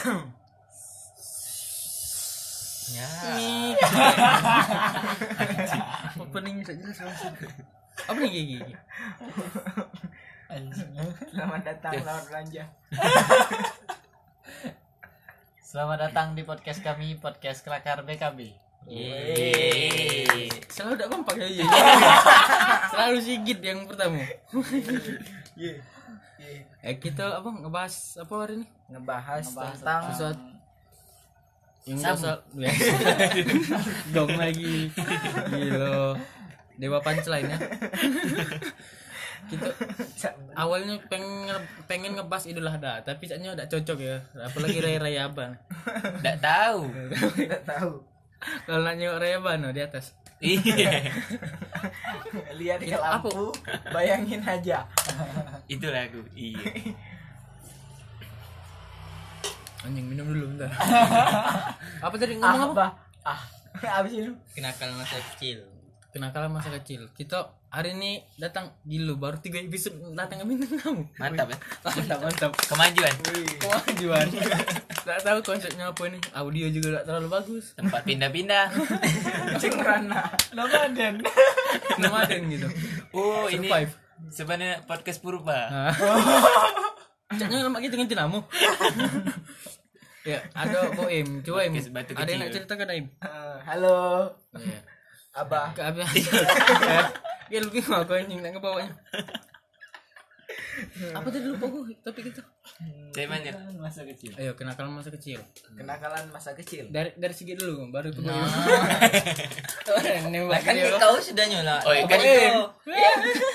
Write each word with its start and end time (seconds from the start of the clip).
Ya. 0.00 0.16
Opening 6.16 6.64
jelas 6.64 6.96
langsung. 7.04 7.36
Apa 8.08 8.16
nih 8.16 8.32
gigi? 8.32 8.58
Selamat 11.36 11.60
datang 11.68 11.92
selamat 12.00 12.24
belanja. 12.32 12.64
Selamat 15.60 15.98
datang 16.08 16.32
di 16.32 16.48
podcast 16.48 16.80
kami, 16.80 17.20
podcast 17.20 17.60
Kelakar 17.60 18.00
BKB. 18.00 18.56
Yeay. 18.88 20.48
Selalu 20.72 20.96
tidak 20.96 21.08
kompak 21.12 21.36
ya. 21.44 21.68
Selalu 22.88 23.16
Sigit 23.20 23.60
yang 23.60 23.84
pertama. 23.84 24.24
Eh 26.80 26.96
kita 26.96 27.40
apa 27.40 27.48
ngebahas 27.48 27.94
apa 28.18 28.32
hari 28.38 28.54
ini? 28.60 28.66
Ngebahas, 28.90 29.44
Ngebahas 29.46 29.78
tentang 29.78 30.02
Sesuatu 30.10 30.50
yang 31.88 31.96
Sabu. 31.96 32.12
dasar 32.20 32.36
dong 34.12 34.32
lagi 34.36 34.92
gila 35.48 36.12
dewa 36.76 36.98
punchline 37.00 37.48
ya 37.48 37.58
kita 39.48 39.66
awalnya 40.54 41.00
pengen 41.08 41.56
pengen 41.88 42.12
ngebahas 42.14 42.44
idul 42.46 42.68
adha 42.68 43.00
tapi 43.00 43.26
kayaknya 43.26 43.56
udah 43.56 43.66
cocok 43.66 43.98
ya 43.98 44.16
apalagi 44.36 44.78
raya 44.78 44.98
raya 45.00 45.20
abang 45.26 45.52
Tidak 46.20 46.38
tahu. 46.38 46.80
tidak 47.34 47.62
tahu. 47.64 47.92
kalau 48.68 48.80
nanya 48.84 49.16
raya 49.16 49.40
abang 49.40 49.58
no, 49.64 49.72
di 49.72 49.80
atas 49.80 50.12
Iya. 50.40 51.12
Lihat 52.60 52.80
ke 52.80 52.88
Itu 52.88 52.96
lampu, 52.96 53.52
bayangin 53.92 54.40
aja. 54.40 54.88
Itulah 55.68 56.08
aku. 56.08 56.24
Iya. 56.32 56.64
anjing 59.80 60.06
minum 60.12 60.28
dulu 60.28 60.44
bentar 60.56 60.68
apa 62.04 62.14
tadi 62.20 62.36
ngomong 62.36 62.76
apa 62.76 62.86
Ah, 63.20 63.36
ah. 63.76 64.00
Abis 64.00 64.12
itu 64.16 64.32
kenakalan 64.56 64.96
masa 64.96 65.16
kecil 65.32 65.64
kenakalan 66.12 66.52
masa 66.52 66.68
kecil 66.80 67.08
kita 67.16 67.48
hari 67.70 67.94
ini 67.94 68.12
datang 68.34 68.74
gila 68.82 69.14
baru 69.14 69.38
tiga 69.38 69.58
episode 69.58 69.94
datang 70.10 70.42
ke 70.42 70.44
bintang 70.44 70.74
kamu 70.76 71.02
Mantap 71.16 71.46
ya. 71.46 71.56
mantap 71.86 72.18
mantap 72.20 72.50
Kemajuan. 72.66 73.14
kemajuan 73.56 74.26
nggak 75.06 75.20
tahu 75.22 75.38
konsepnya 75.40 75.88
apa 75.88 76.02
ini 76.04 76.18
audio 76.32 76.66
juga 76.68 76.86
nggak 76.92 77.06
terlalu 77.06 77.28
bagus 77.30 77.64
Tempat 77.72 78.02
pindah-pindah. 78.04 78.66
kucing 79.54 79.78
rana. 79.78 80.28
Nomaden. 80.50 81.22
nomaden 81.96 82.40
gitu 82.48 82.68
Oh, 83.10 83.46
ini 83.46 83.64
Survive. 83.64 83.92
sebenarnya 84.28 84.82
podcast 84.84 85.18
purba. 85.18 85.70
Caknya 87.30 87.64
nama 87.64 87.78
kita 87.78 87.94
ganti 87.96 88.12
nama. 88.12 88.38
ya, 90.22 90.42
ada 90.52 90.90
Boim. 90.92 91.40
Coba 91.40 91.64
Im. 91.64 91.74
Ada 91.78 92.28
yang 92.28 92.40
nak 92.42 92.50
cerita 92.52 92.74
kan 92.74 92.90
Im? 92.90 93.06
Eh, 93.16 93.56
halo, 93.64 94.30
Iya. 94.52 94.78
Abah. 95.32 95.70
Ke 97.50 97.58
apa? 97.58 97.58
Ya 97.58 97.66
lu 97.66 97.70
gimana 97.74 98.06
aku 98.06 98.12
anjing 98.14 98.40
nak 98.46 98.50
ngebawanya. 98.54 98.94
Apa 101.12 101.28
tadi 101.28 101.46
lupa 101.48 101.66
gue 101.68 101.94
topik 102.00 102.24
itu? 102.32 102.42
Temanya. 103.10 103.52
masa 103.80 104.06
kecil 104.06 104.30
Ayo 104.38 104.54
kenakalan 104.54 104.94
masa 104.94 105.10
kecil. 105.10 105.42
Kenakalan 105.74 106.24
masa 106.30 106.50
kecil. 106.54 106.86
Dari 106.88 107.10
dari 107.18 107.34
segi 107.34 107.58
dulu 107.58 107.90
baru 107.90 108.14
Boim. 108.14 108.28
Nah. 108.30 108.46
Nembak 110.30 110.62
kan 110.62 110.74
tahu 110.78 111.16
sudah 111.18 111.44
nyola 111.50 111.82
Oh, 111.82 111.92
iya, 111.92 112.06
kan 112.06 112.18
itu. 112.22 112.62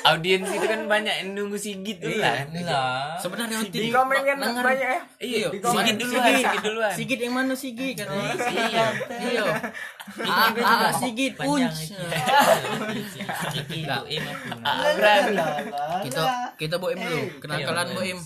Audiens 0.05 0.49
itu 0.51 0.65
kan 0.67 0.81
banyak 0.85 1.13
yang 1.23 1.29
nunggu 1.33 1.55
Sigit 1.55 1.97
dulu 2.03 2.19
lah. 2.19 2.43
lah 2.51 3.15
Sebenarnya 3.17 3.63
Di 3.71 3.89
komen 3.89 4.19
kan 4.21 4.37
banyak 4.43 4.87
ya. 4.89 4.99
Iya. 5.23 5.47
Sigit 5.55 5.95
duluan, 5.97 6.25
Sigit 6.35 6.61
duluan. 6.61 6.91
Sigit 6.93 7.19
yang 7.21 7.33
mana 7.33 7.53
Sigit 7.55 7.95
katanya? 7.95 8.33
Iya. 8.35 8.85
Iya. 9.31 9.43
Ah, 10.27 10.51
ah, 10.53 10.91
Sigit 10.93 11.33
punch. 11.39 11.79
Ah, 14.65 16.01
kita 16.01 16.23
kita 16.57 16.75
boim 16.95 17.03
dulu 17.05 17.21
kenakalan 17.39 17.85
Iya, 17.85 17.95
boim 17.95 18.19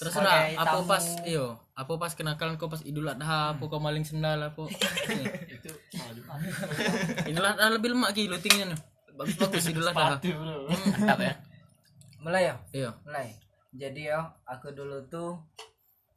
terserah 0.00 0.32
Sebagai 0.32 0.56
apa 0.56 0.76
tamu. 0.76 0.88
pas 0.88 1.04
iyo 1.24 1.46
apa 1.74 1.92
pas 1.96 2.12
kenakalan 2.14 2.54
kau 2.56 2.68
pas 2.68 2.80
idul 2.82 3.04
adha 3.04 3.52
apa 3.52 3.62
kau 3.62 3.76
maling 3.78 4.00
sendal 4.00 4.40
apa 4.40 4.64
Itu 5.56 5.72
idul 7.26 7.44
adha 7.44 7.66
lebih 7.68 7.92
lemak 7.92 8.12
gitu 8.12 8.32
tingginya 8.38 8.72
nih 8.72 8.80
bagus 9.12 9.36
bagus 9.36 9.64
idul 9.66 9.84
adha 9.84 10.16
mantap 10.16 11.18
ya. 11.18 11.34
Mulai 12.18 12.42
ya? 12.44 12.54
iya 12.72 12.90
Mulai. 13.02 13.28
Jadi 13.70 14.02
ya, 14.04 14.18
aku 14.44 14.72
dulu 14.72 14.98
tuh 15.06 15.40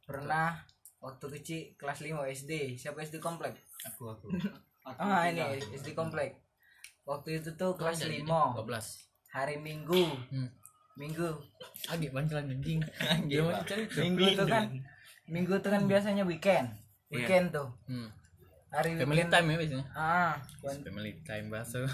pernah 0.02 0.58
waktu 0.98 1.26
kecil 1.30 1.60
kelas 1.74 2.02
5 2.02 2.12
SD. 2.34 2.74
Siapa 2.74 2.98
SD 2.98 3.20
komplek? 3.20 3.54
aku 3.84 4.10
aku 4.10 4.26
Ah, 5.00 5.24
ini 5.24 5.40
SD 5.70 5.94
komplek. 5.94 6.40
Waktu 7.04 7.38
itu 7.38 7.54
tuh 7.54 7.72
kelas 7.72 8.00
5 8.00 8.26
12 8.26 8.58
hari 9.30 9.56
Minggu. 9.56 9.96
hmm. 10.28 10.48
Minggu. 10.94 11.30
agak 11.84 12.10
pancelan 12.10 12.48
anjing 12.48 12.80
dia 13.26 13.42
mau 13.42 13.50
cari 13.62 13.82
Minggu 13.90 14.24
tuh 14.38 14.46
kan 14.46 14.64
Minggu 15.26 15.54
tuh 15.58 15.68
kan 15.68 15.82
biasanya 15.84 16.22
weekend. 16.22 16.70
Weekend 17.08 17.50
tuh. 17.50 17.68
hmm. 17.86 18.08
Hari 18.70 18.98
family 18.98 19.22
weekend. 19.22 19.32
time 19.32 19.46
ya 19.46 19.56
biasanya 19.58 19.86
Ah, 19.92 20.32
family 20.62 21.12
time 21.22 21.46
bahasa 21.48 21.78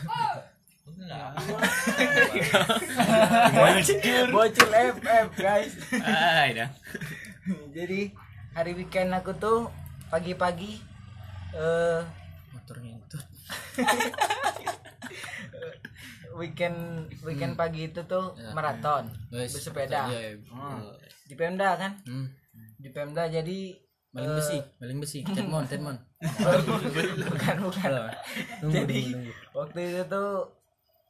bocil 4.29 4.69
FF 4.69 5.27
guys. 5.37 5.73
Ah, 6.01 6.45
dah. 6.51 6.71
Jadi 7.71 8.11
hari 8.51 8.73
weekend 8.75 9.13
aku 9.13 9.33
tuh 9.33 9.71
pagi-pagi 10.11 10.81
eh 11.53 12.01
motor 12.51 12.77
ngentut 12.79 13.23
weekend 16.41 17.05
weekend 17.21 17.53
pagi 17.55 17.93
itu 17.93 18.01
tuh 18.09 18.33
Ya, 18.41 18.57
maraton 18.57 19.13
Guys, 19.29 19.53
bersepeda 19.53 20.09
iya, 20.09 20.21
iya. 20.33 20.37
Hmm. 20.49 20.97
di 21.29 21.35
Pemda 21.37 21.77
kan 21.77 21.93
hmm. 22.09 22.27
di 22.81 22.89
Pemda 22.89 23.29
jadi 23.29 23.77
maling 24.11 24.35
besi 24.35 24.59
maling 24.81 24.99
besi 24.99 25.19
tenmon 25.23 25.69
tenmon 25.69 25.95
bukan 27.31 27.57
bukan 27.63 27.91
Nunggu, 28.65 28.75
jadi 28.75 29.01
waktu 29.55 29.79
itu 29.93 30.03
tuh 30.09 30.29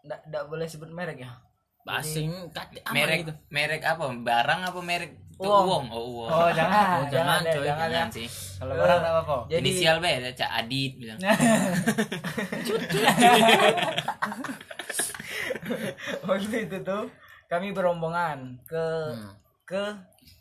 nggak 0.05 0.21
nggak 0.29 0.45
boleh 0.51 0.67
sebut 0.69 0.91
merek 0.93 1.25
ya 1.25 1.33
basing 1.81 2.53
kate 2.53 2.77
aman 2.85 2.93
Merek 2.93 3.19
gitu 3.25 3.33
merek 3.49 3.81
apa? 3.89 4.05
Barang 4.21 4.69
apa 4.69 4.77
merek 4.85 5.17
Uang. 5.41 5.65
uang? 5.65 5.85
Oh, 5.89 6.05
uang. 6.21 6.29
oh 6.29 6.49
jangan 6.53 7.01
Oh, 7.01 7.09
jangan, 7.15 7.41
jangan 7.41 7.57
coy. 7.57 7.65
jangan 7.65 7.89
ya 7.89 7.93
Jangan 7.97 8.11
sih. 8.13 8.29
kalau 8.61 8.75
barang 8.77 9.01
apa 9.01 9.49
jadi 9.49 9.61
Inisial 9.65 9.97
B 9.97 10.05
ada 10.13 10.29
Cak 10.37 10.51
Adit 10.61 10.93
bilang. 11.01 11.17
waktu 16.29 16.57
itu 16.65 16.79
tuh 16.81 17.07
kami 17.47 17.71
berombongan 17.71 18.59
ke 18.63 18.85
Hmm. 19.11 19.33
ke 19.65 19.83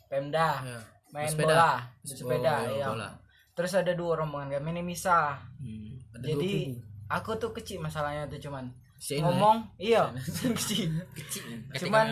Pemda 0.06 0.58
Ya. 0.60 0.78
main 1.10 1.26
Bersepeda. 1.28 1.46
bola 1.46 1.72
bersepeda 2.00 2.54
Oh, 2.60 2.76
ya 2.76 2.86
bola. 2.88 3.08
terus 3.52 3.72
ada 3.72 3.92
dua 3.92 4.12
rombongan 4.16 4.50
kami 4.52 4.70
ini 4.72 4.82
misah 4.84 5.38
Hmm. 5.56 5.98
Ada 6.12 6.26
jadi 6.26 6.74
aku 7.08 7.30
tuh 7.36 7.50
kecil 7.52 7.78
masalahnya 7.78 8.26
tuh 8.26 8.40
cuman 8.40 8.70
Si 8.96 9.16
Ina, 9.16 9.26
ngomong 9.26 9.56
iya 9.76 10.12
kecil 10.54 10.92
Kecil. 11.10 11.46
cuman 11.72 12.06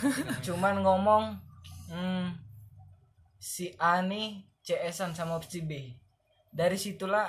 cuman 0.46 0.74
ngomong 0.80 1.24
hmm, 1.86 2.26
si 3.36 3.70
A 3.76 4.00
nih 4.00 4.40
CS-an 4.60 5.12
sama 5.12 5.36
si 5.42 5.60
B 5.60 5.92
dari 6.48 6.74
situlah 6.74 7.28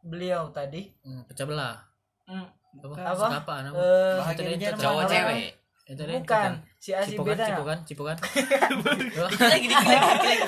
beliau 0.00 0.48
tadi 0.50 0.94
Hmm, 1.00 1.24
pecah 1.24 1.42
belah 1.42 1.76
hmm, 2.24 2.46
apa? 2.82 2.94
Apa? 3.06 3.26
Apa? 3.40 3.54
Eh, 3.72 4.32
Itu 4.32 4.42
dia. 4.56 4.70
Cowok 4.74 5.02
Apa? 5.02 5.12
cewek. 5.12 5.48
Itu 5.86 6.02
bukan. 6.02 6.50
si 6.82 6.90
A 6.90 6.98
si 6.98 7.14
B 7.14 7.22
cipokan 7.22 7.38
dah 7.38 7.46
cipokan 7.46 7.78
cipokan. 7.86 8.16
Lagi 9.54 9.66
dikit 9.70 9.86
lagi. 9.86 10.44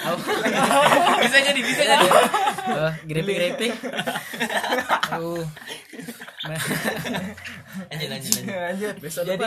Bisa 1.23 1.39
jadi, 1.47 1.61
bisa 1.63 1.83
jadi. 1.87 2.07
grepe 3.07 3.33
grepe 3.33 3.69
nah, 6.43 6.61
lanjut 7.87 8.09
lanjut 8.11 8.35
lanjut. 8.47 8.95
Besok 8.99 9.23
jadi 9.25 9.47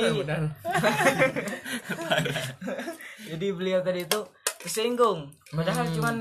jadi 3.27 3.47
beliau 3.51 3.79
tadi 3.83 4.03
itu 4.03 4.19
kesinggung 4.61 5.27
padahal 5.51 5.85
Hmm. 5.88 5.95
cuman 5.95 6.15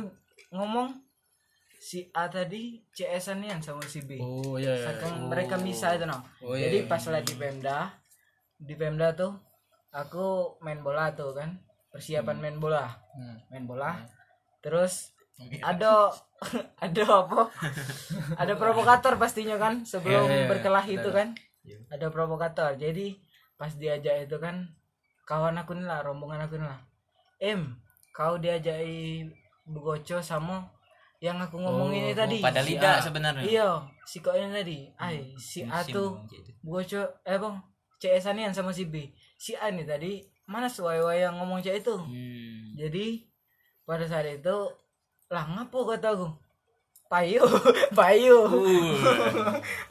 ngomong 0.51 0.89
si 1.81 2.13
A 2.13 2.29
tadi 2.29 2.77
CS-an 2.93 3.41
yang 3.41 3.65
sama 3.65 3.81
si 3.83 4.05
B 4.05 4.21
oh 4.21 4.61
iya 4.61 4.77
iya 4.77 4.87
Saking 4.93 5.33
mereka 5.33 5.57
bisa 5.57 5.97
itu 5.97 6.05
no. 6.05 6.21
Oh, 6.45 6.53
iya, 6.53 6.69
Jadi 6.69 6.85
iya, 6.85 6.89
pas 6.93 7.01
lagi 7.09 7.33
di 7.33 7.41
Pemda, 7.41 7.79
di 8.61 8.75
Pemda 8.77 9.17
tuh 9.17 9.33
aku 9.89 10.61
main 10.61 10.85
bola 10.85 11.09
tuh 11.17 11.33
kan, 11.33 11.57
persiapan 11.89 12.37
main 12.37 12.61
bola, 12.61 12.85
Hmm. 13.17 13.41
main 13.49 13.65
bola. 13.65 13.97
Terus 14.61 15.17
ada 15.65 16.13
ada 16.85 17.05
apa? 17.09 17.49
ada 18.37 18.53
provokator 18.61 19.17
pastinya 19.17 19.57
kan 19.57 19.81
sebelum 19.83 20.29
Iya, 20.29 20.31
iya, 20.31 20.41
iya. 20.45 20.49
berkelah 20.53 20.85
itu 20.85 21.09
kan. 21.09 21.33
Ada 21.89 22.13
provokator. 22.13 22.77
Jadi 22.77 23.17
pas 23.57 23.73
diajak 23.73 24.29
itu 24.29 24.37
kan 24.37 24.69
kawan 25.25 25.57
aku 25.57 25.81
nih 25.81 25.89
lah, 25.89 26.05
rombongan 26.05 26.45
aku 26.45 26.61
nih 26.61 26.69
lah. 26.69 26.81
Em, 27.41 27.73
kau 28.13 28.37
diajak 28.37 28.85
Bugoco 29.65 30.21
sama 30.21 30.69
yang 31.21 31.37
aku 31.37 31.57
ngomong 31.57 31.93
ini 31.93 32.11
tadi 32.11 32.41
Pada 32.41 32.59
Si 32.59 32.73
lidah 32.73 32.97
sebenarnya. 32.99 33.45
iya 33.45 33.69
si 34.03 34.19
kok 34.19 34.33
ini 34.33 34.49
tadi. 34.51 34.79
Ay 34.97 35.37
si 35.37 35.61
A 35.63 35.81
tuh 35.83 36.17
gitu. 36.27 36.51
bocor 36.61 37.07
eh 37.23 37.37
bang 37.37 37.57
CS 37.99 38.25
anian 38.27 38.51
sama 38.51 38.71
si 38.71 38.85
B. 38.85 39.05
Si 39.37 39.53
A 39.53 39.69
nih 39.69 39.85
tadi 39.85 40.13
mana 40.45 40.67
suai 40.67 40.99
yang 41.15 41.37
ngomong 41.37 41.61
cek 41.61 41.79
itu? 41.79 41.95
Hmm. 41.95 42.73
jadi 42.73 43.23
pada 43.83 44.03
saat 44.03 44.25
itu 44.25 44.57
lah 45.29 45.45
ngapo 45.47 45.85
kata 45.87 46.11
aku 46.11 46.27
payu 47.07 47.43
payu. 47.93 48.39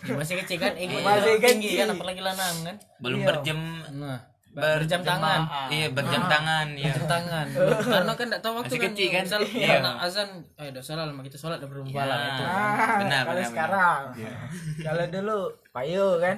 Ya, 0.02 0.14
masih 0.20 0.40
kecil 0.40 0.58
kan? 0.58 0.74
Ego 0.74 0.98
Masih 1.00 1.38
tinggi 1.38 1.70
kecil. 1.70 1.80
kan 1.80 1.88
apalagi 1.94 2.22
lanang 2.22 2.56
kan 2.64 2.76
Belum 2.98 3.20
Iya. 3.20 3.28
berjam. 3.30 3.60
Nah 3.94 4.20
berjam 4.50 5.00
tangan. 5.00 5.40
Iya, 5.70 5.88
berjam 5.90 6.24
tangan 6.26 6.68
ya. 6.74 6.90
berjam 6.90 7.06
tangan. 7.06 7.46
Karena 7.94 8.12
kan 8.14 8.26
tidak 8.28 8.42
tahu 8.42 8.54
waktu 8.56 8.66
Masih 8.68 8.80
kan 8.80 8.92
kecil 8.92 9.08
kan? 9.10 9.24
misal 9.24 9.42
Iya. 9.46 9.74
anak 9.80 9.96
azan 10.02 10.30
eh 10.56 10.68
udah 10.70 10.82
salah 10.82 11.04
lama 11.06 11.22
kita 11.22 11.38
sholat 11.38 11.58
udah 11.60 11.70
berubah 11.70 11.92
Ya. 12.02 12.18
itu 12.28 12.44
Ah, 12.44 12.98
Benar, 13.00 13.24
kalau 13.24 13.36
benar, 13.36 13.50
sekarang. 13.50 14.02
Kalau 14.86 15.04
dulu 15.08 15.40
payu 15.70 16.08
kan. 16.18 16.38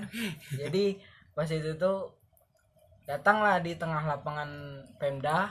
Jadi 0.51 0.85
pas 1.31 1.47
itu 1.47 1.71
tuh 1.75 2.11
datanglah 3.03 3.59
di 3.59 3.73
tengah 3.73 4.03
lapangan 4.05 4.49
Pemda 4.95 5.47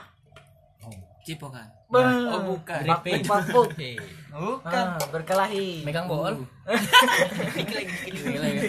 Cipo 1.21 1.47
kan? 1.53 1.67
Bang. 1.91 2.25
Oh, 2.31 2.41
bukan. 2.55 2.81
Papuk, 2.87 3.21
papuk. 3.27 3.69
Eh, 3.77 3.97
Ah, 4.31 4.95
berkelahi 5.11 5.83
megang 5.83 6.07
bol 6.07 6.23
dikit 6.31 7.75
lagi, 7.83 7.93
dikit 8.07 8.39
lagi. 8.39 8.67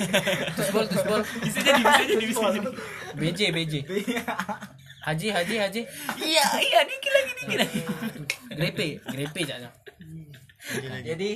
Terus 0.58 0.69
bol 0.75 0.84
terus 0.90 1.04
bol 1.06 1.22
Bisa 1.22 1.58
jadi, 1.62 1.78
bisa 1.78 2.02
jadi, 2.02 2.25
bisa 2.26 2.46
jadi. 2.50 2.69
BJ 3.14 3.40
BJ 3.54 3.75
Haji 5.06 5.26
Haji 5.31 5.54
Haji 5.62 5.81
Iya, 6.19 6.46
iya, 6.66 6.81
dikit 6.82 7.12
lagi, 7.14 7.31
dikit 7.38 7.58
lagi. 7.62 7.81
grepe 8.58 8.88
grepe 9.06 9.40
caknya 9.46 9.70
jadi 11.06 11.31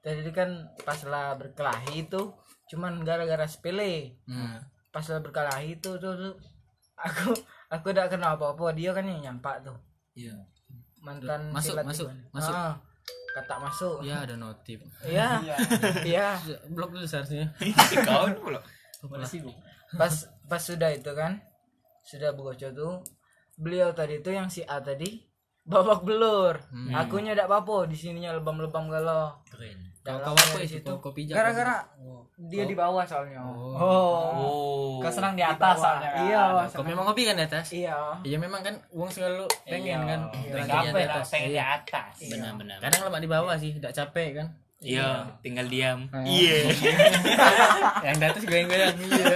tadi 0.00 0.30
kan 0.32 0.72
pas 0.84 1.00
lah 1.04 1.36
berkelahi 1.36 2.08
itu 2.08 2.32
cuman 2.72 3.04
gara-gara 3.04 3.44
sepele 3.44 4.16
hmm. 4.24 4.56
pas 4.88 5.04
lah 5.04 5.20
berkelahi 5.20 5.76
itu 5.76 6.00
tuh, 6.00 6.12
tuh 6.16 6.32
aku 6.96 7.36
aku 7.68 7.92
udah 7.92 8.08
kenal 8.08 8.40
apa-apa 8.40 8.72
dia 8.72 8.96
kan 8.96 9.04
yang 9.04 9.20
nyampak 9.20 9.60
tuh 9.60 9.76
Iya. 10.16 10.32
Mantan 11.06 11.40
Masuk, 11.48 11.70
silat 11.72 11.84
masuk, 11.84 12.06
gimana. 12.08 12.34
masuk. 12.34 12.52
Ah, 12.52 12.74
kata 13.32 13.54
masuk 13.58 13.96
ya 14.02 14.16
ada 14.20 14.34
notif 14.34 14.82
iya 15.06 15.38
iya 16.02 16.34
blok 16.66 16.90
dulu 16.90 17.04
seharusnya 17.04 17.54
Kau 18.02 18.26
pula. 18.34 18.58
pas 19.94 20.14
pas 20.44 20.58
sudah 20.58 20.90
itu 20.90 21.12
kan 21.12 21.38
sudah 22.02 22.32
bocor 22.32 22.72
tuh 22.72 22.94
beliau 23.54 23.92
tadi 23.92 24.18
tuh 24.18 24.32
yang 24.32 24.48
si 24.48 24.60
A 24.62 24.80
tadi 24.80 25.22
babak 25.62 26.02
belur 26.02 26.58
Hmm. 26.70 26.90
akunya 26.92 27.32
tidak 27.32 27.46
apa-apa 27.46 27.86
di 27.86 27.94
sininya 27.94 28.34
lebam-lebam 28.34 28.86
galau 28.86 29.34
Keren. 29.46 29.94
Kau 30.06 30.14
Dalamnya 30.14 30.38
kau 30.38 30.46
apa 30.46 30.56
di 30.56 30.62
itu 30.62 30.74
situ. 30.78 30.92
kau 30.96 31.10
pijak 31.10 31.34
gara-gara 31.34 31.76
dia 32.38 32.62
di 32.62 32.72
bawah 32.72 33.02
soalnya 33.02 33.42
Oh. 33.42 33.74
Oh. 33.74 34.92
Kau 34.98 35.10
senang 35.10 35.34
di 35.34 35.40
Di 35.40 35.48
atas 35.48 35.58
bawah. 35.58 35.82
soalnya 35.82 36.08
kan? 36.08 36.22
iya 36.22 36.42
kau 36.68 36.84
memang 36.84 37.04
ngopi 37.04 37.22
kan 37.24 37.34
di 37.34 37.44
atas 37.44 37.66
iya 37.70 37.98
Iya 38.22 38.36
memang 38.36 38.60
kan 38.60 38.74
uang 38.90 39.08
selalu 39.08 39.44
pengen 39.64 39.82
Iya. 39.98 40.06
kan 40.06 40.20
Iya. 40.32 40.62
Capek 40.64 40.94
di 40.94 41.04
atas. 41.04 41.26
pengen 41.28 41.48
di 41.48 41.52
Iya. 41.52 41.64
atas. 41.74 42.14
Benar, 42.24 42.50
benar. 42.54 42.78
Kadang 42.78 43.00
lama 43.02 43.18
di 43.18 43.28
bawah 43.28 43.54
sih, 43.56 43.70
tidak 43.72 43.92
capek 43.92 44.28
kan. 44.36 44.48
Iya, 44.78 45.08
tinggal 45.40 45.66
diam. 45.66 46.06
Ah. 46.10 46.22
Iya. 46.22 46.56
Yang 48.04 48.16
di 48.16 48.26
atas 48.26 48.42
goyang-goyang. 48.44 48.94
Iya. 48.94 49.26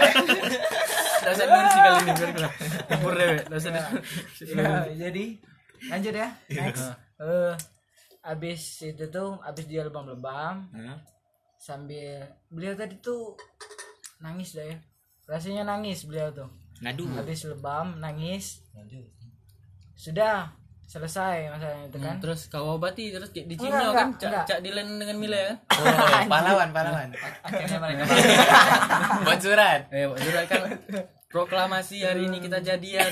Tidak 1.20 1.32
usah 1.32 1.46
dengar 1.46 1.66
sih 1.66 1.81
kali 1.81 1.99
ini 1.99 2.12
deh, 2.12 2.31
tidak 3.43 3.58
usah 3.58 3.70
dengar. 3.70 3.93
Ya, 4.40 4.73
jadi 5.00 5.25
lanjut 5.82 6.14
ya 6.14 6.28
next 6.50 6.84
eh 7.19 7.52
abis 8.22 8.61
itu 8.84 9.05
tuh 9.08 9.40
abis 9.40 9.64
dia 9.64 9.81
lebam-lebam 9.81 10.69
Hah? 10.70 10.99
sambil 11.56 12.20
beliau 12.49 12.72
tadi 12.72 12.96
tuh 12.99 13.37
nangis 14.19 14.52
dah 14.52 14.64
ya 14.64 14.76
rasanya 15.26 15.64
nangis 15.67 16.05
beliau 16.05 16.28
tuh 16.31 16.49
Ngadu. 16.81 17.05
habis 17.12 17.44
lebam 17.44 17.96
nangis 17.96 18.64
sudah 19.94 20.49
selesai 20.84 21.46
masalahnya 21.49 21.87
itu 21.87 21.99
kan 22.02 22.14
Hmm, 22.17 22.22
Terus 22.25 22.40
kau 22.50 22.75
obati 22.75 23.14
terus 23.14 23.31
di 23.31 23.55
Cina 23.55 23.78
enggak, 23.78 23.94
kan 23.94 24.08
cak, 24.11 24.26
enggak. 24.26 24.44
cak 24.49 24.58
Dilan 24.58 24.87
dengan 24.99 25.16
Mila 25.23 25.38
kan. 25.38 25.56
Oh, 25.81 26.26
pahlawan, 26.26 26.69
pahlawan. 26.75 27.08
Akhirnya 27.46 27.78
mereka 27.78 28.02
Buat 29.25 29.38
surat. 29.38 29.81
Eh, 29.94 30.11
kan 30.50 30.61
proklamasi 31.31 32.03
hari 32.03 32.27
ini 32.27 32.43
kita 32.43 32.59
jadian. 32.59 33.09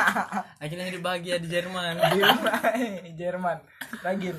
Akhirnya 0.62 0.90
hidup 0.90 1.02
bahagia 1.02 1.38
di 1.38 1.46
Jerman. 1.46 1.94
di 3.06 3.12
Jerman 3.14 3.58
ragil 4.02 4.34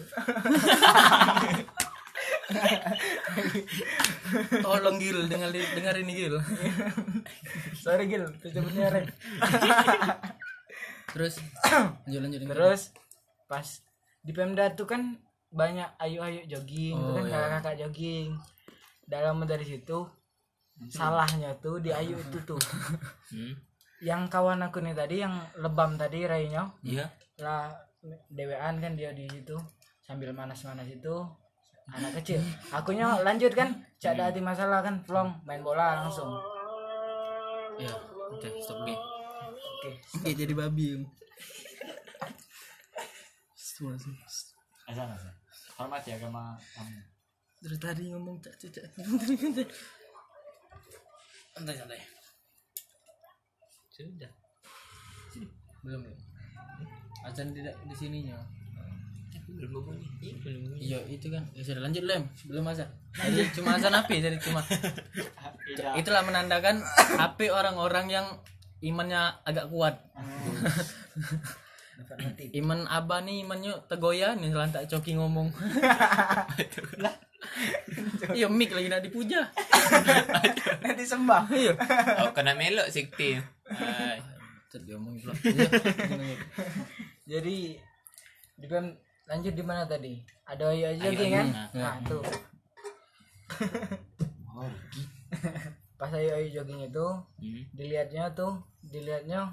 Tolong 4.62 4.98
Gil, 5.00 5.26
dengar 5.26 5.50
dengar 5.52 5.96
ini 5.98 6.14
Gil. 6.14 6.36
sorry 7.76 8.06
gil 8.06 8.26
tujuannya 8.42 8.86
Ren. 8.90 9.06
Terus 11.10 11.40
lanjut 12.06 12.22
lanjut 12.22 12.40
terus 12.46 12.82
pas 13.48 13.68
di 14.22 14.32
Pemda 14.34 14.74
tuh 14.74 14.90
kan 14.90 15.16
banyak 15.54 15.88
ayu-ayu 16.02 16.44
jogging 16.50 16.98
Oh, 16.98 17.16
kan 17.16 17.24
iya. 17.24 17.32
kakak-kakak 17.32 17.76
jogging 17.86 18.28
dalam 19.08 19.40
dari 19.46 19.64
situ 19.64 20.04
salahnya 20.86 21.56
tuh 21.58 21.80
di 21.80 21.90
ayu 21.90 22.16
itu 22.16 22.38
tuh 22.44 22.60
Hmm. 23.34 23.56
yang 24.00 24.28
kawan 24.28 24.62
aku 24.62 24.80
nih 24.80 24.94
tadi 24.94 25.24
yang 25.24 25.34
lebam 25.58 25.96
tadi 25.96 26.24
Rainya 26.24 26.68
Iya. 26.84 27.08
lah 27.40 27.72
dewean 28.30 28.78
kan 28.78 28.94
dia 28.94 29.12
di 29.12 29.26
situ 29.26 29.56
sambil 30.00 30.30
manas-manas 30.30 30.86
itu 30.86 31.16
anak 31.88 32.22
kecil 32.22 32.38
akunya 32.78 33.18
lanjut 33.20 33.52
kan 33.52 33.74
cak 33.98 34.14
ada 34.14 34.30
hati 34.30 34.40
masalah 34.40 34.80
kan 34.80 35.02
plong 35.02 35.42
main 35.44 35.60
bola 35.60 36.02
langsung 36.02 36.30
Ya, 37.76 37.92
oke, 38.32 38.48
stop 38.64 38.88
G. 38.88 38.96
oke 38.96 39.90
Oke, 40.16 40.32
jadi 40.32 40.56
babi. 40.56 40.96
Em. 40.96 41.04
Semua 43.52 44.00
sih. 44.00 44.16
Azan 44.88 45.12
azan. 45.12 45.36
Hormati 45.76 46.16
agama 46.16 46.56
kamu. 46.72 47.00
Dari 47.60 47.76
tadi 47.76 48.04
ngomong 48.16 48.40
cak 48.40 48.56
cak. 48.56 48.88
Santai 51.56 51.80
santai. 51.80 52.04
Sudah. 53.88 54.32
Belum 55.88 56.04
belum. 56.04 56.20
Azan 57.24 57.56
tidak 57.56 57.80
di 57.88 57.96
sininya. 57.96 58.36
Belum 59.56 59.88
bunyi. 59.88 60.04
Iya, 60.20 60.36
belum 60.44 60.76
bunyi. 60.76 61.16
Itu 61.16 61.32
kan. 61.32 61.48
Ya 61.56 61.64
sudah 61.64 61.80
lanjut 61.88 62.04
lem. 62.04 62.28
Belum 62.52 62.68
azan. 62.68 62.92
Jadi 63.16 63.56
cuma 63.56 63.80
azan 63.80 63.96
api 63.96 64.20
jadi 64.20 64.36
cuma. 64.36 64.60
Itulah 65.96 66.28
menandakan 66.28 66.84
api 67.24 67.48
orang-orang 67.48 68.12
yang 68.12 68.28
imannya 68.84 69.40
agak 69.48 69.72
kuat. 69.72 69.96
mati 72.20 72.52
Iman 72.60 72.84
abah 72.92 73.24
nih 73.24 73.48
imannya 73.48 73.88
tegoyan 73.88 74.44
nih 74.44 74.52
lantak 74.52 74.92
coki 74.92 75.16
ngomong. 75.16 75.48
Iya 78.32 78.48
mik 78.48 78.72
lagi 78.72 78.88
nak 78.88 79.02
dipuja. 79.02 79.40
nanti 80.80 81.04
sembah 81.04 81.42
Iya. 81.48 81.72
Oh, 82.22 82.30
kena 82.32 82.54
melok 82.54 82.88
sikti. 82.88 83.36
Hai. 83.66 84.20
Terus 84.68 84.82
dia 84.84 84.94
ngomong 84.96 85.16
pula. 85.18 85.34
Iya. 85.42 85.68
jadi 87.26 87.58
di 88.56 88.66
Pem 88.66 88.96
lanjut 89.26 89.52
di 89.52 89.62
mana 89.62 89.84
tadi 89.84 90.20
ada 90.44 90.70
lagi 90.70 90.84
Ayu-ayu, 90.96 91.32
kan 91.32 91.48
nah. 91.74 91.96
tuh 92.04 92.22
pas 95.96 96.12
ayu 96.12 96.30
ayu 96.30 96.48
jogging 96.52 96.84
itu 96.84 97.08
Hmm. 97.36 97.62
dilihatnya 97.72 98.32
tuh 98.32 98.60
dilihatnya 98.82 99.50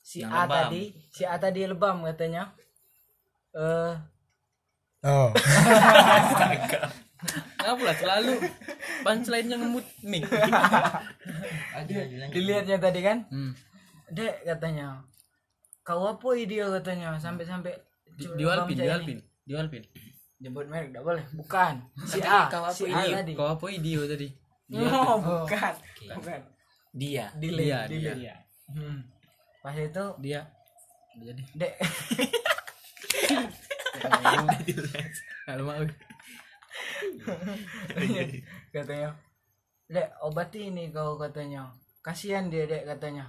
si 0.00 0.20
Yang 0.20 0.30
A 0.30 0.38
lebam. 0.38 0.52
tadi 0.52 0.82
si 1.08 1.22
A 1.24 1.36
tadi 1.36 1.60
lebam 1.64 1.96
katanya 2.04 2.42
eh 3.54 3.92
Kenapa 7.58 7.82
lah 7.82 7.96
selalu 7.98 8.34
punchline-nya 9.02 9.56
ngemut. 9.58 9.86
Mik. 10.06 10.22
dilihatnya 12.30 12.78
tadi 12.78 13.00
kan? 13.02 13.26
Hmm. 13.28 13.52
dek 14.14 14.46
katanya. 14.46 15.02
Kau 15.82 16.06
apa 16.06 16.28
dia 16.46 16.70
katanya. 16.78 17.18
Sampai 17.18 17.44
sampai 17.44 17.74
Di, 18.18 18.26
diwalpin, 18.34 18.74
diwalpin, 18.74 19.18
diwalpin. 19.46 19.82
jemput 20.38 20.66
merek 20.70 20.90
tidak 20.94 21.02
boleh. 21.06 21.24
Bukan. 21.34 21.74
Si 22.06 22.18
A 22.22 22.46
Kau 22.50 22.62
apa 22.66 22.74
si 22.74 22.86
A 22.90 23.02
idio? 23.02 23.14
tadi. 23.18 23.32
Kau 23.34 23.48
apa 23.50 23.66
idio 23.70 24.02
tadi? 24.06 24.28
oh. 24.78 25.18
Bukan. 25.46 25.74
Bukan. 26.18 26.40
Dia. 26.94 27.30
Dia, 27.38 27.86
delay. 27.86 28.14
dia. 28.18 28.34
Hmm. 28.70 29.02
pas 29.62 29.74
itu 29.74 30.06
Dia. 30.22 30.40
Jadi. 31.18 31.42
Dek. 31.54 31.72
Kalau 35.48 35.62
mau 35.66 35.82
katanya 38.74 39.12
dek 39.88 40.08
obati 40.20 40.68
ini 40.68 40.92
kau 40.92 41.16
katanya. 41.16 41.72
Kasihan 42.04 42.52
dia 42.52 42.68
dek 42.68 42.84
katanya. 42.84 43.24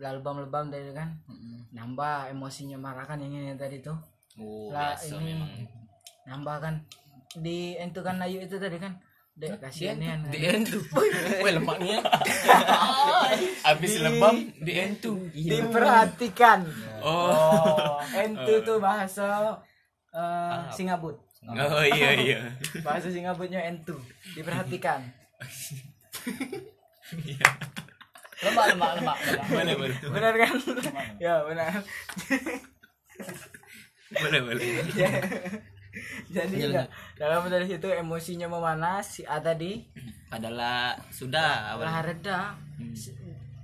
Lah 0.00 0.16
lebam-lebam 0.16 0.72
tadi 0.72 0.90
kan. 0.96 1.12
Mm-mm. 1.28 1.68
nambah 1.68 2.32
emosinya 2.32 2.80
marah 2.80 3.04
kan 3.04 3.20
yang 3.20 3.36
ini 3.36 3.52
tadi 3.54 3.84
tuh. 3.84 3.96
Oh, 4.40 4.72
lah 4.72 4.96
biasa 4.96 5.20
ini 5.20 5.36
memang. 5.36 5.50
nambah 6.24 6.56
kan. 6.64 6.74
Di 7.36 7.76
itu 7.76 8.00
kan 8.00 8.16
Ayu 8.24 8.40
itu 8.40 8.56
tadi 8.56 8.80
kan. 8.80 8.96
Dek 9.38 9.60
kasihan 9.60 10.00
di 10.32 10.40
entu 10.48 10.80
weh 11.44 11.52
lemaknya. 11.52 12.00
Habis 13.68 14.00
lebam 14.00 14.50
di 14.64 14.72
entu. 14.72 15.28
diperhatikan. 15.30 16.64
Oh. 17.04 18.00
entu 18.16 18.64
tuh 18.64 18.80
bahasa 18.80 19.60
eh, 20.10 20.72
Singabut 20.72 21.27
Oh 21.46 21.84
iya 21.86 22.10
iya. 22.18 22.40
bahasa 22.86 23.08
Singabutnya 23.08 23.62
entu. 23.62 23.94
Diperhatikan. 24.34 25.06
Lemak 28.38 28.64
lemak 28.74 28.90
lemak 28.98 29.16
lemak. 29.22 29.46
Boleh 29.46 29.74
boleh. 29.78 29.96
benar 30.10 30.34
kan? 30.34 30.54
Ya 31.22 31.34
benar. 31.46 31.72
Boleh 34.08 34.40
boleh. 34.42 34.66
jadi 36.28 36.54
enggak. 36.68 36.88
dalam 37.16 37.46
dari 37.46 37.66
situ 37.70 37.86
emosinya 37.86 38.50
memanas. 38.50 39.18
Si 39.18 39.22
A 39.22 39.38
tadi. 39.38 39.86
Padahal 40.28 40.98
sudah 41.14 41.74
awal. 41.74 41.86
lah 41.86 42.02
reda. 42.02 42.38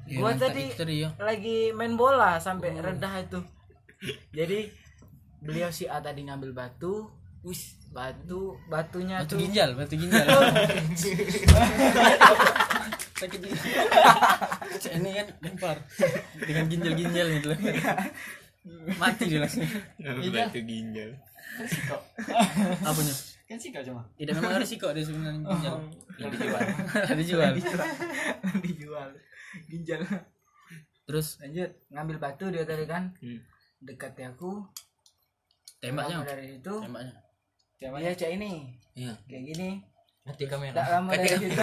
Ya, 0.05 0.21
gua 0.21 0.37
mantap 0.37 0.53
tadi 0.53 0.69
itu 0.69 0.77
tadi 0.77 0.95
ya 1.01 1.09
lagi 1.17 1.73
main 1.73 1.97
bola 1.97 2.37
sampai 2.39 2.77
reda 2.77 3.11
itu. 3.19 3.41
Jadi 4.37 4.69
beliau 5.41 5.73
si 5.73 5.89
A 5.89 6.01
tadi 6.01 6.25
ngambil 6.29 6.53
batu 6.53 7.24
wis 7.45 7.77
batu 7.93 8.57
batunya 8.73 9.21
batu 9.23 9.37
tuh. 9.37 9.39
ginjal 9.45 9.77
batu 9.77 9.95
ginjal. 10.01 10.25
Sakit 13.21 13.39
ginjal 13.39 13.85
ini 14.97 15.11
kan 15.15 15.27
lempar 15.45 15.77
dengan 16.41 16.65
ginjal 16.73 16.95
ginjal 16.97 17.27
gitu. 17.39 17.53
Loh 17.53 17.61
mati 18.97 19.29
dia 19.29 19.45
langsung. 19.45 19.69
Batu 20.01 20.61
ginjal. 20.65 21.11
apa 22.89 23.01
nya 23.05 23.15
kan 23.45 23.59
sih 23.61 23.71
kau 23.71 23.85
cuma. 23.85 24.03
Tidak 24.17 24.33
memang 24.41 24.57
ada 24.57 24.65
risiko 24.65 24.89
dia 24.97 25.05
sebenarnya 25.05 25.45
ginjal. 25.45 25.77
Yang 26.17 26.31
dijual. 26.41 26.63
ada 26.97 27.23
jual 27.23 27.51
dijual. 27.61 27.89
Dijual. 28.65 29.09
Ginjal. 29.69 30.01
Terus? 31.05 31.37
Lanjut. 31.45 31.71
Ngambil 31.93 32.17
batu 32.17 32.49
dia 32.49 32.65
tadi 32.65 32.89
kan. 32.89 33.13
Hmm. 33.21 33.39
dekati 33.85 34.25
aku. 34.25 34.65
Tembaknya? 35.85 36.25
Dari 36.25 36.57
itu 36.57 36.75
tembaknya 36.81 37.24
dia 37.79 38.13
cak 38.15 38.31
ini. 38.33 38.53
Iya. 38.95 39.13
kayak 39.27 39.43
gini. 39.47 39.69
Mati 40.25 40.45
kamera. 40.47 40.73
Tidak 40.73 40.89
lama 40.91 41.11
dari 41.19 41.29
situ. 41.37 41.61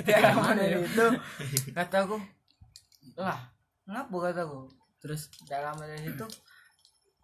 Tidak 0.00 0.20
lama 0.22 0.50
dari 0.52 0.76
itu 0.78 1.06
kata 1.72 1.96
aku. 2.02 2.16
Lah 3.16 3.40
ngapa 3.86 4.16
kataku 4.24 4.66
terus 4.98 5.30
tidak 5.38 5.62
lama 5.62 5.82
dari 5.84 6.02
situ 6.04 6.26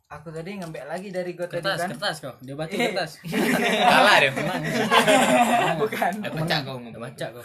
aku 0.07 0.29
tadi 0.29 0.55
ngambil 0.55 0.85
lagi 0.85 1.09
dari 1.09 1.33
got 1.33 1.49
tadi 1.49 1.65
kan. 1.65 1.89
kertas 1.89 2.17
kok. 2.21 2.37
Dia 2.41 2.53
batu 2.53 2.75
Eh. 2.75 2.81
kertas. 2.91 3.11
Kalah 3.91 4.17
dia. 4.19 4.31
bukan. 5.75 6.13
Dah 6.21 6.31
pecah 6.33 6.59
kau 6.63 6.77
ngomong. 6.77 6.93
baca 6.95 7.27
Kau 7.29 7.41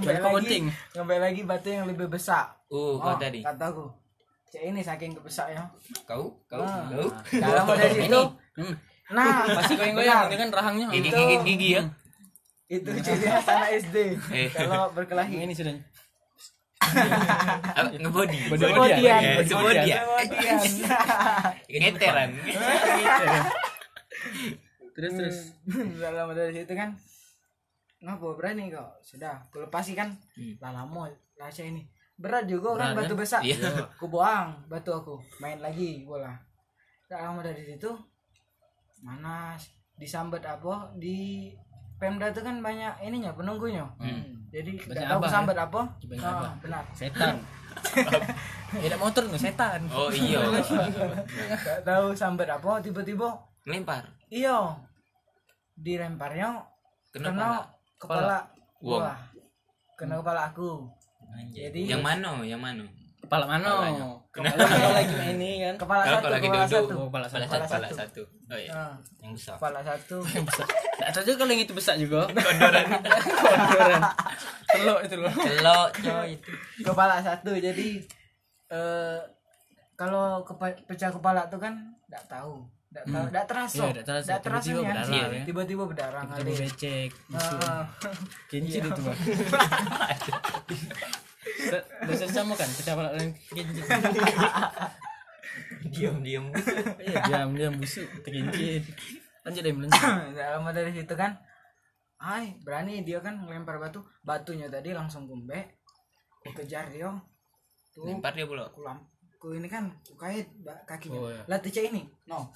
lagi. 0.00 0.32
gunting. 0.32 0.64
ngambil 0.92 1.18
lagi 1.20 1.40
batu 1.42 1.68
yang 1.68 1.84
lebih 1.84 2.08
besar. 2.08 2.56
Oh, 2.66 2.96
kau 2.96 3.16
tadi. 3.16 3.42
kataku 3.42 3.90
cak 4.46 4.62
ini 4.62 4.80
saking 4.80 5.12
kebesarnya. 5.12 5.66
Kau, 6.06 6.30
kau, 6.46 6.62
Ah. 6.62 6.86
kau. 6.88 7.10
tidak 7.26 7.52
lama 7.54 7.72
dari 7.74 7.94
situ. 8.00 8.22
Hmm. 8.56 8.74
Nah 9.08 9.46
pasti 9.56 9.74
goyang-goyang 9.74 10.26
ini 10.26 10.36
kan 10.36 10.48
rahangnya 10.50 10.86
Gigi 10.90 11.08
Itu- 11.08 11.16
gigit 11.16 11.40
gigi 11.44 11.68
ya. 11.72 11.82
itu 12.74 12.88
ciri 12.98 13.24
khas 13.24 13.46
anak 13.46 13.68
SD 13.78 13.96
Eh. 14.28 14.48
kalau 14.50 14.90
berkelahi 14.90 15.38
ini 15.40 15.54
sudah? 15.54 15.70
Ngebody. 17.96 18.38
Sebodian. 18.48 19.20
Eh, 19.22 19.42
Sebodian. 19.42 20.02
Kemudian 20.26 20.58
Ngeteran. 21.68 22.30
terus 24.96 25.12
terus 25.12 25.38
Udah 25.68 26.10
lama 26.10 26.32
dari 26.32 26.56
situ 26.56 26.72
kan 26.72 26.96
ngapa 27.98 28.32
berani 28.32 28.68
kok 28.68 28.96
sudah 29.00 29.36
aku 29.42 29.60
lepasi 29.60 29.92
kan 29.92 30.08
Hmm. 30.32 30.56
lah 30.58 30.72
lama 30.74 31.04
lah 31.34 31.48
saya 31.48 31.68
ini 31.68 31.84
berat 32.14 32.44
juga 32.46 32.72
kan 32.74 32.92
Berat, 32.92 33.04
batu 33.04 33.12
kan? 33.12 33.20
besar 33.20 33.40
Iya. 33.42 33.56
aku 33.92 34.06
buang 34.06 34.56
batu 34.66 34.88
aku 34.90 35.20
main 35.36 35.58
lagi 35.58 36.00
bola 36.02 36.32
tak 37.04 37.20
lama 37.20 37.40
dari 37.40 37.60
situ 37.62 37.92
mana 39.06 39.54
disambat 39.94 40.42
apa? 40.42 40.90
Di 40.96 41.54
Pemda 41.96 42.28
itu 42.28 42.42
kan 42.42 42.58
banyak 42.58 43.00
ininya 43.00 43.30
penunggunya. 43.32 43.86
Jadi 44.50 44.76
Banyak 44.76 44.90
nggak 44.90 45.06
tahu 45.08 45.22
sambat 45.26 45.56
apa. 45.56 45.80
Banyak 46.02 46.20
Ah, 46.20 46.34
abah. 46.36 46.52
benar. 46.60 46.84
Setan. 46.92 47.34
Beda 48.82 48.96
motor 48.96 49.22
nggak? 49.24 49.40
Setan. 49.40 49.80
Oh 49.88 50.10
iya. 50.10 50.42
nggak 51.62 51.80
tahu 51.82 52.12
sambat 52.12 52.50
apa 52.50 52.80
tiba-tiba 52.80 53.30
Melempar. 53.64 54.04
iya. 54.26 54.74
Dilemparnya 55.74 56.60
Kena 57.10 57.28
kena 57.32 57.48
kepala. 57.96 58.38
Wong. 58.80 59.00
gua. 59.00 59.12
Kena 59.94 60.14
kepala 60.20 60.40
aku. 60.50 60.84
Jadi 61.48 61.88
Yang 61.88 62.02
mana? 62.02 62.30
Yang 62.42 62.60
mana? 62.60 62.84
Kepala 63.26 63.44
mana 63.44 63.66
Kepalanya. 63.66 64.06
kepala 64.30 64.62
kalau 64.64 64.90
lagi 64.92 65.14
ini 65.28 65.50
kan 65.60 65.74
kepala 65.76 66.02
Kalau 66.02 66.16
satu 66.16 66.28
lagi 66.28 66.46
kepala 66.46 66.66
satu 66.66 66.94
kepala 67.02 67.26
satu. 67.26 67.42
Kepala 67.42 67.66
satu. 67.66 67.96
satu. 67.96 68.22
Oh 68.46 68.54
iya. 68.56 68.70
Ah, 68.70 68.92
Yang 69.18 69.32
besar. 69.34 69.54
kepala 69.56 69.80
satu 69.82 70.16
Nggak 70.96 71.10
tahu 71.10 71.22
juga 71.24 71.36
kalau 71.36 71.50
yang 71.50 71.62
itu 71.62 71.72
besar 71.72 71.94
juga 71.96 72.20
kondoran 72.46 72.84
kondoran 72.86 74.02
telok 74.66 74.98
itu 75.02 75.16
loh 75.16 75.32
Celok 75.32 75.88
coy. 75.96 76.30
kepala 76.80 77.14
satu 77.18 77.50
jadi 77.52 77.88
eh 78.68 79.18
kalau 79.94 80.42
kepa- 80.42 80.84
pecah 80.84 81.08
kepala 81.08 81.46
tuh 81.46 81.58
kan 81.58 81.74
nggak 82.06 82.24
tahu 82.26 82.60
nggak 82.86 83.04
tahu 83.04 83.24
nggak 83.28 83.46
terasa 83.46 83.76
Iya, 83.78 83.88
nggak 83.90 84.06
terasa. 84.06 84.26
nggak 84.26 84.42
terasa 84.42 84.64
Tiba-tiba 84.64 84.80
kan? 84.80 84.94
berdarah, 84.96 85.12
Iya, 85.12 85.26
ya. 85.26 85.42
tiba-tiba 85.44 85.82
berdarah 85.84 86.22
kita 86.22 86.32
ngalir 86.34 86.56
becek 86.58 87.10
Ah, 87.30 87.82
kincir 88.50 88.82
itu 88.82 89.02
Bisa 92.06 92.26
sama 92.30 92.54
kan? 92.58 92.68
Kepala 92.68 93.14
yang 93.16 93.32
kincir 93.50 93.84
Diam 95.86 96.20
diam. 96.20 96.44
diam 97.00 97.50
diam. 97.56 97.74
Busuk 97.80 98.06
terkincir 98.26 98.82
lanjut 99.46 99.62
deh 99.62 99.72
lanjut. 99.72 100.02
Lama 100.58 100.70
dari 100.74 100.90
situ 100.90 101.14
kan 101.14 101.38
Ay, 102.16 102.56
berani 102.64 103.04
dia 103.04 103.20
kan 103.20 103.36
ngelempar 103.44 103.76
batu. 103.76 104.00
Batunya 104.24 104.66
tadi 104.72 104.96
langsung 104.96 105.28
kumbe 105.28 105.78
aku 106.40 106.64
kejar 106.64 106.88
dia. 106.90 107.12
Tuh 107.92 108.08
Lempar 108.08 108.32
dia 108.32 108.48
pula. 108.48 108.68
aku 108.68 108.80
lamp 108.84 109.04
aku 109.36 109.52
ini 109.52 109.68
kan 109.68 109.92
aku 110.02 110.16
kait 110.16 110.48
kakinya. 110.88 111.20
Oh, 111.20 111.28
iya. 111.28 111.44
lah 111.46 111.60
ini. 111.60 112.02
No. 112.26 112.50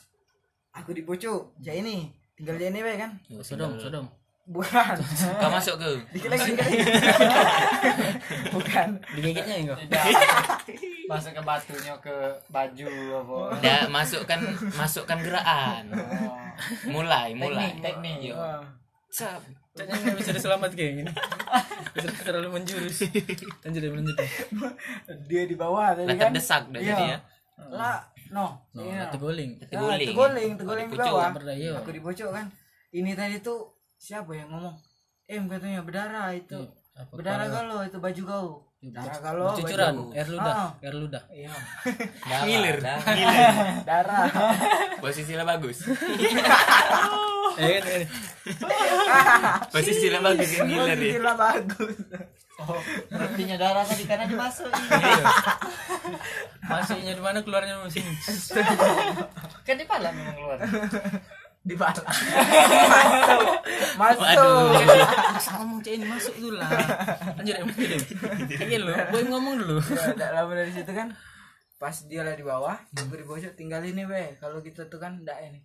Aku 0.74 0.96
dibocok 0.96 1.60
cak 1.60 1.76
ini. 1.76 2.08
Tinggal 2.34 2.56
dia 2.56 2.72
ini 2.72 2.80
be 2.80 2.96
kan? 2.96 3.20
Sodom 3.44 3.76
sodom 3.76 4.08
bukan 4.50 4.98
Kau 5.38 5.46
masuk 5.48 5.78
ke? 5.78 5.88
dikit 6.10 6.28
lagi 6.28 6.42
dikit 6.50 6.58
lagi 6.58 6.78
bukan 8.54 8.88
digigitnya 9.12 9.54
enggak 9.60 9.78
tidak 9.80 10.02
masuk 11.10 11.32
ke 11.32 11.42
batunya 11.42 11.94
ke 11.98 12.16
baju 12.48 12.88
apa 13.16 13.38
Dah 13.58 13.82
masukkan 13.88 14.38
masukkan 14.72 15.18
gerakan. 15.18 15.84
Oh. 15.90 16.38
Mulai 16.88 17.30
mulai. 17.32 17.74
teknik 17.74 17.74
teknik 17.80 18.16
Iya. 18.20 18.34
Wah. 18.34 18.62
Cap. 19.08 19.42
Kayaknya 19.70 19.94
nggak 20.02 20.18
bisa 20.18 20.30
diselamat 20.32 20.70
kayak 20.72 20.92
gini 20.96 21.12
Bisa 21.92 22.08
terlalu 22.20 22.48
menjurus 22.52 23.06
lanjut 23.60 23.80
deh 23.80 23.90
lanjut 23.92 24.14
deh 24.14 24.30
dia 25.24 25.42
di 25.44 25.54
bawah 25.54 25.94
tadi 25.94 26.10
kan 26.10 26.18
terdesak 26.28 26.62
dah 26.68 26.78
Iya. 26.80 26.90
jadi 26.90 27.04
ya. 27.08 27.18
lah 27.70 27.98
no 28.28 28.46
no 28.72 28.82
iya. 28.82 29.06
itu 29.06 29.18
guling 29.18 29.50
Ah, 29.56 29.66
Teguling. 29.68 30.08
teguling 30.10 30.50
teguling 30.56 30.86
di 30.86 30.96
bawah 30.96 31.26
berdaya 31.30 31.70
aku 31.76 31.90
dibocok 31.90 32.30
kan 32.30 32.46
ini 32.90 33.10
tadi 33.12 33.38
tuh 33.40 33.78
siapa 34.00 34.32
yang 34.32 34.48
ngomong? 34.48 34.80
Em 35.28 35.44
katanya 35.44 35.84
berdarah 35.84 36.32
itu. 36.32 36.56
Apa 36.96 37.12
berdarah 37.12 37.46
kalau 37.52 37.84
itu 37.84 37.98
baju 38.00 38.22
kau 38.24 38.48
darah 38.80 39.20
kalau 39.20 39.52
cucuran 39.60 40.08
air 40.16 40.24
ludah 40.32 40.54
Ah, 40.56 40.70
air 40.80 40.94
ludah. 40.96 41.22
Iya. 41.28 41.52
Ngilir. 42.48 42.76
darah. 43.88 44.24
Posisinya 45.04 45.44
bagus. 45.44 45.84
eh 47.60 47.76
kan 47.76 47.84
eh. 47.92 48.08
Posisinya 49.68 50.20
bagus 50.24 50.48
yang 50.56 50.66
ngiler 50.66 50.96
ya. 50.96 51.12
Gila 51.20 51.32
bagus. 51.36 51.96
Oh 52.60 52.80
berhentinya 53.08 53.56
darah 53.56 53.84
tadi 53.88 54.04
karena 54.04 54.28
dimasuk 54.28 54.68
masuknya 56.60 57.16
di 57.16 57.22
mana 57.24 57.40
keluarnya 57.40 57.80
di 57.88 57.92
sini 57.96 58.12
kan 59.64 59.80
di 59.80 59.84
pala 59.88 60.12
memang 60.12 60.36
keluar 60.36 60.58
di 61.60 61.76
masuk 61.76 62.04
masuk 64.00 64.24
Masa 65.36 65.50
ngomong 65.60 65.78
cek 65.84 65.92
ini 66.00 66.06
masuk 66.08 66.34
dulu 66.40 66.56
lah. 66.56 66.70
Lanjut 67.36 67.54
deh 67.60 68.58
ini 68.64 68.76
lo 68.80 68.92
boy 69.12 69.22
ngomong 69.28 69.54
dulu. 69.60 69.76
Ya, 69.92 70.16
nggak 70.16 70.30
lama 70.32 70.52
dari 70.56 70.72
situ 70.72 70.92
kan. 70.92 71.12
Pas 71.76 71.96
dia 72.08 72.24
lah 72.24 72.32
di 72.36 72.44
bawah 72.44 72.76
aku 72.76 73.14
di 73.16 73.24
bawah 73.24 73.52
tinggal 73.52 73.84
ini 73.84 74.08
be. 74.08 74.40
Kalau 74.40 74.64
kita 74.64 74.88
tuh 74.88 75.00
kan 75.00 75.20
enggak 75.20 75.36
ini. 75.44 75.60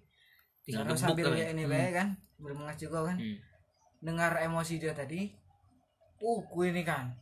Tinggal 0.68 0.96
sambil 1.00 1.32
dia 1.32 1.52
ini 1.56 1.64
be 1.64 1.80
kan. 1.96 2.20
Belum 2.40 2.64
mengacu 2.64 2.92
kau 2.92 3.08
kan. 3.08 3.20
Hmm. 3.20 3.40
dengar 4.06 4.38
emosi 4.38 4.78
dia 4.78 4.94
tadi 4.94 5.34
uh 6.22 6.40
ku 6.46 6.62
ini 6.68 6.84
kan. 6.84 7.16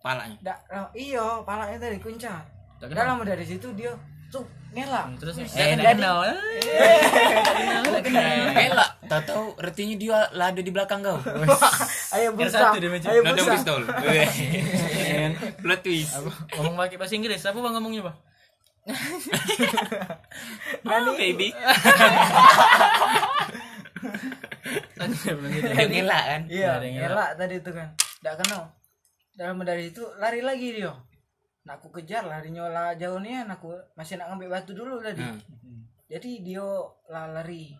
Palanya. 0.00 0.54
Oh, 0.72 0.88
iyo 0.96 1.42
palanya 1.42 1.76
tadi 1.76 2.00
kuncar 2.00 2.54
lama 2.92 3.24
dari 3.24 3.44
situ 3.46 3.72
dia 3.72 3.96
tuh 4.28 4.44
ngelak. 4.74 5.06
Terus? 5.22 5.34
Wih, 5.38 5.46
eh 5.54 5.78
jadi- 5.78 5.84
kenal. 5.94 6.18
Elak, 8.54 8.90
tahu-tahu 9.06 9.44
artinya 9.62 9.94
dia 9.96 10.18
lah 10.34 10.46
ada 10.50 10.60
di 10.60 10.70
belakang 10.74 11.00
kau. 11.00 11.18
ayo 12.18 12.34
busa 12.34 12.74
ayo 12.74 13.20
Nada 13.22 13.38
busa 13.38 13.54
pistol. 13.54 13.82
Plot 15.62 15.80
twist. 15.80 16.12
ngomong 16.58 16.74
pakai 16.76 16.96
bahasa 16.98 17.14
Inggris. 17.14 17.40
Apa 17.46 17.58
bang 17.62 17.72
ngomongnya 17.78 18.02
bang? 18.10 18.16
Oh, 20.84 21.16
baby. 21.16 21.48
elak 25.94 26.24
kan. 26.28 26.42
iya 26.52 26.76
ngelak. 26.76 27.30
tadi 27.40 27.54
itu 27.62 27.70
kan. 27.72 27.88
Tidak 27.96 28.34
kenal. 28.44 28.62
Dalam 29.34 29.56
dari 29.64 29.88
itu 29.90 30.04
lari 30.20 30.44
lagi 30.44 30.76
dia 30.76 30.92
nak 31.64 31.80
aku 31.80 31.88
kejar 32.00 32.28
lari 32.28 32.52
nyola 32.52 32.92
jauh 33.00 33.18
nih 33.24 33.48
aku 33.48 33.72
masih 33.96 34.20
nak 34.20 34.32
ngambil 34.32 34.60
batu 34.60 34.76
dulu 34.76 35.00
tadi. 35.00 35.24
Hmm. 35.24 35.40
jadi 36.04 36.30
dia 36.44 36.68
lah 37.08 37.32
lari 37.32 37.72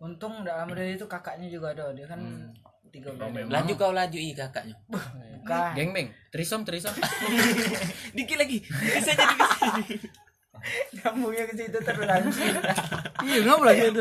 untung 0.00 0.40
tidak 0.40 0.56
lama 0.64 0.72
dari 0.72 0.96
itu 0.96 1.04
kakaknya 1.04 1.46
juga 1.52 1.76
ada. 1.76 1.92
Dia 1.92 2.08
kan 2.08 2.20
tiga 2.88 3.12
belas 3.12 3.52
Laju 3.52 3.72
kau 3.76 3.92
laju 3.92 4.18
i 4.18 4.32
kakaknya. 4.32 4.74
bukan. 4.88 5.72
Geng 5.76 5.90
beng 5.92 6.08
trisom 6.32 6.64
trisom. 6.64 6.96
Dikit 8.16 8.36
lagi. 8.40 8.64
Bisa 8.64 9.12
jadi 9.12 9.36
sini. 9.36 9.96
nyambungnya 10.90 11.44
ke 11.46 11.54
situ 11.54 11.78
terus 11.86 12.02
langsung 12.02 12.50
iya 13.24 13.38
ngapa 13.46 13.62
lagi 13.62 13.82
itu 13.94 14.00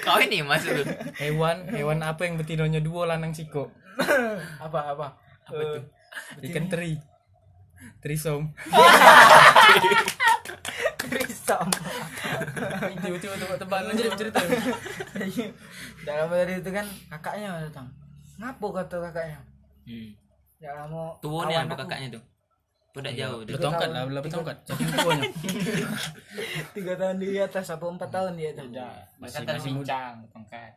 Kau 0.00 0.18
ini 0.20 0.40
masuk 0.40 0.80
hewan 1.20 1.68
hewan 1.70 2.00
apa 2.00 2.24
yang 2.24 2.40
betinonya 2.40 2.80
dua 2.80 3.04
lanang 3.14 3.36
siko 3.36 3.68
apa 4.64 4.96
apa? 4.96 5.06
Apa 5.44 5.60
tuh? 5.76 5.84
Ikan 6.44 6.66
teri. 6.70 6.98
Trisom. 8.00 8.52
Krisam 11.00 11.68
tiba-tiba 13.00 13.34
tebak-tebakan 13.38 13.84
lanjut 13.90 14.12
cerita. 14.14 14.40
Dalam 16.06 16.28
dari 16.30 16.52
itu 16.60 16.70
kan 16.70 16.86
kakaknya 17.10 17.48
datang. 17.66 17.86
Ngapo 18.40 18.66
kata 18.72 18.96
kakaknya? 19.10 19.40
Hmm. 19.88 20.10
ya 20.60 20.84
mau 20.92 21.16
Tuanya 21.24 21.64
kawan 21.64 21.72
apa 21.72 21.76
kakaknya 21.84 22.08
tuh? 22.20 22.24
Udah 22.90 23.12
jauh 23.14 23.40
tuh. 23.46 23.54
bertongkat 23.56 23.88
lah 23.94 24.02
lah 24.04 24.22
bertongkat. 24.22 24.56
tuanya 24.66 25.30
tiga 26.76 26.92
tahun 26.98 27.16
di 27.22 27.38
atas 27.38 27.70
apa 27.70 27.84
empat 27.86 28.10
tahun 28.12 28.34
dia 28.36 28.50
tuh 28.52 28.66
Masih 29.22 29.46
masih 29.46 29.72
bincang 29.72 30.14
tongkat. 30.30 30.72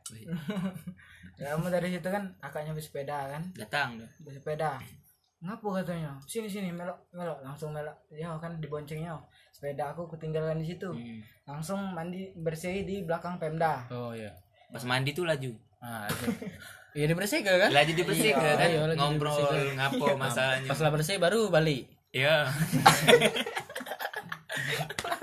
ya 1.36 1.58
mau 1.58 1.68
dari 1.68 1.90
situ 1.92 2.08
kan 2.08 2.24
kakaknya 2.40 2.72
bersepeda 2.72 3.18
kan? 3.34 3.44
Datang 3.58 4.00
tuh. 4.00 4.10
bersepeda 4.24 4.80
ngapo 5.44 5.76
katanya? 5.76 6.16
Sini 6.24 6.48
sini 6.48 6.72
melok 6.72 6.96
melok. 7.12 7.44
Langsung 7.44 7.76
melok. 7.76 7.94
Ya 8.10 8.32
kan 8.40 8.56
diboncengnya 8.58 9.14
sepeda 9.52 9.92
aku 9.92 10.08
ketinggalan 10.10 10.64
di 10.64 10.72
situ. 10.72 10.90
Hmm. 10.90 11.20
langsung 11.44 11.92
mandi 11.92 12.32
bersih 12.40 12.88
di 12.88 13.04
belakang 13.04 13.36
pemda. 13.36 13.84
Oh 13.92 14.16
iya. 14.16 14.32
Pas 14.72 14.88
mandi 14.88 15.12
tuh 15.12 15.28
laju. 15.28 15.52
ah 15.84 16.08
iya. 16.96 17.12
Dia 17.12 17.16
bersih 17.20 17.44
kan? 17.44 17.70
Laju 17.70 17.92
di 17.92 18.04
bersih 18.08 18.32
Iya, 18.32 18.54
kan? 18.56 18.68
iya, 18.72 18.80
Ngobrol, 18.96 19.36
ngapo 19.76 20.06
masalahnya. 20.16 20.70
pas 20.72 20.80
lah 20.80 20.92
bersih 20.96 21.20
baru 21.20 21.52
balik. 21.52 21.92
Iya. 22.16 22.48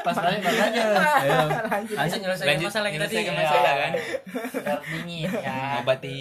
Pas 0.01 0.17
balik 0.17 0.41
makanya 0.41 0.85
Ayo. 1.21 1.39
langsung 2.01 2.21
nyelesaikan 2.25 2.49
Lanjut, 2.57 2.69
masalah 2.73 2.89
kita 2.89 3.05
tadi. 3.05 3.15
nyelesaikan 3.21 3.35
masalah 3.37 3.73
kan. 3.77 3.93
biar 4.51 4.81
dingin 4.89 5.29
ya. 5.29 5.59
Ngobati. 5.81 6.21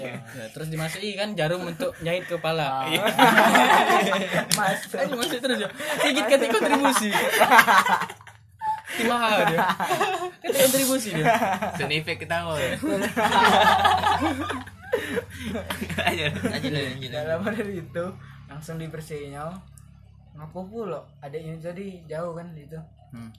Ya, 0.00 0.14
terus 0.50 0.68
dimasuki 0.68 1.14
kan 1.14 1.28
jarum 1.38 1.62
untuk 1.62 1.94
jahit 2.02 2.24
kepala. 2.26 2.86
Mas 4.58 4.80
Ayo 4.94 5.14
masuk 5.14 5.38
terus 5.38 5.58
ya. 5.62 5.68
Sedikit 6.02 6.24
kata 6.26 6.44
kontribusi. 6.50 7.10
Timaha 8.90 9.28
dia. 9.46 9.58
Kata 10.42 10.56
kontribusi 10.66 11.08
dia. 11.14 11.26
Sound 11.78 11.94
effect 11.94 12.18
ketawa. 12.26 12.58
Aja, 16.02 16.26
aja 16.26 16.68
lah, 16.68 16.82
lanjut. 16.82 17.10
dalam 17.14 17.38
dari 17.46 17.78
itu 17.78 18.04
langsung 18.50 18.76
dibersihinnya 18.76 19.46
ngapo 20.32 20.60
pula 20.64 21.00
adiknya 21.18 21.58
tadi 21.60 22.02
jauh 22.06 22.32
kan 22.32 22.48
itu 22.54 22.78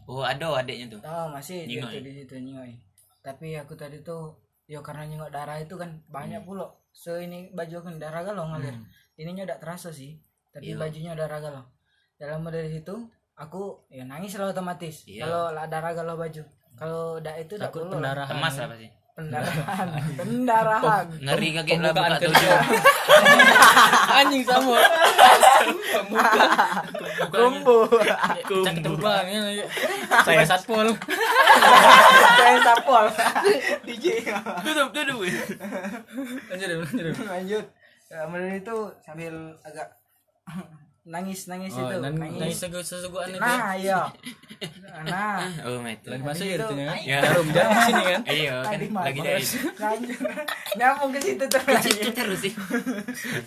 Oh, 0.04 0.19
ada 0.19 0.51
adiknya 0.60 0.91
tuh. 0.91 0.99
oh 1.01 1.32
masih 1.32 1.63
di 1.63 1.80
situ 2.12 2.36
nyingoi. 2.36 2.75
Tapi 3.23 3.56
aku 3.56 3.71
tadi 3.73 4.04
tuh 4.04 4.36
ya 4.67 4.84
karena 4.84 5.08
nyingok 5.08 5.32
darah 5.32 5.56
itu 5.56 5.80
kan 5.80 5.88
banyak 6.12 6.43
pula. 6.43 6.67
Se 6.91 7.23
ini 7.23 7.47
baju 7.56 7.80
aku 7.80 7.95
darah 7.95 8.19
galau 8.21 8.51
ngalir. 8.51 8.75
Ininya 9.15 9.47
udah 9.47 9.58
terasa 9.63 9.88
sih 9.89 10.19
tapi 10.51 10.75
Iya. 10.75 10.80
bajunya 10.80 11.12
darah 11.15 11.39
galau. 11.39 11.63
Dalam 12.19 12.43
dari 12.45 12.67
situ 12.67 12.91
aku 13.34 13.88
ya 13.88 14.04
nangis 14.04 14.36
lah 14.36 14.51
otomatis 14.51 15.08
Iya. 15.08 15.23
kalau 15.23 15.56
lah 15.56 15.65
darah 15.71 15.95
galau 15.95 16.19
baju. 16.19 16.43
Kalau 16.75 17.23
udah 17.23 17.34
itu 17.39 17.56
udah 17.56 17.71
takut 17.71 17.88
pendarahan. 17.88 18.27
Temas 18.27 18.56
apa 18.60 18.75
sih? 18.75 18.91
pendarahan. 19.12 19.88
Pendarahan. 20.19 21.06
Ngeri 21.19 21.49
kakek 21.54 21.77
lah 21.80 21.91
buka 21.93 22.15
tujuh. 22.17 22.51
anjing 24.19 24.43
sama 24.43 24.75
pembuka 25.91 26.43
kumbu 27.32 27.77
terbang 28.82 29.25
ya 29.27 29.65
saya 30.23 30.43
satpol. 30.47 30.88
Saya 32.38 32.58
sapol 32.63 33.06
DJ 33.88 34.06
Tutup, 34.63 34.89
tutup. 34.95 35.19
lanjut 36.49 36.67
lanjut 36.80 37.06
lanjut. 37.27 37.65
Kemudian 38.12 38.60
itu 38.60 38.77
sambil 38.99 39.56
agak 39.63 39.88
nangis 41.01 41.49
nangis 41.49 41.73
oh, 41.73 41.81
itu 41.81 41.97
nan- 41.97 42.13
nangis, 42.13 42.37
nangis 42.37 42.57
segu- 42.61 42.85
sesuguhan 42.85 43.33
itu 43.33 43.41
nah 43.41 43.73
iya. 43.73 44.05
Nah. 45.01 45.41
Oh, 45.65 45.81
mate. 45.81 46.05
lagi 46.05 46.21
masuk 46.21 46.45
ya 46.45 46.61
itu. 46.61 46.73
kan? 46.77 46.97
Ya. 47.01 47.17
jarum 47.25 47.47
jarum 47.49 47.73
di 47.73 47.81
sini 47.89 48.03
kan? 48.05 48.21
Iya, 48.21 48.55
kan 48.61 48.77
lagi 48.93 49.19
lanjut. 49.81 50.19
Nyambung 50.77 51.09
ke 51.09 51.19
situ 51.19 51.45
terus. 51.49 51.81
Itu 51.89 52.09
terus 52.13 52.39
sih. 52.45 52.53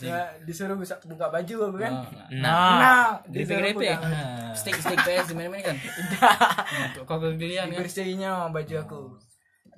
ya, 0.03 0.35
disuruh 0.43 0.75
buka, 0.75 0.99
buka 1.07 1.31
baju 1.31 1.55
aku 1.71 1.79
kan? 1.79 1.93
Oh, 1.95 2.05
Nah, 2.35 2.75
nah. 2.75 3.07
Grepe-grepe 3.31 3.79
disuruh 3.79 4.03
buka. 4.03 4.59
stick 4.59 4.75
stick 4.75 4.99
PS 4.99 5.31
di 5.31 5.35
mana 5.39 5.63
kan? 5.63 5.77
Kau 7.07 7.23
kegelian 7.23 7.71
kan? 7.71 7.79
Dibersihinnya 7.79 8.51
baju 8.51 8.75
aku. 8.75 9.01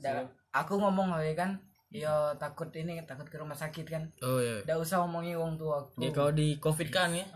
Dan 0.01 0.33
aku 0.51 0.81
ngomong 0.81 1.13
lagi 1.13 1.37
kan? 1.37 1.61
Ya 1.93 2.33
takut 2.37 2.73
ini 2.73 3.05
takut 3.05 3.29
ke 3.29 3.37
rumah 3.37 3.55
sakit 3.55 3.85
kan? 3.85 4.09
Oh 4.25 4.41
iya. 4.41 4.65
Tidak 4.65 4.79
usah 4.81 5.05
ngomongi 5.05 5.37
wong 5.37 5.61
tua 5.61 5.85
aku. 5.85 6.01
Ya 6.01 6.09
kau 6.11 6.33
di 6.33 6.57
covid 6.57 6.89
kan 6.89 7.13
ya 7.13 7.29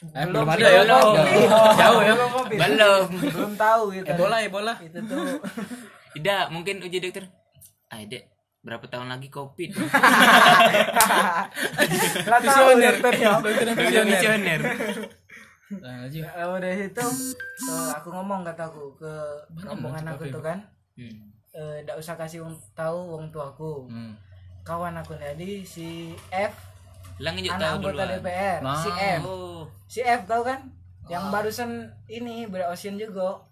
eh, 0.00 0.24
Belum 0.24 0.42
belum 0.42 0.48
ada 0.48 0.66
ya 0.66 0.80
belum. 0.80 1.02
Jauh- 1.10 1.74
jauh 1.74 2.00
ya 2.00 2.12
Belum 2.12 2.30
COVID. 2.32 2.58
belum. 2.60 3.04
belum 3.28 3.52
tahu 3.54 3.82
gitu 3.92 4.06
ebola 4.08 4.36
ebola 4.40 4.74
itu 4.78 4.98
tuh 5.02 5.24
Tidak, 6.14 6.44
mungkin 6.48 6.80
uji 6.80 6.98
dokter. 6.98 7.28
Ah, 7.86 8.00
Dek, 8.00 8.26
berapa 8.60 8.82
tahun 8.84 9.06
lagi 9.08 9.28
Covid? 9.28 9.70
Lah 12.24 12.40
tahu. 12.40 12.68
Udah 12.74 14.04
misioner. 14.04 14.60
nah, 15.70 15.94
lanjut 16.00 16.24
Lalu 16.24 16.56
dari 16.58 16.76
situ 16.80 17.06
eh, 17.62 17.90
aku 17.92 18.08
ngomong 18.08 18.40
kataku 18.42 18.96
ke 18.96 19.12
rombongan 19.58 20.10
aku 20.10 20.26
tuh 20.28 20.40
kan 20.42 20.58
Hmm. 20.96 21.30
eh 21.52 21.78
ndak 21.80 21.94
usah 21.94 22.16
kasih 22.16 22.42
tahu 22.72 22.98
wong 23.08 23.30
tuaku 23.30 23.86
hmm. 23.86 24.18
kawan 24.60 24.96
aku 24.96 25.14
tadi 25.14 25.62
si 25.62 26.10
F 26.28 26.50
Lang 27.18 27.34
lanjut 27.34 27.50
anak 27.50 27.60
tahu 27.60 27.76
anggota. 27.82 28.04
DPR 28.18 28.58
Nah. 28.62 28.78
si 28.78 28.90
F. 28.94 29.20
Oh, 29.26 29.62
si 29.90 30.00
F 30.02 30.20
tahu 30.26 30.42
kan? 30.46 30.60
Yang 31.08 31.24
barusan 31.32 31.70
ini 32.06 32.44
berocean 32.46 33.00
juga. 33.00 33.42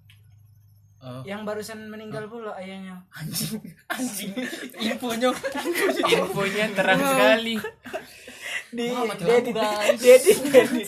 Oh. 0.97 1.23
Yang 1.23 1.41
barusan 1.45 1.87
meninggal 1.87 2.27
pula 2.27 2.57
ayahnya. 2.59 3.05
Anjing. 3.13 3.61
Anjing. 3.95 4.33
Infonya. 4.81 5.31
Infonya 6.03 6.65
terang 6.73 7.01
sekali. 7.01 7.57
di 8.67 8.91
mati 8.93 9.23
dia 9.25 9.39
di 9.41 9.53
guys. 9.55 9.95
dia 10.03 10.17
di 10.19 10.33
dia 10.43 10.65
di 10.67 10.83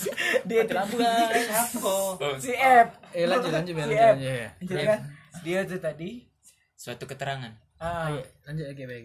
dia 0.44 0.62
di 0.66 0.72
lampu, 0.74 0.98
guys. 0.98 1.46
Oh, 1.78 2.18
si 2.36 2.50
F. 2.52 2.88
Eh 3.14 3.24
lanjut 3.24 3.54
lanjut 3.54 3.74
Si 3.74 3.80
lanjut 3.80 3.96
F. 3.96 4.14
lanjut 4.18 4.34
ya. 4.34 4.50
Jadi 4.60 4.84
kan 4.84 5.00
dia 5.46 5.58
tuh 5.62 5.78
tadi 5.78 6.10
suatu 6.74 7.06
keterangan. 7.06 7.54
ah, 7.78 8.10
lanjut 8.44 8.66
baik 8.74 8.86
baik 8.86 9.04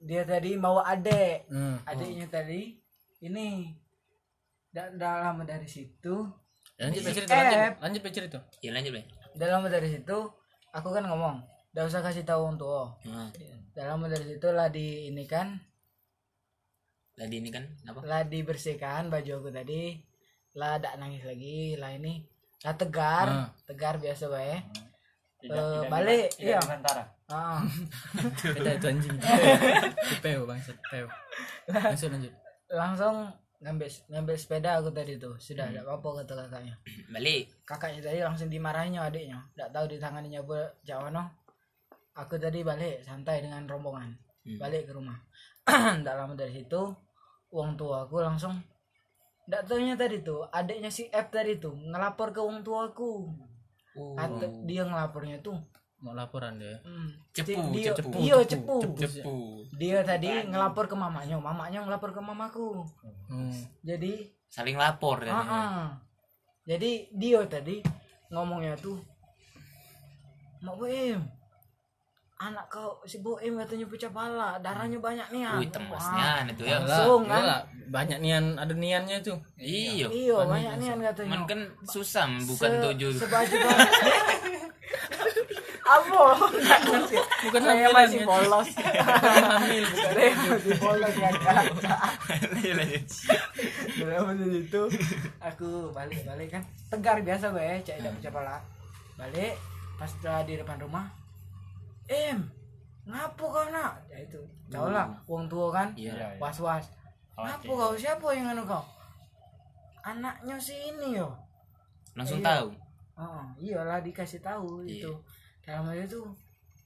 dia 0.00 0.22
tadi 0.24 0.56
mau 0.56 0.80
adek. 0.80 1.48
Hmm. 1.52 1.76
adiknya 1.84 2.26
tadi 2.28 2.76
ini 3.18 3.72
da 4.68 4.92
dalam 4.92 5.40
dari 5.42 5.64
situ. 5.64 6.26
Lanjut 6.76 7.00
Si 7.00 7.12
cerita 7.16 7.32
lanjut 7.32 7.80
lanjut 7.80 8.02
cerita. 8.12 8.38
Ya 8.60 8.70
lanjut, 8.70 8.92
Blay. 8.92 9.06
dalam 9.32 9.64
dari 9.64 9.88
situ 9.88 10.18
aku 10.70 10.88
kan 10.92 11.04
ngomong 11.04 11.40
gak 11.72 11.88
usah 11.88 12.00
kasih 12.00 12.24
tahu 12.24 12.52
untuk 12.52 12.96
Nah, 13.04 13.28
dalam 13.72 14.04
dari 14.04 14.24
situ 14.26 14.48
lah 14.50 14.68
di 14.68 15.08
ini 15.08 15.24
kan. 15.24 15.56
Tadi 17.16 17.40
ini 17.40 17.48
kan 17.48 17.64
apa? 17.88 18.04
lah 18.04 18.20
dibersihkan 18.24 19.08
baju 19.08 19.40
aku 19.40 19.48
tadi. 19.48 19.96
Lah 20.52 20.76
tidak 20.76 21.00
nangis 21.00 21.24
lagi. 21.24 21.76
Lah 21.80 21.96
ini 21.96 22.20
lah 22.60 22.76
tegar. 22.76 23.26
Ah. 23.28 23.48
tegar 23.64 23.96
biasa 23.96 24.28
bae 24.28 24.60
Tidak, 25.36 25.52
Eh, 25.52 25.68
tidak 25.78 25.92
balik, 25.92 26.26
tidak 26.32 26.48
iya. 26.48 26.58
sementara. 26.64 27.04
ah 27.28 27.60
beda 28.40 28.70
itu 28.72 28.86
anjing. 28.88 29.16
Peo 30.24 30.42
bangsa 30.44 30.72
peo 30.88 31.08
lanjut 31.68 32.08
lanjut 32.12 32.32
langsung 32.70 33.30
ngambil 33.62 33.88
ngambil 34.12 34.36
sepeda 34.36 34.78
aku 34.78 34.90
tadi 34.92 35.16
tuh. 35.16 35.34
Sudah 35.40 35.70
ada 35.70 35.82
apa 35.86 36.08
kata 36.22 36.32
kakaknya. 36.46 36.74
Balik. 37.14 37.50
Kakaknya 37.66 38.00
tadi 38.04 38.18
langsung 38.22 38.48
dimarahinnya 38.52 39.00
adiknya. 39.06 39.38
Tidak 39.54 39.70
tahu 39.72 39.84
ditanganinya 39.90 40.40
apa 40.44 40.58
Jawa 40.82 41.08
no 41.10 41.24
aku 42.16 42.40
tadi 42.40 42.64
balik 42.64 43.04
santai 43.04 43.44
dengan 43.44 43.68
rombongan. 43.68 44.16
Hmm. 44.46 44.62
balik 44.62 44.86
ke 44.88 44.92
rumah. 44.94 45.18
Tidak 46.00 46.14
lama 46.16 46.32
dari 46.38 46.54
situ 46.54 46.80
uang 47.50 47.78
tua 47.78 48.06
aku 48.06 48.20
langsung 48.22 48.54
tidak 49.46 49.62
tahunya 49.70 49.94
tadi 49.94 50.26
tuh 50.26 50.42
adiknya 50.50 50.90
si 50.90 51.06
F 51.06 51.30
tadi 51.30 51.56
tuh 51.56 51.72
ngelapor 51.72 52.34
ke 52.34 52.40
uang 52.42 52.66
tuaku 52.66 53.30
Kata, 53.96 54.44
dia 54.68 54.84
ngelapornya 54.84 55.40
tuh 55.40 55.56
mau 55.96 56.12
laporan 56.12 56.60
dia. 56.60 56.76
Hmm, 56.82 57.08
Cepu, 57.32 57.72
dia, 57.72 57.90
cepu, 57.90 58.18
iya 58.20 58.36
cepu, 58.44 58.76
cepu. 58.78 58.96
cepu. 59.00 59.36
Dia 59.74 60.04
tadi 60.04 60.28
ngelapor 60.44 60.84
ke 60.84 60.94
mamanya 60.94 61.36
mamanya 61.36 61.80
ngelapor 61.82 62.12
ke 62.12 62.20
mamaku. 62.20 62.84
Hmm. 63.26 63.50
jadi 63.80 64.28
saling 64.46 64.78
lapor 64.78 65.18
ya 65.20 65.32
Ah, 65.32 65.42
ah. 65.42 65.84
Jadi 66.62 67.10
dia 67.10 67.42
tadi 67.46 67.82
ngomongnya 68.28 68.74
tuh 68.76 68.98
Mak 70.60 70.74
Boim 70.76 71.20
Anak 72.36 72.68
kau 72.68 73.00
si 73.02 73.18
Boim 73.18 73.56
katanya 73.56 73.86
pecah 73.88 74.12
pala 74.12 74.60
Darahnya 74.60 75.00
banyak 75.00 75.26
nih 75.32 75.42
ah." 75.42 75.56
wih 75.56 75.70
temasnya 75.72 76.44
itu 76.46 76.62
ya. 76.62 76.78
Langsung, 76.84 77.24
kan? 77.24 77.40
iyalah. 77.40 77.60
banyak 77.86 78.18
nian 78.20 78.44
ada 78.54 78.74
niannya 78.74 79.24
tuh. 79.24 79.38
Iya. 79.56 80.06
Iya 80.06 80.36
banyak 80.44 80.72
nih 80.76 80.88
katanya. 81.06 81.30
Man 81.32 81.42
kan 81.46 81.60
susah 81.82 82.26
bukan 82.44 82.70
Se- 82.70 82.82
tujuh 82.82 83.10
Sebaju 83.16 83.54
banget 83.56 83.90
Apa? 85.86 86.22
Nggak 86.50 86.80
ngerti 86.82 87.16
Bukan 87.40 87.60
Saya 87.62 87.88
masih 87.88 88.18
ya. 88.18 88.26
polos 88.26 88.68
hamil 88.74 89.84
bukan 89.86 90.10
Saya 90.10 90.32
masih 90.44 90.74
polos 90.76 91.14
ya 91.14 91.30
kak. 91.32 91.56
Lanjut, 92.48 92.74
lanjut. 92.74 93.04
Berapa 93.96 94.30
dari 94.32 94.58
itu 94.60 94.82
aku 95.38 95.68
balik 95.90 96.20
balik 96.22 96.48
kan. 96.50 96.62
Tegar 96.88 97.16
biasa 97.20 97.44
gue 97.48 97.62
cek 97.80 97.96
Hmm. 97.96 98.02
tidak 98.02 98.12
pecah 98.18 98.32
pala 98.32 98.56
balik 99.14 99.54
pas 99.94 100.10
udah 100.12 100.42
di 100.42 100.54
depan 100.54 100.76
rumah 100.78 101.06
em 102.04 102.38
ngapo 103.04 103.44
kau 103.46 103.66
nak? 103.68 104.02
Ya 104.06 104.18
itu. 104.20 104.42
Jauh 104.66 104.90
lah 104.90 105.06
uang 105.24 105.46
tua 105.46 105.70
kan. 105.70 105.88
Iya. 105.94 106.34
was 106.36 106.58
was 106.58 106.84
ngapo 107.32 107.72
kau? 107.72 107.92
Siapa 107.94 108.26
yang 108.30 108.50
anu 108.50 108.62
kau? 108.62 108.82
Anaknya 110.02 110.54
si 110.56 110.74
ini 110.74 111.14
yo. 111.14 111.30
Langsung 112.12 112.38
Iya. 112.38 112.46
tahu? 112.60 112.68
Oh 113.16 113.44
iyalah 113.56 113.98
dikasih 113.98 114.38
tahu 114.38 114.82
Iya. 114.82 115.06
itu 115.06 115.12
dalam 115.66 115.90
hal 115.90 115.98
itu 116.06 116.22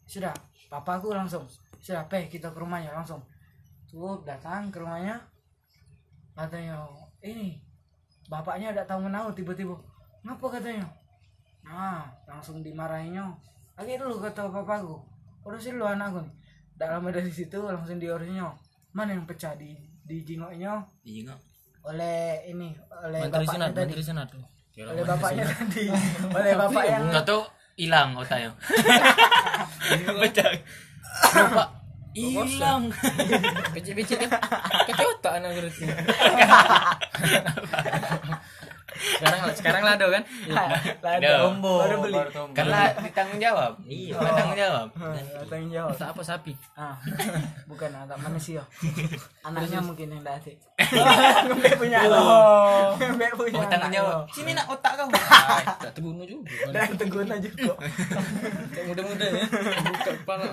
sudah 0.09 0.33
papaku 0.73 1.13
langsung 1.13 1.45
sudah 1.81 2.05
peh 2.09 2.29
kita 2.29 2.53
ke 2.53 2.59
rumahnya 2.61 2.93
langsung. 2.93 3.21
Tuh 3.89 4.21
datang 4.25 4.69
ke 4.73 4.81
rumahnya. 4.81 5.21
Katanya 6.37 6.85
ini 7.21 7.61
bapaknya 8.33 8.73
tidak 8.73 8.87
tahu 8.89 9.09
menau 9.09 9.33
tiba-tiba. 9.37 9.77
Ngapa 10.25 10.47
katanya? 10.61 10.89
Nah 11.65 12.09
langsung 12.29 12.65
dimarahinnya 12.65 13.37
lagi 13.77 13.97
dulu 13.97 14.21
kata 14.21 14.53
papaku 14.53 15.01
urusin 15.45 15.81
lu 15.81 15.89
anakku? 15.89 16.25
Dalam 16.77 17.05
dari 17.09 17.33
situ 17.33 17.61
langsung 17.61 18.01
diurusnya 18.01 18.49
mana 18.97 19.13
yang 19.13 19.29
pecah 19.29 19.57
di 19.57 19.77
di 20.05 20.27
jingoknya 20.27 20.83
iya 21.07 21.21
nggak 21.23 21.41
oleh 21.87 22.43
ini 22.51 22.75
oleh 23.05 23.21
bapaknya 23.29 23.49
senat 23.49 23.71
tadi. 23.73 23.81
Menteri 23.89 24.03
senat 24.05 24.27
tuh. 24.29 24.45
Oleh 24.81 25.05
bapaknya 25.05 25.45
tadi. 25.49 25.85
Oleh 26.29 26.53
bapak 26.57 26.85
yang 26.89 27.05
Kau 27.09 27.25
tuh 27.25 27.43
hilang 27.79 28.15
otaknya 28.19 28.51
pecah 30.21 30.49
lupa. 31.37 31.65
Hilang. 32.11 32.91
Kecil-kecil. 33.71 34.19
Kecil 34.91 35.07
otak 35.15 35.39
anak 35.39 35.55
berarti 35.55 35.87
sekarang 38.99 39.41
sekarang 39.57 39.83
lado 39.87 40.07
kan? 40.11 40.23
Lada 41.01 41.19
Dah. 41.21 41.49
ombo 41.49 41.81
baru 41.85 41.97
beli. 42.03 42.19
karena 42.53 42.93
ditanggung 43.01 43.41
jawab. 43.41 43.73
Iya. 43.87 44.15
Tanggung 44.19 44.59
jawab. 44.59 44.89
Tanggung 45.49 45.73
jawab. 45.73 45.95
Apa 45.97 46.23
sapi. 46.23 46.53
Ah. 46.75 46.97
Bukan 47.71 47.91
anak 47.93 48.19
manusia. 48.21 48.63
Anaknya 49.47 49.81
mungkin 49.81 50.13
yang 50.13 50.23
dati 50.25 50.53
Mbak 51.61 51.77
punya 51.77 52.05
oh. 52.09 52.97
Mbak 52.97 53.33
punya 53.37 53.61
oh 53.61 53.69
tanggung 53.69 53.95
jawab. 53.95 54.25
Sini 54.33 54.53
nak 54.57 54.67
otak 54.69 54.93
kau. 54.99 55.09
Tak 55.11 55.93
terbunuh 55.95 56.25
juga. 56.25 56.73
Dan 56.73 56.97
kok 56.97 57.79
kayak 58.71 58.85
muda-muda 58.89 59.27
ya. 59.29 59.45
Buka 59.85 60.13
kepala 60.25 60.45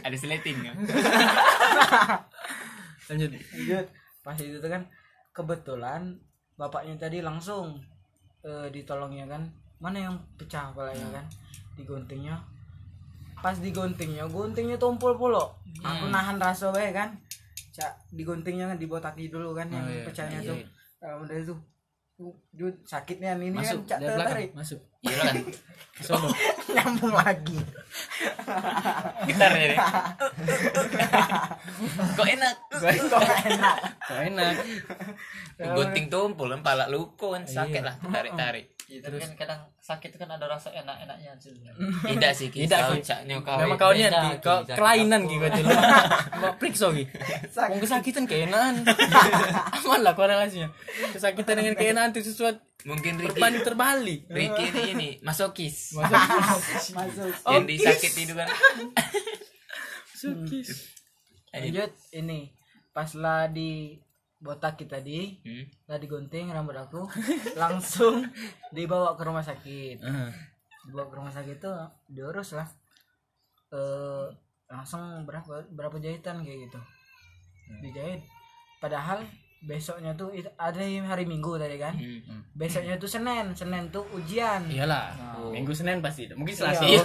ada 0.00 0.16
sleting 0.16 0.58
kan 0.64 0.76
lanjut. 3.10 3.30
Lanjut. 3.34 3.86
Pas 4.22 4.38
itu 4.38 4.56
tuh 4.62 4.70
kan 4.70 4.82
kebetulan 5.34 6.00
bapaknya 6.60 7.00
tadi 7.00 7.24
langsung 7.24 7.80
eh, 8.44 8.68
ditolongnya 8.68 9.24
kan? 9.24 9.42
Mana 9.80 9.96
yang 10.04 10.16
pecah 10.36 10.68
palanya 10.76 11.08
kan? 11.08 11.24
Diguntingnya 11.74 12.36
pas 13.40 13.56
diguntingnya 13.56 14.28
guntingnya 14.28 14.76
tumpul 14.76 15.16
pula. 15.16 15.40
Aku 15.80 16.12
nahan 16.12 16.36
rasa 16.36 16.68
bae 16.68 16.92
kan? 16.92 17.16
Cak 17.72 18.12
diguntingnya 18.12 18.68
kan 18.68 18.76
dibotaki 18.76 19.32
dulu 19.32 19.56
kan? 19.56 19.72
Yang 19.72 19.84
Oh, 19.84 19.88
iya. 19.88 20.04
pecahnya 20.04 20.38
Iya, 20.44 20.48
tuh. 20.52 20.56
iya. 20.60 20.66
kalau 21.00 21.16
udah 21.24 21.36
itu 21.40 21.54
Jud, 22.52 22.76
sakitnya 22.84 23.32
ini 23.40 23.48
masuk 23.48 23.88
kan 23.88 23.96
cak 23.96 23.98
dari 24.04 24.12
tertarik 24.12 24.50
masuk. 24.52 24.80
Iya 25.00 25.16
kan? 25.16 25.36
Sono. 26.04 26.28
Nyambung 26.76 27.16
lagi. 27.16 27.56
Gitar 29.24 29.52
ya 29.56 29.66
deh. 29.72 29.78
kok 32.20 32.28
enak? 32.28 32.54
Kok 32.68 32.92
enak? 33.48 33.76
Kok 34.04 34.20
enak? 34.28 34.54
Gunting 35.56 36.06
tumpul 36.12 36.52
kan 36.52 36.60
pala 36.60 36.84
luko 36.92 37.32
kan 37.32 37.48
sakit 37.48 37.80
lah 37.80 37.96
tarik 38.12 38.36
tarik 38.36 38.66
Iya, 38.90 39.06
tapi 39.06 39.22
kan 39.22 39.30
kadang 39.38 39.60
sakit 39.78 40.18
kan 40.18 40.26
ada 40.26 40.50
rasa 40.50 40.74
enak-enaknya 40.74 41.30
sebenarnya. 41.38 41.78
tidak 42.10 42.32
sih 42.34 42.50
Tidak 42.50 42.74
kau 42.82 42.94
sih. 42.98 43.06
caknya 43.06 43.38
kau 43.38 43.54
Memang 43.54 43.78
kau 43.78 43.94
Ki. 43.94 44.02
kau 44.42 44.58
kelainan 44.66 45.30
gitu 45.30 45.46
aja 45.46 45.60
lu. 45.62 45.70
Mau 46.42 46.52
periksa 46.58 46.90
gitu. 46.90 47.06
Mau 47.70 47.78
kesakitan 47.78 48.26
keenaan. 48.26 48.82
Aman 49.78 50.00
lah 50.02 50.18
korelasinya. 50.18 50.66
Kesakitan 51.14 51.62
dengan 51.62 51.78
keenaan 51.78 52.10
itu 52.10 52.26
sesuatu 52.26 52.58
mungkin 52.82 53.14
Ricky 53.14 53.36
berbanding 53.36 53.62
terbalik. 53.62 54.20
Ricky 54.26 54.64
ini 54.72 54.82
ini 54.90 55.08
masokis 55.20 55.92
masuk 55.94 56.16
yang 57.52 57.68
disakit 57.68 58.12
itu 58.16 58.32
kan 58.32 58.48
Sukis. 60.10 60.88
lanjut 61.50 61.92
ini 62.12 62.52
pas 62.90 63.10
lah 63.14 63.46
di 63.46 63.96
botak 64.40 64.74
kita 64.74 64.98
di 64.98 65.36
Hmm. 65.38 65.68
lah 65.84 65.96
digunting 65.96 66.48
rambut 66.48 66.74
aku 66.74 67.04
langsung 67.54 68.24
dibawa 68.74 69.12
ke 69.12 69.22
rumah 69.22 69.40
sakit 69.40 70.00
Ah. 70.00 70.32
dibawa 70.82 71.06
ke 71.06 71.14
rumah 71.14 71.28
sakit 71.30 71.56
tuh 71.56 71.76
diurus 72.06 72.52
lah 72.52 72.64
eh 73.70 74.26
langsung 74.66 75.00
berapa 75.22 75.44
berapa 75.68 75.96
jahitan 75.96 76.40
kayak 76.40 76.66
gitu 76.66 76.80
dijahit 77.80 78.24
padahal 78.78 79.22
besoknya 79.60 80.16
tuh 80.16 80.32
itu 80.32 80.48
ada 80.56 80.80
yang 80.80 81.04
hari 81.04 81.22
minggu 81.22 81.54
tadi 81.54 81.76
kan 81.76 81.92
Hmm. 81.92 82.40
besoknya 82.50 82.96
tuh 82.96 83.06
senin 83.06 83.52
senin 83.52 83.86
tuh 83.88 84.02
ujian 84.10 84.64
Iyalah. 84.66 85.12
Minggu 85.50 85.72
Senin 85.72 85.98
pasti. 85.98 86.28
Mungkin 86.30 86.52
Selasa. 86.52 86.84
Iya. 86.84 87.00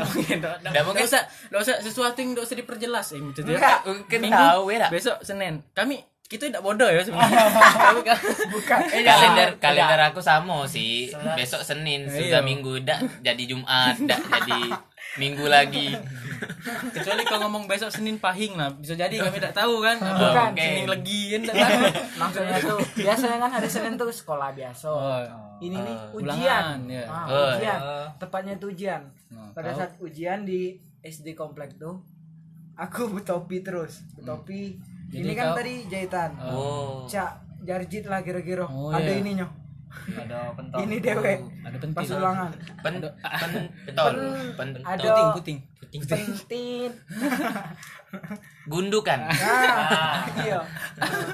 Mungkin 0.00 0.36
enggak 0.38 0.56
Nggak 0.64 0.80
mungkin. 0.82 1.04
usah, 1.04 1.22
enggak 1.46 1.60
usah 1.60 1.76
sesuatu 1.78 2.16
yang 2.16 2.28
enggak 2.32 2.44
usah 2.44 2.56
diperjelas 2.56 3.06
dia. 3.12 3.20
Enggak. 3.20 3.78
mungkin 3.84 4.18
Minggu, 4.22 4.34
tahu 4.34 4.62
ya. 4.70 4.88
Besok 4.88 5.16
Senin. 5.22 5.60
Kami 5.70 6.00
kita 6.28 6.52
tidak 6.52 6.60
bodoh 6.60 6.84
ya 6.84 7.00
sebenarnya. 7.00 7.40
Kan 8.04 8.20
bukan. 8.52 8.80
Eh, 8.86 9.00
kalender 9.00 9.48
kalender 9.56 10.00
aku 10.06 10.20
sama 10.20 10.62
sih. 10.64 11.08
Besok 11.32 11.64
Senin 11.64 12.04
sudah 12.04 12.38
Iya. 12.38 12.44
Minggu 12.44 12.84
dak 12.84 13.00
jadi 13.20 13.42
Jumat 13.44 13.96
dak 14.04 14.20
jadi 14.20 14.76
Minggu 15.16 15.48
lagi. 15.48 15.88
Kecuali 16.92 17.24
kalau 17.24 17.48
ngomong 17.48 17.64
besok 17.64 17.88
Senin 17.88 18.20
pahing 18.20 18.54
lah 18.54 18.68
bisa 18.70 18.92
jadi 18.92 19.16
kami 19.18 19.40
tidak 19.40 19.56
tahu 19.56 19.80
kan. 19.80 19.96
Bukan. 19.96 20.52
Apa, 20.52 20.52
Senin 20.52 20.84
legi 20.86 21.22
kan 21.32 21.40
tidak 21.42 21.56
tahu. 21.58 21.80
Maksudnya 22.20 22.56
tuh 22.60 22.78
biasanya 22.94 23.36
kan 23.40 23.50
hari 23.50 23.68
senin 23.68 23.94
tuh 23.96 24.12
sekolah 24.12 24.52
biasa. 24.52 24.86
Oh, 24.86 25.24
ini 25.58 25.74
nih 25.74 25.96
ulangan, 26.12 26.76
ujian. 26.76 26.78
ya. 26.92 27.04
Ah, 27.08 27.24
Oh, 27.24 27.48
ujian. 27.56 27.78
tepatnya 28.20 28.52
itu 28.54 28.66
ujian. 28.68 29.02
Oh, 29.32 29.48
pada 29.56 29.72
tahu. 29.72 29.78
saat 29.80 29.92
ujian 29.98 30.44
di 30.44 30.76
SD 31.00 31.32
komplek 31.32 31.80
tuh 31.80 32.04
aku 32.76 33.08
bertopi 33.08 33.64
terus. 33.64 34.04
Bertopi 34.14 34.76
Jadi 35.08 35.24
ini 35.24 35.32
kan 35.32 35.46
kau- 35.46 35.56
tadi 35.56 35.74
jahitan. 35.88 36.30
Oh. 36.38 37.04
Cak 37.04 37.30
jarjit 37.60 38.04
lah 38.04 38.20
kira-kira. 38.20 38.64
Oh, 38.64 38.88
ada 38.88 39.04
iya. 39.04 39.18
ininya 39.18 39.46
Ada 39.88 40.38
pentol. 40.56 40.78
ini 40.84 40.96
dewek 40.98 41.38
ada 41.64 41.76
pas 41.76 41.80
pentil. 41.80 42.16
Ulangan 42.18 42.50
pen 42.78 42.94
pen 43.40 43.52
pentol. 43.84 44.12
Pen 44.54 44.68
ada 44.84 45.32
puting 45.32 45.58
puting 45.80 46.04
pentin 46.04 46.92
gundukan. 48.66 49.18
Ah 49.26 50.28
iya. 50.38 50.60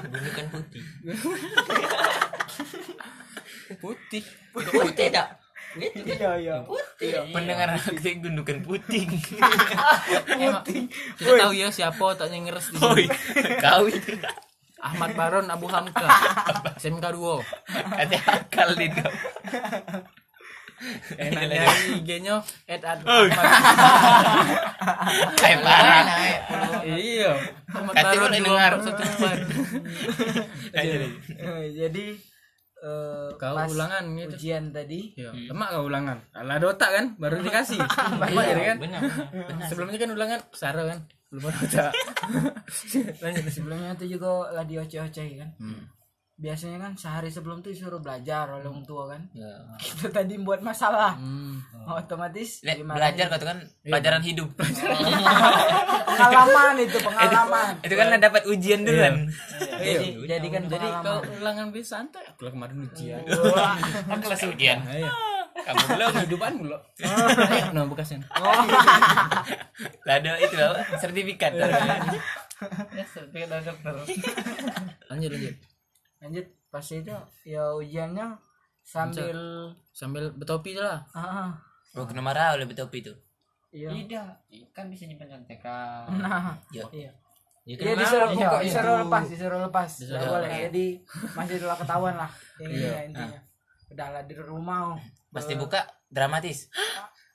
Gundukan 0.07 0.45
putih. 0.49 0.83
Putih. 3.75 4.23
Putih. 4.53 5.07
Dak 5.11 5.27
iya 5.75 6.31
iya. 6.39 6.57
Pendengar 7.29 7.75
aku 7.75 7.99
gundukan 7.99 8.57
putih 8.63 9.03
Emang, 10.39 10.63
kita 11.19 11.31
tahu 11.35 11.51
ya 11.51 11.67
siapa 11.71 11.99
otaknya 11.99 12.47
ngeres 12.47 12.71
di 12.71 12.77
sini. 12.79 13.05
Kau 13.59 13.85
itu. 13.89 14.15
Ahmad 14.79 15.11
Baron 15.17 15.49
Abu 15.49 15.65
Hamka. 15.67 16.05
SMK 16.77 17.01
2 17.01 17.41
Ada 18.05 18.17
akal 18.21 18.69
di 18.77 18.87
enaknya 21.15 21.65
IG-nya 21.97 22.35
at 22.67 22.81
Kayak 25.39 25.59
parah. 25.63 26.05
iya. 26.83 27.31
Ahmad 27.71 27.95
Baron 27.95 28.31
dengar. 28.35 28.73
satu 28.83 29.03
Eh, 30.75 31.63
jadi 31.71 32.05
eh, 32.85 33.29
kau 33.35 33.55
pas 33.57 33.65
ulangan 33.65 34.03
gitu 34.13 34.35
ujian 34.37 34.63
tadi 34.69 35.17
Iya, 35.17 35.33
lemak 35.49 35.69
kau 35.73 35.83
ulangan. 35.89 36.17
Ala 36.31 36.61
ada 36.61 36.65
otak 36.69 36.89
kan, 36.93 37.05
baru 37.17 37.41
dikasih. 37.41 37.81
Lemak 38.21 38.43
jadi 38.45 38.63
kan. 38.69 38.77
Benar. 38.77 39.01
Sebelumnya 39.73 39.97
kan 39.97 40.09
ulangan 40.13 40.39
Sara 40.53 40.83
kan, 40.85 40.99
belum 41.33 41.49
ada. 41.49 41.89
Lanjut. 43.23 43.43
sebelumnya 43.49 43.89
itu 43.95 44.05
juga 44.17 44.53
lah 44.53 44.65
dioceh-oceh 44.65 45.27
kan 45.35 45.49
Hmm. 45.57 45.89
Biasanya 46.35 46.77
kan 46.77 46.91
sehari 46.93 47.27
sebelum 47.27 47.59
tuh 47.59 47.71
disuruh 47.71 47.97
belajar 47.97 48.43
oleh 48.49 48.67
orang 48.67 48.83
tua 48.83 49.07
kan 49.07 49.23
Ya. 49.31 49.47
kita 49.77 50.11
tadi 50.13 50.35
buat 50.37 50.59
masalah 50.59 51.15
Hmm. 51.15 51.63
otomatis 51.87 52.59
Le- 52.61 52.83
Belajar 52.83 53.27
kau 53.27 53.37
tuh 53.37 53.47
kan 53.47 53.57
pelajaran 53.81 54.19
hidup. 54.21 54.51
pengalaman 56.05 56.75
itu 56.77 56.97
pengalaman 56.99 57.73
Itu 57.79 57.93
kan 57.93 58.07
dapat 58.17 58.43
ujian 58.45 58.83
dulu 58.83 58.99
kan. 58.99 59.15
jadi 59.79 60.07
jadi 60.27 60.47
kan 60.49 60.63
Jadi 60.67 60.87
kau 60.99 61.19
ulangan 61.39 61.71
bisa 61.71 61.87
santai. 61.97 62.27
Aku 62.27 62.43
lah 62.43 62.51
kemarin 62.51 62.83
ujian. 62.83 63.19
Kan 64.03 64.19
kelas 64.19 64.41
ujian. 64.45 64.79
Ayo. 64.85 65.07
Kamu 65.55 65.83
belum. 65.87 66.11
Kehidupan. 66.11 66.51
Ayo, 67.47 67.65
nah 67.71 67.87
bekasnya. 67.87 68.19
Lah 70.05 70.15
ada 70.15 70.35
itu 70.37 70.51
apa? 70.53 70.99
sertifikat. 70.99 71.55
Ya, 71.55 73.03
sertifikat 73.07 73.63
dokter. 73.63 73.93
Lanjut 75.07 75.29
lanjut. 75.31 75.55
Lanjut 76.25 76.45
pas 76.67 76.81
itu 76.83 77.13
ya 77.45 77.63
ujiannya 77.71 78.33
sambil 78.81 79.37
Sambil 79.91 80.29
betopi 80.31 80.73
lah. 80.73 81.05
ah, 81.11 81.53
Oh, 81.93 82.03
kena 82.03 82.19
marah 82.19 82.53
oleh 82.53 82.65
betopi 82.65 82.99
itu. 82.99 83.13
iya 83.71 83.87
Tidak, 83.87 84.27
kan 84.71 84.89
bisa 84.89 85.05
nyimpan 85.05 85.29
contekan. 85.31 86.03
nah 86.17 86.57
Ya. 86.69 86.83
iya 86.91 87.11
Ya, 87.65 87.73
Iya 87.73 87.77
kenapa? 87.81 87.97
disuruh 87.97 88.27
Iya, 88.27 88.37
pokok 88.37 88.59
itu. 88.59 88.65
disuruh 88.67 88.95
lepas, 89.01 89.23
disuruh 89.25 89.59
lepas. 89.63 89.89
Disuruh 89.95 90.19
Nggak 90.19 90.29
boleh. 90.29 90.49
Jadi 90.69 90.85
masih 91.33 91.55
telah 91.57 91.77
ketahuan 91.79 92.15
lah 92.15 92.31
Iya. 92.59 92.91
intinya. 93.05 93.39
Udah 93.87 94.07
lah 94.11 94.21
di 94.21 94.33
rumah. 94.35 94.79
oh. 94.91 94.97
Pas 95.31 95.45
dibuka 95.45 95.81
dramatis. 96.07 96.69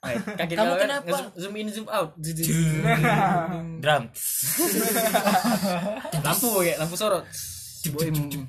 Eh, 0.01 0.17
Kaki 0.17 0.55
Kamu 0.55 0.73
kan 0.73 0.81
kenapa? 0.81 1.17
zoom 1.35 1.53
in 1.53 1.67
zoom 1.67 1.85
out. 1.85 2.15
Drum. 3.83 4.03
lampu 6.17 6.47
kayak 6.59 6.77
lampu 6.79 6.95
sorot. 6.95 7.23
Boim. 7.89 8.13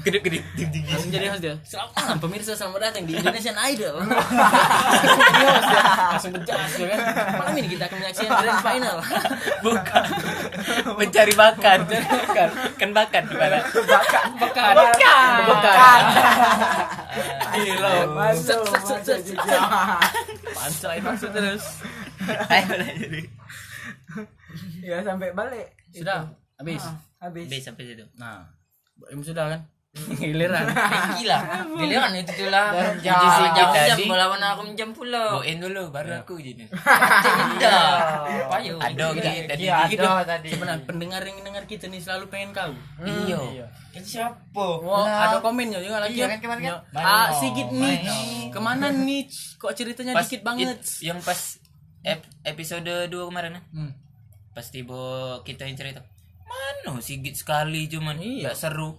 Gede-gede. 0.00 0.40
Langsung 0.88 1.10
jadi 1.12 1.26
host 1.28 1.42
dia. 1.44 1.54
Selamat 1.66 2.16
pemirsa 2.16 2.56
selamat 2.56 2.80
datang 2.88 3.04
di 3.04 3.18
Indonesian 3.18 3.58
Idol. 3.68 4.00
Langsung 6.14 6.32
berjas 6.32 6.72
dia 6.78 6.86
kan. 6.94 7.00
Malam 7.36 7.54
ini 7.60 7.68
kita 7.76 7.84
akan 7.90 7.96
menyaksikan 8.00 8.32
grand 8.42 8.62
final. 8.64 8.96
Bukan. 9.60 10.04
Mencari 10.96 11.32
bakat. 11.36 11.80
Kan 12.80 12.90
bakat 12.96 13.22
gimana? 13.28 13.58
Bekan. 14.40 14.74
Bekan. 15.44 16.02
Gila. 17.54 17.94
Masuk, 18.14 18.64
Set, 18.84 19.00
set, 19.04 19.20
set, 20.72 20.98
masuk 21.04 21.30
terus. 21.34 21.64
Ayo 22.24 22.72
lah 22.72 22.88
jadi. 22.96 23.20
Ya 24.80 25.02
sampai 25.04 25.34
balik. 25.36 25.76
Sudah 25.92 26.43
habis. 26.64 26.80
Ah, 26.82 26.96
habis. 27.22 27.46
Bis 27.46 27.60
sampai 27.60 27.84
situ. 27.86 28.04
Nah, 28.16 28.48
Boim 28.96 29.20
sudah 29.20 29.46
kan? 29.48 29.60
Giliran. 30.18 30.66
Gila. 31.14 31.38
Giliran 31.78 32.10
itu 32.16 32.32
tuh 32.34 32.48
lah. 32.48 32.74
jam- 32.98 33.54
jam 33.54 33.70
jam 33.70 33.98
melawan 34.02 34.42
aku 34.42 34.66
jam 34.74 34.90
pula. 34.90 35.38
Boin 35.38 35.54
dulu 35.56 35.86
baru 35.88 36.18
aku 36.18 36.34
jadi. 36.36 36.66
Tidak. 36.66 37.86
Payu. 38.48 38.74
Ada 38.76 39.06
tadi 39.14 39.62
Iya, 39.62 39.86
gitu. 39.86 40.02
ada 40.02 40.26
tadi. 40.26 40.50
Sebenarnya 40.50 40.82
pendengar 40.82 41.22
yang 41.22 41.38
dengar 41.40 41.62
kita 41.64 41.86
nih 41.86 42.00
selalu 42.00 42.26
pengen 42.26 42.50
kau. 42.50 42.74
Iya. 43.00 43.70
Kan 43.90 44.02
siapa? 44.02 44.66
Wah, 44.82 45.30
ada 45.30 45.38
komennya 45.38 45.78
juga 45.78 46.02
lagi. 46.02 46.16
Iya 46.16 46.26
kan 46.28 46.38
kemarin 46.40 46.62
kan? 46.64 46.74
Ya. 46.90 46.98
Ah, 46.98 47.26
Sigit 47.32 47.68
main 47.70 47.94
Nich. 47.96 48.10
no. 48.48 48.50
Ke 48.50 48.58
mana 48.58 48.86
Nich? 48.90 49.54
Kok 49.56 49.72
ceritanya 49.72 50.12
Pas 50.12 50.26
dikit 50.26 50.42
banget? 50.42 50.74
yang 51.00 51.22
pas 51.22 51.38
ep- 52.02 52.26
episode 52.42 52.82
2 53.06 53.14
kemarin 53.24 53.54
nah. 53.54 53.64
Hmm. 53.70 53.94
Pas 54.50 54.66
tiba 54.66 54.98
kita 55.42 55.64
yang 55.64 55.74
cerita. 55.76 56.02
Mana 56.44 57.00
sigit 57.00 57.32
sekali 57.32 57.86
cuman 57.86 58.16
Iya. 58.16 58.50
Gak 58.50 58.58
seru. 58.58 58.96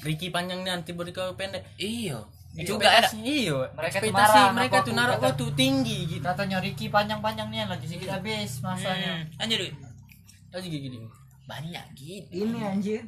Ricky 0.00 0.28
panjang 0.28 0.60
nanti 0.60 0.90
baru 0.90 1.10
kau 1.10 1.32
pendek. 1.34 1.62
Iya. 1.76 2.18
Juga 2.54 2.86
ada. 2.88 3.08
Iya. 3.10 3.70
Mereka 3.72 3.96
tuh 3.96 4.10
Ekspektasi 4.10 4.38
marah, 4.38 4.52
mereka 4.52 4.76
tuh 4.82 4.94
naruh 4.94 5.16
kata- 5.16 5.26
waktu 5.28 5.46
tinggi 5.54 5.98
gitu. 6.08 6.22
Katanya 6.22 6.58
Ricky 6.58 6.86
panjang-panjangnya 6.88 7.66
lagi 7.66 7.86
sedikit 7.86 8.14
habis 8.14 8.58
masanya. 8.60 9.22
Hmm. 9.22 9.38
Lanjut 9.38 9.58
Dwi. 9.60 9.70
Aja 10.50 10.66
gini. 10.66 10.98
Banyak 11.44 11.84
gitu. 11.94 12.30
Ini 12.32 12.58
anjir. 12.64 13.02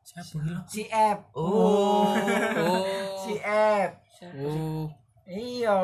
Siapa? 0.00 0.64
Si 0.64 0.82
F. 0.88 1.18
Oh. 1.36 2.16
Si 3.20 3.34
F. 3.38 3.90
Oh. 4.40 4.86
Iya. 5.24 5.78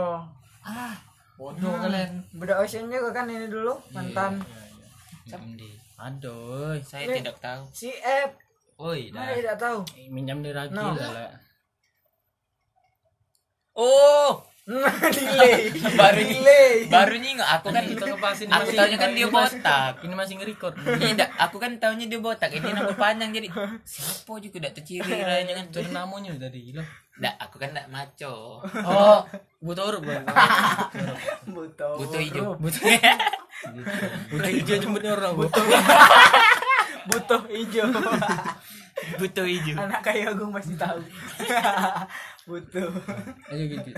Bodoh 1.34 1.74
kalian. 1.76 2.22
Budak 2.32 2.62
Ocean 2.62 2.86
juga 2.86 3.10
kan 3.12 3.26
ini 3.26 3.46
dulu 3.46 3.74
mantan 3.90 4.38
Aduh. 5.96 6.76
Saya 6.80 7.04
Nih. 7.06 7.22
tidak 7.22 7.36
tahu. 7.38 7.62
si 7.70 7.88
F. 7.94 8.30
Oi, 8.76 9.08
Mana 9.08 9.32
tidak 9.32 9.56
tahu. 9.56 9.78
minjam 10.10 10.42
dari 10.42 10.50
Raki 10.50 10.74
No. 10.74 10.92
lah. 10.92 11.30
Oh, 13.74 14.42
delay. 15.10 15.66
baru 15.92 16.22
delay. 16.22 16.86
baru 16.86 17.14
nyingok 17.14 17.44
aku 17.44 17.68
kan 17.68 17.82
Kita 17.84 18.06
ini 18.06 18.48
aku 18.48 18.70
taunya 18.72 18.96
kan 18.96 19.10
dia 19.10 19.18
ini 19.20 19.28
masih- 19.28 19.58
botak. 19.60 19.94
Ini 20.00 20.14
masih 20.14 20.34
nge-record. 20.38 20.74
Tidak, 20.78 21.28
aku 21.36 21.56
kan 21.58 21.72
taunya 21.76 22.06
dia 22.06 22.18
botak. 22.18 22.50
Ini 22.50 22.70
nama 22.70 22.94
panjang 22.94 23.30
jadi 23.30 23.48
siapa 23.82 24.32
juga 24.38 24.54
tidak 24.56 24.72
terciri 24.74 25.10
rayanya 25.22 25.54
kan. 25.56 25.64
Itu 25.68 25.90
namanya 25.90 26.34
tadi 26.36 26.70
gila. 26.70 26.82
Nggak, 27.14 27.34
aku 27.38 27.56
kan 27.58 27.68
tidak 27.70 27.86
maco. 27.88 28.34
Oh, 28.82 29.18
butuh 29.60 29.84
huruf. 29.86 30.02
Butuh. 31.46 31.94
Butuh 32.00 32.20
hijau. 32.20 32.54
Butuh. 32.56 32.82
Butuh 34.30 34.50
hijau 34.50 34.76
jemputnya 34.80 35.10
orang 35.16 35.34
butuh. 35.38 35.64
Butuh 37.10 37.40
hijau. 37.52 37.88
Butuh 39.20 39.46
hijau. 39.46 39.76
Anak 39.76 40.00
kayak 40.04 40.36
Agung 40.36 40.52
pasti 40.52 40.74
tahu. 40.76 41.00
Butuh. 42.48 42.90
Ayo 43.52 43.64
gitu. 43.72 43.90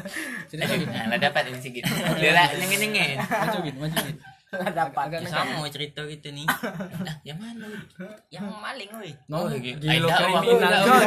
Cerita 0.50 0.74
gitu. 0.74 0.90
Nah, 0.90 1.10
lah 1.10 1.18
dapat 1.18 1.50
ini 1.50 1.58
sedikit. 1.58 1.90
Dia 2.18 2.30
lah 2.30 2.46
nyengen-nyengen. 2.54 3.18
Maju 3.22 3.58
gitu, 3.66 3.78
maju 3.78 3.96
gitu. 4.06 4.22
Lah 4.54 4.70
dapat. 4.70 5.02
Agak 5.10 5.26
Sama 5.26 5.66
cerita 5.66 6.06
gitu 6.06 6.30
nih. 6.30 6.46
Nah, 7.02 7.16
yang 7.26 7.38
mana? 7.42 7.66
Yang 8.30 8.46
maling, 8.46 8.90
woi. 8.94 9.12
No, 9.26 9.50
gitu. 9.50 9.82
gila 9.82 10.06
kriminal. 10.14 10.82
Oh. 10.86 11.02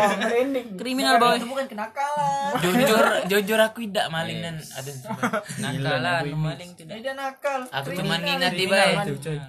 Kriminal, 0.76 1.16
boy. 1.24 1.38
Itu 1.40 1.48
bukan 1.48 1.68
kenakalan. 1.72 2.52
Jujur, 2.60 3.06
jujur 3.32 3.60
aku 3.64 3.88
tidak 3.88 4.08
maling 4.12 4.44
dan 4.44 4.56
ada 4.60 4.92
Nakalan, 5.64 6.24
maling 6.36 6.72
tidak. 6.76 7.00
Dia 7.00 7.14
nakal. 7.16 7.64
Aku 7.72 7.90
cuma 7.96 8.20
ngingat 8.20 8.52
tiba 8.60 8.76
Kriminal. 8.76 9.08
Itu, 9.08 9.16
coy. 9.24 9.40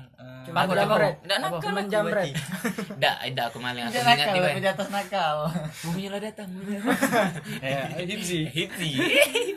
Cuma 0.46 0.59
Aku 0.64 0.72
jambret. 0.72 1.14
Nggak 1.26 1.38
nakal. 1.42 1.61
Cuma 1.61 1.81
jambret. 1.90 2.31
Tidak, 2.35 3.14
tidak 3.26 3.44
aku 3.50 3.59
maling. 3.59 3.85
Aku 3.90 3.98
ingat 3.98 4.29
tiba. 4.33 4.48
di 4.55 4.70
atas 4.70 4.88
nakal. 4.88 5.37
Bumi 5.83 6.05
lah 6.09 6.20
datang. 6.22 6.48
Ya, 7.61 7.90
hipsi. 8.07 8.46
Hipsi. 8.48 8.90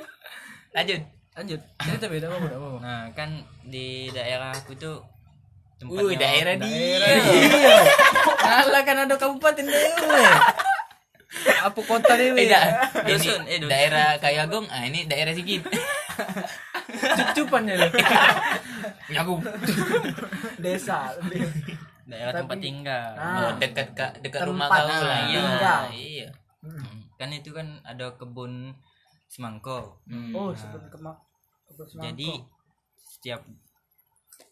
Lanjut. 0.76 1.23
Lanjut. 1.34 1.62
Cerita 1.82 2.06
beda 2.06 2.26
apa 2.30 2.38
apa. 2.38 2.48
apa. 2.54 2.70
Nah 2.82 3.02
kan 3.18 3.30
di 3.66 4.10
daerah 4.14 4.54
aku 4.54 4.78
tuh 4.78 5.02
Wih, 5.84 6.16
daerah 6.16 6.56
dia. 6.56 6.72
Iya. 7.04 7.78
Kalah 8.40 8.82
kan 8.88 8.98
ada 9.04 9.16
kabupaten 9.20 9.68
dewe. 9.68 9.92
Apa 11.60 11.80
kota 11.84 12.14
dewe? 12.16 12.40
Tidak. 12.40 12.66
Dusun, 13.04 13.42
Ini 13.44 13.52
eh, 13.52 13.58
dusun. 13.60 13.72
daerah 13.72 14.16
Kayagong, 14.16 14.68
ah 14.72 14.88
ini 14.88 15.04
daerah 15.10 15.36
Sigit. 15.36 15.60
Cucupan 17.20 17.68
ya. 17.68 17.76
Nyaku. 19.12 19.44
Desa. 20.62 21.12
daerah 22.08 22.32
tempat 22.32 22.58
tinggal. 22.64 23.08
Ah. 23.20 23.50
Oh, 23.50 23.52
dekat 23.60 23.92
dekat 24.24 24.42
rumah 24.48 24.72
kau 24.72 24.88
lah. 24.88 25.28
Iya. 25.28 25.42
tinggal. 25.42 25.84
Iya. 25.92 26.28
Kan 27.20 27.30
itu 27.36 27.52
kan 27.52 27.84
ada 27.84 28.16
kebun 28.16 28.72
semangko. 29.28 30.00
Hmm. 30.08 30.34
Oh, 30.36 30.52
sebelum 30.54 30.88
kemak. 30.90 31.18
Jadi 31.98 32.30
setiap 32.98 33.42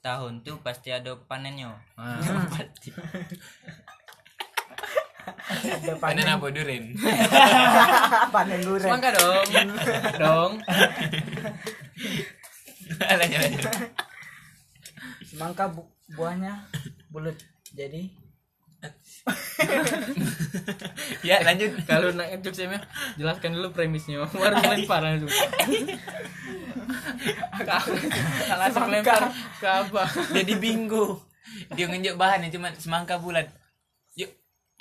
tahun 0.02 0.42
tuh 0.42 0.58
pasti 0.66 0.90
ada 0.90 1.14
panennya. 1.30 1.78
Ah. 1.96 2.18
ada 5.62 5.94
Panen 6.02 6.26
panen 6.26 6.28
apa 6.28 6.48
duren? 6.50 6.84
panen 8.34 8.60
durian. 8.66 8.90
Semangka 8.90 9.10
dong. 9.14 9.48
dong. 10.18 10.52
Lanjut 13.22 13.40
lanjut. 13.40 13.64
Semangka 15.24 15.70
bu- 15.70 15.94
buahnya 16.18 16.66
bulat 17.14 17.38
jadi 17.72 18.12
Ya 21.22 21.38
lanjut. 21.46 21.72
Kalau 21.86 22.10
nak 22.14 22.34
ngejok 22.34 22.54
saya 22.54 22.68
mah, 22.74 22.82
jelaskan 23.14 23.54
dulu 23.54 23.70
premisnya. 23.72 24.26
Baru 24.26 24.58
lempar 24.74 25.02
dulu. 25.22 25.30
Langsung 28.50 28.90
lempar 28.90 29.30
ke 29.62 29.68
apa? 29.68 30.04
Jadi 30.34 30.54
bingung. 30.58 31.22
Dia 31.78 31.86
ngenjuk 31.88 32.18
bahannya 32.18 32.50
cuma 32.50 32.74
semangka 32.76 33.22
bulat. 33.22 33.48
Yuk, 34.18 34.34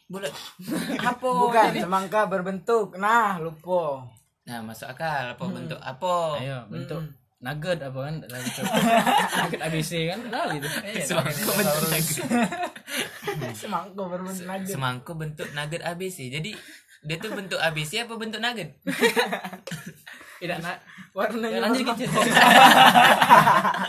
bulat. 0.09 0.33
Apa? 1.11 1.29
bukan 1.29 1.67
Jadi- 1.75 1.85
semangka 1.85 2.27
berbentuk 2.27 2.97
nah 2.97 3.39
lupa 3.39 4.09
Nah, 4.49 4.65
masuk 4.65 4.89
akal. 4.89 5.37
Apa 5.37 5.45
bentuk 5.47 5.79
apa? 5.79 6.41
Ayo, 6.43 6.59
bentuk 6.67 6.99
nugget 7.41 7.81
apa 7.81 7.99
kan? 8.05 8.15
Nugget 8.29 9.61
ABC 9.65 9.91
kan? 10.13 10.19
Kenal 10.29 10.47
gitu. 10.61 10.69
Semangka 11.09 11.51
bentuk 11.57 11.77
nugget. 11.89 12.17
semangka 13.61 14.03
berbentuk 14.05 14.45
nugget 14.45 14.73
Semangka 14.77 15.13
bentuk 15.17 15.49
nugget 15.57 15.83
ABC. 15.83 16.19
Jadi 16.29 16.53
dia 17.01 17.17
tuh 17.17 17.33
bentuk 17.33 17.57
ABC 17.57 18.05
apa 18.05 18.15
bentuk 18.21 18.41
nugget? 18.45 18.77
Tidak 20.41 20.59
nak. 20.61 20.79
warnanya 21.11 21.59
Ya, 21.59 21.61
lanjut 21.67 21.85
gitu. 21.99 22.07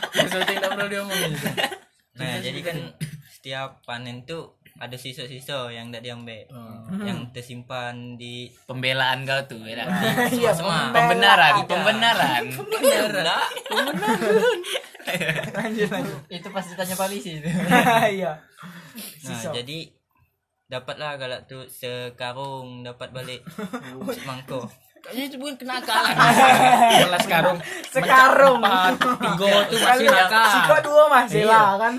Sesuatu 0.10 0.50
yang 0.50 0.58
tidak 0.58 0.72
perlu 0.74 0.90
diomongin. 0.90 1.34
Nah, 2.18 2.42
jadi 2.42 2.60
kan 2.66 2.78
setiap 3.30 3.86
panen 3.86 4.26
tuh 4.26 4.58
ada 4.82 4.98
sisa-sisa 4.98 5.70
yang 5.70 5.94
tidak 5.94 6.10
diambil. 6.10 6.42
Oh. 6.50 7.06
Yang 7.06 7.30
tersimpan 7.38 8.18
di 8.18 8.50
Pembelaan 8.66 9.22
kau 9.30 9.38
tuh, 9.46 9.62
ya. 9.70 9.86
iya 10.42 10.50
Semua. 10.58 10.90
Pembenaran, 10.90 11.62
pembenaran. 11.70 12.44
Lanjut 15.52 15.90
lanjut 15.90 16.20
Itu 16.30 16.48
pas 16.54 16.66
ditanya 16.66 16.96
polisi 16.98 17.42
itu. 17.42 17.50
iya 18.22 18.42
Nah, 19.22 19.54
jadi 19.54 19.80
dapatlah 20.72 21.18
galak 21.20 21.42
tuh 21.46 21.68
sekarung 21.70 22.82
dapat 22.82 23.14
balik 23.14 23.42
semangko. 24.14 24.66
Kayaknya 25.02 25.24
itu 25.26 25.36
bukan 25.36 25.56
kenakalan. 25.58 26.14
Kelas 27.04 27.26
karung. 27.26 27.58
sekarung 27.90 28.60
Tiga 28.62 29.50
tuh 29.70 29.80
masih 29.82 30.08
nakal. 30.08 30.46
siko 30.48 30.76
dua 30.82 31.04
masih 31.10 31.44
lah 31.44 31.76
kan 31.76 31.94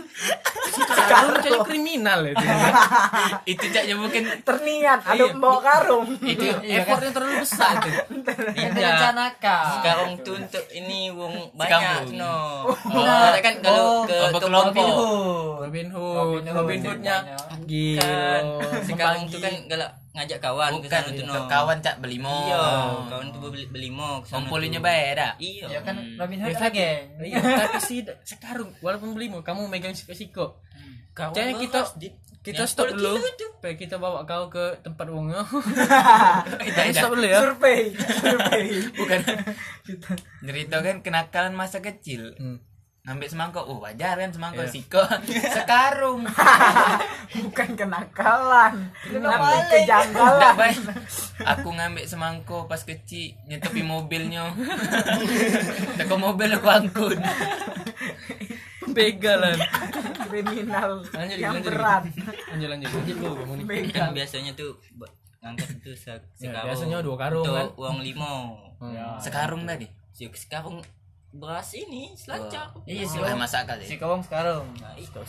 Karung 1.03 1.37
jadi 1.37 1.59
kriminal 1.61 2.25
itu. 2.25 2.41
Itu 3.53 3.65
caknya 3.69 3.95
mungkin 3.95 4.23
terniat 4.41 5.05
ada 5.05 5.19
Iya. 5.21 5.37
bawa 5.37 5.61
karung 5.61 6.17
Itu 6.17 6.47
effortnya 6.63 7.11
terlalu 7.11 7.45
besar 7.45 7.75
itu. 7.79 7.91
Tidak. 8.23 8.73
direncanakan. 8.73 9.65
Sekarung 9.77 10.13
tuh 10.23 10.35
untuk 10.39 10.65
ini 10.73 11.11
wong 11.11 11.53
banyak 11.53 12.15
no. 12.15 12.65
Oh. 12.65 12.77
Nah, 12.89 13.37
kan 13.37 13.55
kalau 13.61 14.07
ke 14.07 14.15
Oh, 14.15 14.31
toko 14.31 14.39
berkelompok. 14.39 14.81
Robin 14.81 14.89
Hood, 14.89 15.61
Robin 15.61 15.89
Hood, 15.91 16.17
Robin 16.17 16.43
Hood 16.47 16.57
Robin 16.57 16.81
Hoodnya 16.81 17.17
kan 17.29 17.61
gila. 17.67 18.17
sekarang 18.83 19.21
tuh 19.29 19.39
kan 19.39 19.53
galak 19.67 19.91
ngajak 20.13 20.39
kawan 20.45 20.73
ke 20.77 20.89
bukan 20.89 21.01
sana 21.03 21.09
tuh 21.09 21.25
no. 21.25 21.33
untuk 21.33 21.45
kawan 21.49 21.79
cak 21.81 21.97
belimo. 22.05 22.37
Iya, 22.45 22.65
kawan 23.09 23.27
tuh 23.33 23.49
beli 23.49 23.67
beli 23.73 23.89
mo 23.89 24.21
ke 24.21 24.27
sana 24.29 24.45
Ngumpulinnya 24.45 24.81
tuh. 24.81 24.87
baik 24.87 25.09
dah. 25.17 25.33
Iya. 25.41 25.67
Ya 25.73 25.81
kan 25.81 25.97
Robin 26.21 26.39
Hood 26.45 26.53
Ya, 26.53 26.59
ada 26.61 26.69
geng. 26.69 27.05
Iya, 27.17 27.39
tapi 27.65 27.79
sih 27.81 27.99
sekarung 28.23 28.71
walaupun 28.85 29.17
belimu 29.17 29.41
kamu 29.41 29.73
megang 29.73 29.97
siko-siko. 29.97 30.61
Kawan 31.17 31.33
Jadi 31.33 31.53
kita 31.65 31.81
kita 32.43 32.67
stop 32.67 32.91
10 32.91 32.99
dulu. 32.99 33.15
Supaya 33.23 33.75
kita 33.79 33.97
bawa 34.03 34.27
kau 34.27 34.51
ke 34.51 34.83
tempat. 34.83 35.07
Tidak, 35.07 35.47
Kita 36.59 36.81
stop 36.99 37.15
dulu 37.15 37.27
ya. 37.31 37.39
survei 37.39 37.95
survei 38.21 38.65
Bukan. 38.99 39.19
Cerita 40.43 40.77
kan 40.83 40.97
kenakalan 41.01 41.55
masa 41.55 41.79
kecil. 41.79 42.35
Hmm. 42.37 42.59
Ngambil 43.03 43.27
semangka, 43.27 43.59
oh 43.61 43.83
wajar 43.83 44.15
kan 44.15 44.31
semangka 44.31 44.63
Iya. 44.63 44.71
siko 44.71 45.03
sekarung. 45.59 46.23
bukan 47.35 47.69
kenakalan 47.75 48.75
Tidak 49.03 49.67
kejanggalan 49.67 50.55
baik. 50.55 50.79
Aku 51.43 51.69
ngambil 51.69 52.05
semangko 52.05 52.59
pas 52.65 52.79
kecil 52.81 53.35
nyetepi 53.45 53.83
mobilnya. 53.83 54.55
Teko 55.99 56.15
mobil 56.15 56.47
aku 56.53 56.69
angkut. 56.69 57.19
Pembegalan. 58.79 59.59
kriminal 60.25 60.91
Lanjut, 61.05 61.37
yang 61.37 61.55
lanjut. 61.55 61.69
berat 61.69 62.03
Lanjut 62.49 62.69
lanjut 62.71 62.89
lanjut 62.89 63.15
dulu 63.15 63.35
kamu 63.37 63.53
nih. 63.53 63.65
begal 63.67 63.99
kan 63.99 64.11
biasanya 64.13 64.53
tuh 64.55 64.71
buat 64.95 65.11
ngangkat 65.41 65.69
itu 65.77 65.91
se 65.93 66.09
Ya, 66.09 66.17
sekarung. 66.41 66.67
biasanya 66.71 66.97
dua 67.01 67.17
karung, 67.19 67.45
kan? 67.45 67.67
uang 67.75 67.99
limo. 68.01 68.35
Hmm. 68.79 69.19
Sekarung 69.19 69.63
tadi. 69.65 69.91
Sekarung 70.15 70.79
beras 71.33 71.73
ini 71.73 72.13
selancar. 72.13 72.77
Iya 72.85 73.09
sih. 73.09 73.17
Oh, 73.17 73.33
masuk 73.41 73.65
akal 73.65 73.81
Si 73.81 73.97
sih. 73.97 73.97
kawang 73.97 74.21
sekarang. 74.21 74.69
Nah, 74.85 74.93
itu 75.01 75.21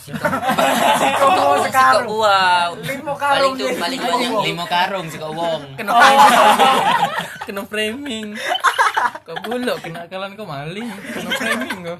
Komo 1.23 1.63
sekarang 1.63 2.05
wow. 2.11 2.69
limo 2.75 3.13
Paling 3.15 3.15
karung 3.15 3.53
tuh 3.55 3.67
jadi 3.71 3.79
paling 3.79 3.99
limo. 4.03 4.39
banyak 4.43 4.43
Lima 4.43 4.65
karung 4.67 5.07
si 5.07 5.15
wong. 5.15 5.61
Kena 5.79 5.91
kena 7.47 7.61
framing. 7.63 8.35
Kau 9.23 9.35
bulok 9.47 9.79
kena 9.79 10.03
kalian 10.11 10.35
kau 10.35 10.43
maling. 10.43 10.91
Kena 10.91 11.29
framing 11.39 11.79
kau. 11.87 11.97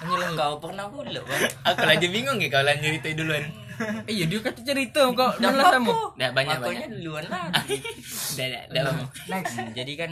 Lanjut. 0.00 0.32
Kau 0.38 0.54
pernah 0.62 0.86
bang? 1.28 1.42
Aku 1.66 1.84
lagi 1.84 2.06
bingung 2.08 2.38
ya 2.40 2.48
kalau 2.48 2.70
lanjut 2.70 2.94
itu 2.94 3.10
duluan. 3.18 3.44
Iya 4.06 4.24
dia 4.28 4.38
kata 4.44 4.60
cerita 4.62 5.08
kok 5.12 5.40
kamu. 5.40 5.90
apa? 5.90 5.92
Dah 6.16 6.30
banyak 6.30 6.56
banyak. 6.62 6.88
duluan 6.94 7.26
lagi. 7.26 7.76
Dah 8.38 8.46
dah 8.48 8.62
dah. 8.70 8.82
Bang. 8.86 8.98
next 9.28 9.54
Jadi 9.74 9.92
kan 9.98 10.10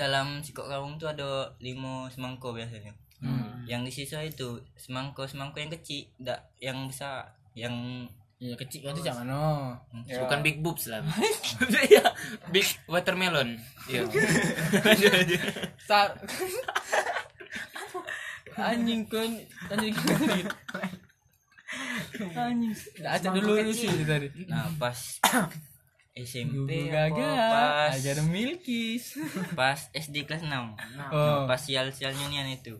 dalam 0.00 0.40
sikok 0.40 0.68
karung 0.68 0.96
tuh 0.96 1.10
ada 1.10 1.52
lima 1.58 2.08
semangko 2.10 2.54
biasanya. 2.54 2.94
Yang 3.68 3.82
di 3.84 3.92
sisa 3.92 4.24
itu 4.24 4.62
semangko 4.78 5.28
semangko 5.28 5.60
yang 5.60 5.72
kecil, 5.72 6.08
tak 6.22 6.48
yang 6.62 6.88
besar, 6.88 7.36
yang 7.52 8.06
Iya 8.38 8.54
kecil 8.54 8.86
kau 8.86 8.94
tu 8.94 9.02
macam 9.02 9.26
mana? 9.26 9.38
Bukan 9.90 10.46
big 10.46 10.62
boobs 10.62 10.86
lah. 10.86 11.02
Iya, 11.90 12.06
big 12.54 12.62
watermelon. 12.86 13.58
Iya. 13.90 14.06
Sar. 15.90 16.14
Anjing 18.54 19.10
kau 19.10 19.26
anjing 19.74 19.90
kau. 19.90 20.14
Anjing. 22.38 22.70
Dah 23.02 23.18
acak 23.18 23.34
dulu 23.34 23.58
dulu 23.58 23.74
sih 23.74 23.90
tadi. 24.06 24.30
nah 24.46 24.70
pas 24.78 25.18
SMP 26.20 26.88
gagal. 26.88 27.36
pas 27.46 27.92
Ajar 27.92 28.18
milkis. 28.22 29.14
pas 29.58 29.78
SD 29.90 30.24
kelas 30.24 30.42
6 30.42 30.50
Oh. 31.08 31.44
pas 31.44 31.56
sial-sialnya 31.56 32.26
nian 32.26 32.48
itu 32.48 32.74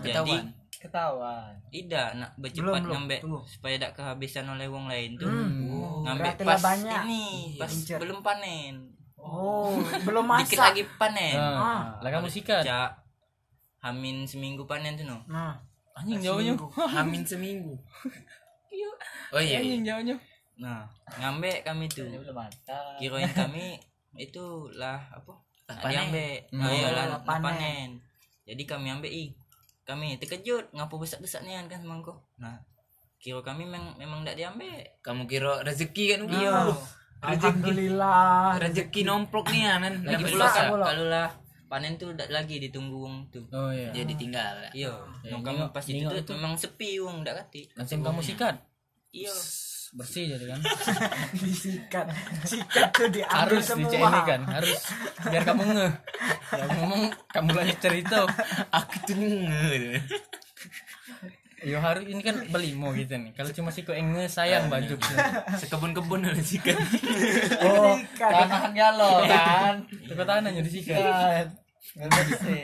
jadi 0.00 0.22
Ketahuan. 0.76 1.56
Tidak 1.70 2.08
nak 2.14 2.36
bercepat 2.36 2.76
Belum, 2.78 3.08
tunggu. 3.08 3.40
supaya 3.44 3.80
tak 3.80 3.96
kehabisan 3.96 4.44
oleh 4.46 4.66
wong 4.66 4.84
lain 4.84 5.16
tuh 5.16 5.26
Oh, 5.26 6.04
ngambil 6.04 6.20
berarti 6.28 6.42
pas 6.44 6.52
lah 6.52 6.60
banyak. 6.62 7.00
ini 7.04 7.24
pas 7.56 7.68
Incer. 7.68 7.96
belum 7.96 8.20
panen 8.20 8.92
oh 9.16 9.72
belum 10.06 10.24
dikit 10.36 10.54
masak 10.54 10.60
lagi 10.60 10.82
panen 10.94 11.34
Ah, 11.34 11.96
lah 11.98 12.10
kamu 12.10 12.28
sikat. 12.28 12.62
Cak, 12.62 13.00
hamin 13.80 14.22
seminggu 14.22 14.64
panen 14.64 14.92
tuh 14.94 15.04
no 15.04 15.24
nah 15.24 15.56
Anjing 15.94 16.18
jauhnya. 16.20 16.58
Hamin 16.92 17.22
seminggu. 17.22 17.70
Oh 19.30 19.38
iya. 19.38 19.56
iya. 19.56 19.58
Anjing 19.62 19.82
jauhnya. 19.84 20.16
Nah 20.56 20.86
ngambil 21.16 21.60
kami 21.62 21.84
tuh 21.86 22.06
kirain 22.96 23.26
kami 23.28 23.78
itu 24.14 24.44
lah 24.72 25.00
apa 25.10 25.34
Hmm. 25.64 25.80
nah, 26.52 26.68
iya 26.68 26.84
Oh, 26.84 26.92
lah 26.92 26.92
lah 26.92 27.06
lah 27.08 27.20
panen. 27.22 27.40
panen. 27.42 27.88
jadi 28.44 28.62
kami 28.64 28.88
ambil 28.90 29.08
ih 29.08 29.32
kami 29.82 30.14
terkejut 30.14 30.68
ngapa 30.70 30.92
besar 30.94 31.18
besar 31.18 31.40
nian 31.40 31.64
kan 31.64 31.78
semangko 31.78 32.20
nah 32.36 32.60
kira 33.16 33.40
kami 33.40 33.64
memang 33.64 33.96
memang 33.96 34.20
tidak 34.20 34.36
diambil 34.38 34.76
Kamu 35.00 35.24
kira 35.24 35.60
rezeki 35.60 36.04
kan? 36.06 36.20
Iya. 36.26 36.52
Rezeki. 37.16 37.40
alhamdulillah 37.40 38.60
Rezeki 38.60 39.00
nomplok 39.02 39.48
nih 39.48 39.62
kan. 39.64 39.80
lagi 39.98 40.20
Dapat 40.20 40.32
pula 40.68 40.84
kalau 40.84 41.06
lah 41.06 41.28
panen 41.64 41.96
tuh 41.96 42.12
tidak 42.12 42.28
lagi 42.30 42.60
ditunggu 42.60 42.98
wong 42.98 43.16
tuh 43.28 43.48
Oh 43.50 43.72
iya. 43.72 43.88
Jadi 43.90 44.12
tinggal. 44.14 44.68
iya 44.70 44.92
Ya, 45.22 45.32
nong 45.32 45.40
kami 45.42 45.58
nengok- 45.58 45.72
pas 45.72 45.84
itu 45.88 46.30
memang 46.30 46.54
sepi 46.54 47.00
wong 47.00 47.24
tidak 47.24 47.40
kati 47.42 47.72
Langsung 47.72 48.04
kamu 48.04 48.20
sikat. 48.20 48.56
iya 49.10 49.32
Bersih 49.94 50.26
jadi 50.28 50.44
kan. 50.48 50.60
disikat 51.38 52.06
sikat 52.42 52.90
tuh 52.90 53.06
diambil 53.08 53.46
harus 53.54 53.62
semua 53.62 53.90
ini 53.92 54.20
kan 54.24 54.40
harus 54.44 54.74
biar 55.22 55.42
kamu 55.44 55.62
ngeh 55.64 55.92
ya 56.50 56.64
ngomong 56.68 57.02
kamu 57.28 57.50
lanjut 57.52 57.78
cerita 57.78 58.26
Aku 58.70 58.94
tuh 59.04 59.14
nge. 59.14 60.02
ya 61.64 61.78
harus 61.78 62.04
ini 62.04 62.20
kan 62.20 62.42
belimo 62.44 62.92
gitu 62.92 63.14
nih 63.14 63.32
kalau 63.32 63.48
cuma 63.50 63.70
sih 63.70 63.80
kok 63.80 63.94
yang 63.94 64.12
ngeh 64.12 64.26
sayang 64.26 64.66
baju 64.66 64.98
Sekebun-kebun 65.56 66.26
udah 66.26 66.42
sikat. 66.44 66.76
oh. 67.62 67.94
Tanahan 68.14 68.72
galau 68.72 69.22
kan. 69.24 69.86
tukar 70.04 70.26
tanahnya 70.26 70.60
disikat 70.60 70.98
Sikat. 70.98 71.46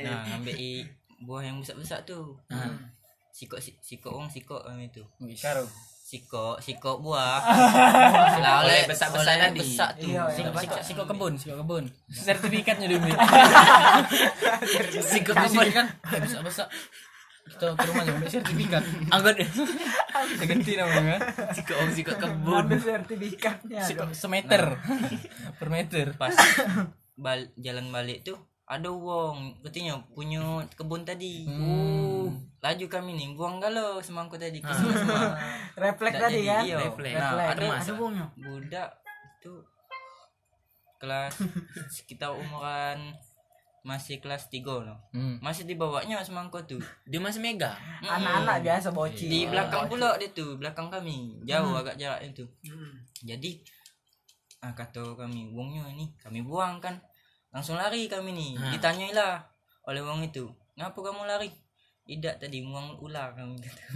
Nah 0.02 0.26
ngambil 0.28 0.54
i 0.54 0.82
buah 1.20 1.42
yang 1.42 1.56
besar 1.58 1.76
besar 1.76 2.02
tuh 2.02 2.36
Hmm. 2.48 2.90
sikok 3.30 3.56
si- 3.56 3.78
sikok 3.78 4.10
wong 4.10 4.26
sikok 4.26 4.66
itu 4.76 5.00
sekarang 5.32 5.64
sikok 6.10 6.58
sikok 6.58 6.98
buah 6.98 7.38
lah 8.42 8.66
Oleh 8.66 8.82
besar-besar 8.84 9.22
oleh 9.22 9.36
tadi. 9.46 9.60
besar 9.62 9.90
tuh 9.94 10.10
Iya, 10.10 10.22
Siko, 10.28 10.50
iya. 10.50 10.58
siko, 10.58 10.76
siko 10.82 11.02
kebun, 11.06 11.32
siko 11.34 11.54
kebun. 11.56 11.84
Sertifikatnya 12.26 12.86
Di 12.86 12.98
sini 15.00 15.22
kebun. 15.22 15.66
kan 15.70 15.86
besar 16.18 16.42
besar. 16.42 16.66
kita 17.42 17.66
ke 17.72 17.82
rumahnya 17.84 18.14
ambil 18.14 18.30
sertifikat 18.30 18.82
Anggot 19.10 19.34
ganti 20.40 20.72
namanya 20.74 21.18
Siko 21.50 21.72
om 21.76 21.90
siko 21.90 22.12
kebun. 22.12 22.54
Ambil 22.56 22.78
sertifikatnya 22.78 23.80
Se- 23.80 23.94
dong. 23.94 24.10
semeter 24.12 24.78
per 25.56 25.68
meter 25.68 26.14
pas 26.14 26.34
bal 27.14 27.50
jalan 27.54 27.86
balik 27.88 28.22
tuh 28.24 28.38
ada 28.70 28.86
wong 28.86 29.58
katanya 29.60 29.98
punya 30.08 30.38
kebun 30.70 31.02
tadi 31.02 31.42
Hmm. 31.42 32.30
laju 32.56 32.86
kami 32.86 33.10
nih 33.12 33.34
buang 33.34 33.58
galau 33.58 33.98
semangkuk 33.98 34.38
tadi 34.38 34.60
Ah. 34.60 34.70
ke 34.70 34.94
semua 34.94 35.26
Refleks 35.82 36.16
tadi 36.16 36.40
kan 36.44 36.62
iya. 36.62 36.76
Refleks. 36.78 37.16
nah 37.16 37.30
Refleks. 37.34 37.50
ada 37.50 37.62
masa. 37.66 37.90
Ada 37.90 38.24
budak 38.38 38.88
itu 39.34 39.52
kelas 40.96 41.34
sekitar 41.96 42.30
umuran 42.30 43.10
masih 43.80 44.20
kelas 44.20 44.46
3 44.46 44.60
no. 44.84 44.94
Hmm. 45.10 45.40
masih 45.40 45.64
dibawanya 45.64 46.20
semangkuk 46.20 46.60
tuh 46.64 46.78
Dia 47.02 47.16
masih 47.16 47.40
mega. 47.40 47.72
Anak-anak 47.98 48.60
biasa 48.60 48.92
bocil. 48.92 49.24
di 49.24 49.48
belakang 49.48 49.88
pula 49.88 50.14
dia 50.14 50.28
tuh 50.30 50.54
belakang 50.54 50.86
kami 50.86 51.40
jauh 51.42 51.74
agak 51.74 51.96
jaraknya 51.96 52.30
tuh 52.36 52.48
Hmm. 52.62 52.92
jadi 53.18 53.50
ah 54.60 54.70
kata 54.70 55.16
kami 55.16 55.48
wongnya 55.48 55.88
ini 55.90 56.12
kami 56.14 56.40
buang 56.40 56.76
kan 56.78 57.00
langsung 57.50 57.74
lari 57.74 58.06
kami 58.06 58.30
nih 58.30 58.50
Hmm. 58.54 58.70
ditanyai 58.72 59.10
lah 59.10 59.42
oleh 59.84 60.00
wong 60.00 60.22
itu 60.22 60.46
ngapa 60.74 60.96
kamu 60.96 61.22
lari 61.24 61.48
tidak 62.02 62.34
tadi 62.38 62.60
buang 62.60 62.98
ular 62.98 63.30
kami 63.32 63.54
kata 63.56 63.80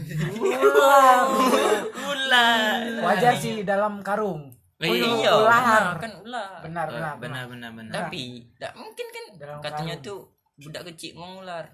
Ular. 2.05 2.78
Wajar 3.00 3.32
sih 3.34 3.62
dalam 3.62 4.00
karung. 4.00 4.48
Oh, 4.76 4.84
iya. 4.84 5.07
iya 5.16 5.30
ular. 5.32 5.48
benar, 5.55 5.84
kan 5.96 6.12
ular 6.20 6.48
Benar, 6.61 6.84
Oh, 6.84 6.92
benar. 6.92 7.14
Benar 7.16 7.42
benar 7.48 7.70
benar. 7.72 7.92
tapi 7.96 8.44
tidak 8.52 8.72
mungkin 8.74 9.07
kan 9.09 9.24
Dalam 9.34 9.57
katanya 9.61 9.94
karung. 9.96 10.05
tuh 10.05 10.18
budak 10.57 10.82
kecil 10.86 11.11
buang 11.14 11.32
ular 11.40 11.64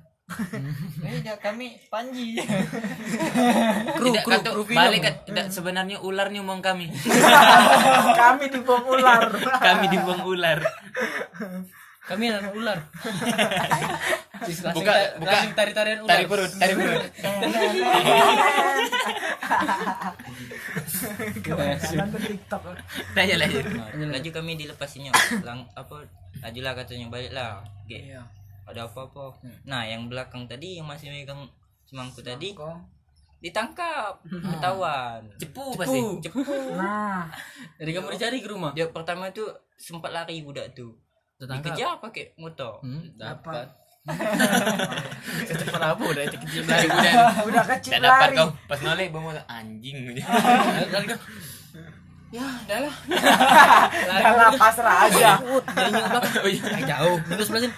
Beda 0.96 1.34
kami 1.42 1.74
Panji. 1.90 2.38
Tidak 3.98 4.22
kata 4.22 4.48
balik 4.62 5.00
kan 5.02 5.14
tidak 5.26 5.46
sebenarnya 5.50 5.98
ularnya 5.98 6.38
omong 6.38 6.60
kami. 6.60 6.86
Kami 8.14 8.44
dibuang 8.46 8.84
ular. 8.86 9.26
kami 9.58 9.84
dibuang 9.90 10.22
ular. 10.22 10.58
Kami 12.08 12.32
anak 12.32 12.52
ular. 12.56 12.78
Buka 14.72 14.94
buka. 15.20 15.36
tari 15.52 15.72
tarian 15.76 16.00
ular. 16.02 16.10
Tari 16.16 16.24
perut, 16.26 16.52
tari 16.58 16.72
perut. 16.74 17.02
Tanya 23.14 23.36
lagi. 23.36 23.58
Laju 24.00 24.30
kami 24.32 24.52
dilepasinya 24.58 25.12
lang 25.44 25.66
apa 25.74 26.04
lajulah 26.40 26.72
katanya 26.78 27.06
baliklah 27.10 27.60
Ge, 27.90 28.14
Iya. 28.14 28.22
ada 28.64 28.86
apa-apa. 28.86 29.34
Nah 29.66 29.82
yang 29.84 30.06
belakang 30.06 30.46
tadi 30.46 30.78
yang 30.78 30.86
masih 30.86 31.10
megang 31.10 31.50
semangkuk 31.84 32.22
tadi 32.22 32.54
Ditangkap 33.40 34.20
ketahuan 34.22 35.24
Cepu 35.36 35.72
pasti. 35.74 36.00
cepu 36.20 36.44
Nah, 36.76 37.24
jadi 37.76 37.90
kamu 37.92 38.12
dicari 38.12 38.38
ke 38.38 38.48
rumah 38.48 38.70
dia 38.70 38.86
pertama 38.86 39.26
itu 39.26 39.42
sempat 39.74 40.12
lari 40.12 40.40
budak 40.40 40.72
tuh 40.72 40.92
tertangkap 41.34 41.72
dikejar 41.72 41.96
pakai 41.98 42.36
motor 42.36 42.80
hmm, 42.80 43.16
dapat. 43.16 43.64
kecepat 45.44 45.82
apa 45.82 46.02
udah 46.02 46.22
itu 46.22 46.36
kecil 46.40 46.62
Lari 46.64 46.88
udah. 46.88 47.12
Udah 47.44 47.64
kecil 47.66 47.92
Tak 47.92 48.00
dapat 48.02 48.28
lari. 48.28 48.36
kau. 48.36 48.48
Pas 48.66 48.80
noleh 48.80 49.06
bawa 49.08 49.32
anjing. 49.46 49.96
lari 50.12 51.06
kan 51.10 51.20
ya 52.30 52.46
udah 52.46 52.78
lah 52.80 52.94
Jangan 53.98 54.52
pasrah 54.54 54.96
aja. 55.04 55.30
dari 55.66 55.90
Oh 56.38 56.46
iya. 56.46 56.78
Jauh 56.86 57.16
terus 57.26 57.48
belasin 57.50 57.72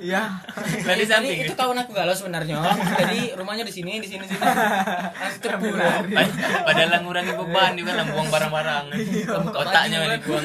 Iya. 0.00 0.40
Jadi 0.80 1.04
samping. 1.04 1.44
itu 1.44 1.52
kawan 1.52 1.76
aku 1.84 1.92
galau 1.92 2.16
sebenarnya 2.16 2.56
jadi 2.96 3.36
rumahnya 3.36 3.68
di 3.68 3.74
sini 3.74 4.00
di 4.00 4.08
sini 4.08 4.24
di 4.24 4.32
sini 4.32 4.52
cepu 5.42 5.68
Padahal 6.64 7.04
ngurangi 7.04 7.32
beban 7.36 7.76
juga 7.76 7.92
lah 8.00 8.04
buang 8.08 8.28
barang-barang. 8.32 8.84
Otaknya 9.52 9.96
baju, 10.00 10.08
kan. 10.08 10.18
dibuang. 10.22 10.44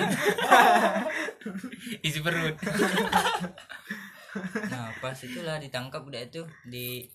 Isi 2.03 2.19
perut. 2.19 2.55
nah 4.69 4.93
pas 5.01 5.17
itulah 5.17 5.57
ditangkap 5.57 6.05
budak 6.05 6.29
itu 6.29 6.45
di 6.61 7.09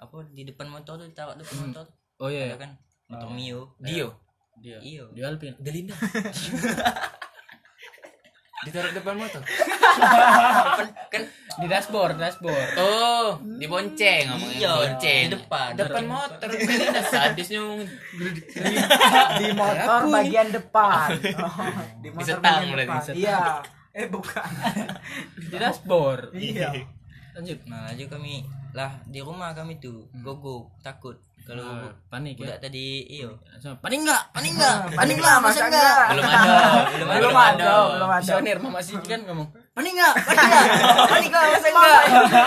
apa 0.00 0.16
di 0.32 0.48
depan 0.48 0.64
motor 0.68 0.96
tuh 0.96 1.08
ditaruh 1.08 1.36
depan 1.36 1.68
motor 1.68 1.84
oh 2.20 2.28
iya 2.32 2.52
ada 2.52 2.56
kan 2.56 2.70
motor 3.08 3.28
mio 3.36 3.76
Dio. 3.80 4.16
dia 4.60 4.80
iyo 4.80 5.12
di 5.12 5.20
Alpin 5.20 5.52
Delinda. 5.60 5.92
Ditaruh 8.64 8.92
depan 8.92 9.14
motor. 9.14 9.42
kan 11.12 11.22
di 11.54 11.66
dashboard 11.66 12.16
dashboard 12.16 12.68
Oh, 12.76 13.36
dibonceng 13.60 14.26
ngomongnya. 14.26 14.58
Iya, 14.58 14.70
bonceng. 14.74 15.22
di 15.22 15.32
depan. 15.36 15.68
Depan 15.74 16.04
motor. 16.04 16.48
Delinda 16.58 17.02
sadisnya 17.02 17.58
ngomong. 17.60 17.88
Di 19.36 19.48
motor 19.52 20.00
bagian 20.08 20.48
depan. 20.50 21.08
Oh, 21.44 21.70
di 22.00 22.08
motor 22.08 22.40
Disetang 22.40 22.62
bagian 22.66 22.78
depan. 22.80 23.14
Iya. 23.14 23.42
Eh 23.92 24.06
bukan. 24.08 24.48
di 25.38 25.54
dashboard 25.54 26.34
Iya. 26.34 26.70
lanjut 27.34 27.58
nah 27.66 27.90
laju 27.90 28.04
kami 28.08 28.46
lah 28.74 28.90
di 29.06 29.18
rumah 29.18 29.50
kami 29.52 29.78
tuh 29.78 30.02
gogo 30.16 30.66
takut 30.80 31.14
kalau 31.44 31.60
Ah, 31.62 31.92
panik 32.08 32.40
ya 32.40 32.56
tadi 32.56 33.04
iyo 33.06 33.36
panik 33.78 34.00
enggak 34.00 34.32
panik 34.32 34.50
enggak 34.50 34.76
Panik 34.96 35.18
lah 35.20 35.36
masa 35.38 35.60
enggak? 35.62 35.96
Belum 36.10 36.24
ada. 36.24 36.56
Belum, 36.88 37.06
Belum 37.14 37.36
ada, 37.36 37.70
belum 37.92 38.08
ada. 38.08 38.18
visioner 38.18 38.56
mama 38.58 38.80
sih 38.80 38.96
kan 38.98 39.20
ngomong 39.22 39.52
Panik 39.70 39.92
enggak? 39.92 40.14
Panik 40.24 40.48
enggak? 40.48 40.66
Panik 41.12 41.30
lah 41.30 41.44
masa 41.46 41.68
enggak? 41.68 42.02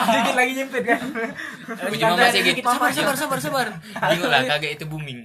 Dikit 0.10 0.34
lagi 0.34 0.52
nyempit 0.56 0.84
kan. 0.84 1.00
Puji 1.78 2.02
mama 2.02 2.26
sih 2.28 2.42
gitu. 2.42 2.60
sabar 2.64 2.90
sabar 2.90 3.16
sabar 3.16 3.38
sabar 3.40 3.68
Bingung 4.10 4.32
lah 4.34 4.42
kagak 4.50 4.72
itu 4.74 4.86
booming. 4.90 5.20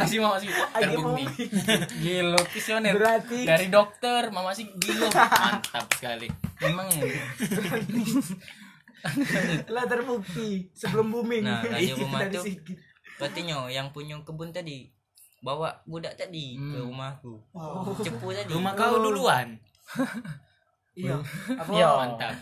kasih 0.00 0.18
mama 0.18 0.36
sih 0.38 0.48
Terbukti. 0.48 1.24
gilo 2.00 2.40
visioner 2.48 2.94
Berarti- 2.94 3.44
dari 3.44 3.68
dokter 3.68 4.32
mama 4.32 4.50
sih 4.50 4.64
gilo 4.72 5.12
Mantap 5.12 5.84
sekali. 5.92 6.32
memang 6.58 6.88
ya 6.88 7.04
Lah 9.74 9.84
terbukti 9.86 10.70
sebelum 10.72 11.10
booming. 11.10 11.42
Nah, 11.44 11.62
Iya, 11.82 11.94
rumah 11.98 12.22
tuh. 12.28 12.44
berarti 13.20 13.40
nyo 13.46 13.68
yang 13.68 13.92
punya 13.92 14.18
kebun 14.24 14.50
tadi 14.50 14.90
bawa 15.42 15.74
budak 15.86 16.14
tadi 16.16 16.54
ke 16.54 16.78
rumahku 16.80 17.34
cepu 18.02 18.30
tadi 18.30 18.50
Rumah 18.50 18.72
kau 18.74 18.98
duluan. 18.98 19.56
Iya. 20.92 21.16
Apa? 21.56 21.70
Iya. 21.72 21.88
Mantap. 21.88 22.34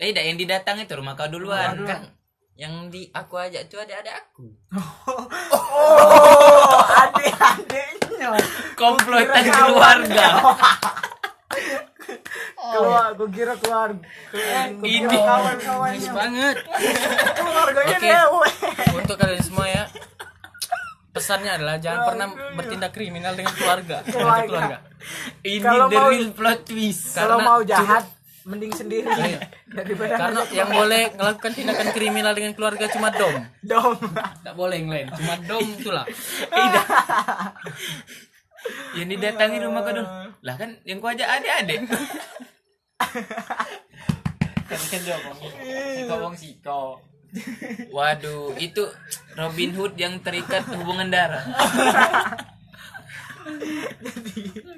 Eh, 0.00 0.08
dah 0.08 0.24
yang 0.24 0.40
didatang 0.40 0.80
itu 0.80 0.96
rumah 0.96 1.12
kau 1.12 1.28
duluan. 1.28 1.76
Rumah 1.76 1.84
Kan 1.84 2.02
yang 2.52 2.88
di 2.88 3.08
aku 3.12 3.36
ajak 3.36 3.68
tuh 3.68 3.80
ada 3.80 4.00
ada 4.00 4.12
aku 4.12 4.44
Oh, 5.64 6.80
adik-adiknya. 6.84 8.28
komplotan 8.76 9.40
Kira 9.40 9.56
keluarga. 9.68 10.26
Keluar, 12.54 13.06
gue 13.12 13.28
kira 13.28 13.54
keluar. 13.56 13.90
Kira 14.28 14.60
Ini. 14.72 15.06
kawan-kawannya. 15.08 16.10
Banget 16.10 16.56
Keluarganya 17.34 17.98
dewe. 17.98 18.48
untuk 18.94 19.16
kalian 19.16 19.40
semua 19.40 19.66
ya 19.66 19.84
pesannya 21.12 21.52
adalah 21.52 21.76
jangan 21.76 22.08
pernah 22.08 22.26
bertindak 22.54 22.88
kriminal 22.90 23.32
dengan 23.32 23.52
keluarga 23.58 24.00
dengan 24.00 24.42
keluarga 24.42 24.76
Ini 25.42 25.60
Kalau 25.60 25.86
the 25.86 25.98
mau- 25.98 26.08
real 26.08 26.32
plot 26.32 26.60
twist. 26.64 27.12
Kalau 27.12 27.36
mau 27.38 27.60
jahat 27.62 28.08
mending 28.42 28.72
sendiri 28.72 29.06
daripada 29.68 30.18
karena 30.18 30.40
yang 30.50 30.66
boleh 30.66 31.14
melakukan 31.14 31.52
tindakan 31.52 31.88
kriminal 31.92 32.32
dengan 32.32 32.50
keluarga 32.52 32.90
cuma 32.90 33.14
dom 33.14 33.38
dom. 33.62 33.94
tidak 34.02 34.56
boleh 34.56 34.82
yang 34.82 34.90
lain 34.90 35.06
cuma 35.14 35.38
dom 35.38 35.62
itulah 35.62 36.02
Yang 38.94 39.08
didatangi 39.18 39.58
rumah 39.62 39.80
kau 39.82 39.92
dulu. 39.92 40.08
Lah 40.42 40.54
kan 40.58 40.70
yang 40.84 40.98
kau 41.00 41.10
ajak 41.10 41.28
adik-adik. 41.40 41.80
Kan 44.68 44.80
kan 44.88 45.00
dia 45.02 45.16
ngomong. 45.20 45.52
Siko 45.96 46.14
wong 46.20 46.34
siko. 46.36 46.82
Waduh, 47.88 48.52
itu 48.60 48.84
Robin 49.34 49.72
Hood 49.72 49.96
yang 49.96 50.20
terikat 50.20 50.68
hubungan 50.68 51.08
darah. 51.08 51.40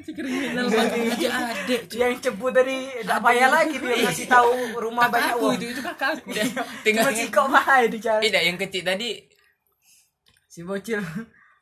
si 0.05 0.13
kriminal 0.17 0.73
aja 0.73 1.29
ada 1.53 1.77
Yang 1.93 2.15
cepu 2.25 2.49
tadi 2.49 2.89
tidak 3.05 3.21
payah 3.21 3.49
lagi 3.53 3.77
dia 3.77 4.09
kasih 4.09 4.25
tahu 4.25 4.81
rumah 4.81 5.13
banyak 5.13 5.37
aku 5.37 5.53
uang. 5.53 5.57
itu 5.61 5.67
itu 5.77 5.81
kakakku 5.85 6.33
Tinggal 6.81 7.13
Cuma 7.13 7.13
si 7.13 7.25
kok 7.29 7.47
bahaya 7.53 7.87
dicari. 7.93 8.25
tidak 8.25 8.43
yang 8.49 8.57
kecil 8.57 8.83
tadi 8.87 9.11
Si 10.49 10.65
bocil. 10.65 11.03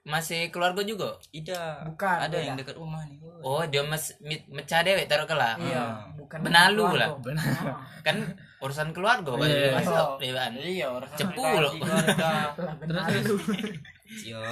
Masih 0.03 0.51
keluarga 0.51 0.83
juga. 0.83 1.15
tidak 1.31 1.87
Bukan, 1.87 2.17
ada 2.19 2.33
beda. 2.33 2.43
yang 2.43 2.57
dekat 2.59 2.75
rumah 2.75 3.03
nih 3.07 3.19
Oh, 3.43 3.63
dia 3.63 3.83
mas 3.83 4.15
mecah 4.23 4.83
dewek 4.83 5.07
taruh 5.07 5.27
kelah. 5.27 5.55
Iya, 5.57 6.11
bukan 6.15 6.43
Benalu 6.43 6.83
keluarga. 6.89 7.31
lah. 7.35 7.79
Kan 8.07 8.17
urusan 8.59 8.91
keluarga 8.91 9.31
kan. 9.35 9.47
Iya, 9.47 9.59
iya. 9.61 9.75
Masuk, 9.77 10.09
dewan. 10.19 10.51
Iya, 10.55 10.87
Cepu 11.15 11.39
keluarga. 11.41 11.87
Benalu. 12.83 13.35
yo 14.23 14.43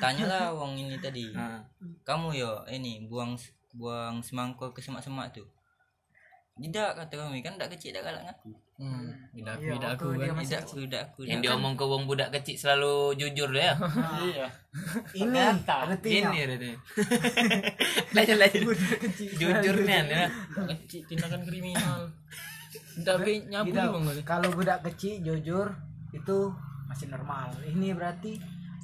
tanyalah 0.00 0.48
wong 0.50 0.74
ini 0.74 0.96
tadi 0.96 1.28
kamu 2.00 2.32
yo 2.32 2.64
ini 2.66 3.04
buang 3.04 3.36
buang 3.76 4.24
semangkuk 4.24 4.72
ke 4.72 4.80
semak-semak 4.80 5.28
tuh 5.28 5.44
tidak 6.56 6.96
kata 6.96 7.14
kami 7.20 7.44
kan 7.44 7.54
tidak 7.54 7.76
kecil 7.76 7.92
dah 7.92 8.00
galak 8.00 8.24
ngaku 8.24 8.56
Hmm, 8.78 9.10
tidak 9.34 9.58
Iya, 9.58 9.74
tidak 9.74 9.90
waktu 9.90 10.06
aku 10.06 10.06
kan. 10.14 10.38
tidak 10.38 10.60
aku 10.62 10.76
tidak 10.86 11.02
aku 11.10 11.20
Yang 11.26 11.40
diomong 11.42 11.74
ke 11.74 11.82
wong 11.82 12.02
budak 12.06 12.30
kecil 12.30 12.54
selalu 12.54 12.94
jujur 13.18 13.50
ya. 13.50 13.74
Iya. 14.22 14.46
ini 15.26 15.34
artinya 15.34 15.98
Gini 15.98 16.38
katanya. 16.46 16.78
Lanjut 18.14 18.36
lanjut. 18.38 18.78
Jujur 19.34 19.76
nih 19.82 19.98
ya. 20.06 20.26
Kecil 20.70 21.00
tindakan 21.10 21.42
kriminal. 21.42 22.06
Be 23.02 23.34
nyabu 23.50 23.74
bang 23.74 24.22
kalau 24.22 24.48
budak 24.54 24.86
kecil 24.86 25.26
jujur 25.26 25.74
itu 26.14 26.38
masih 26.86 27.10
normal 27.10 27.50
ini 27.66 27.90
berarti 27.92 28.38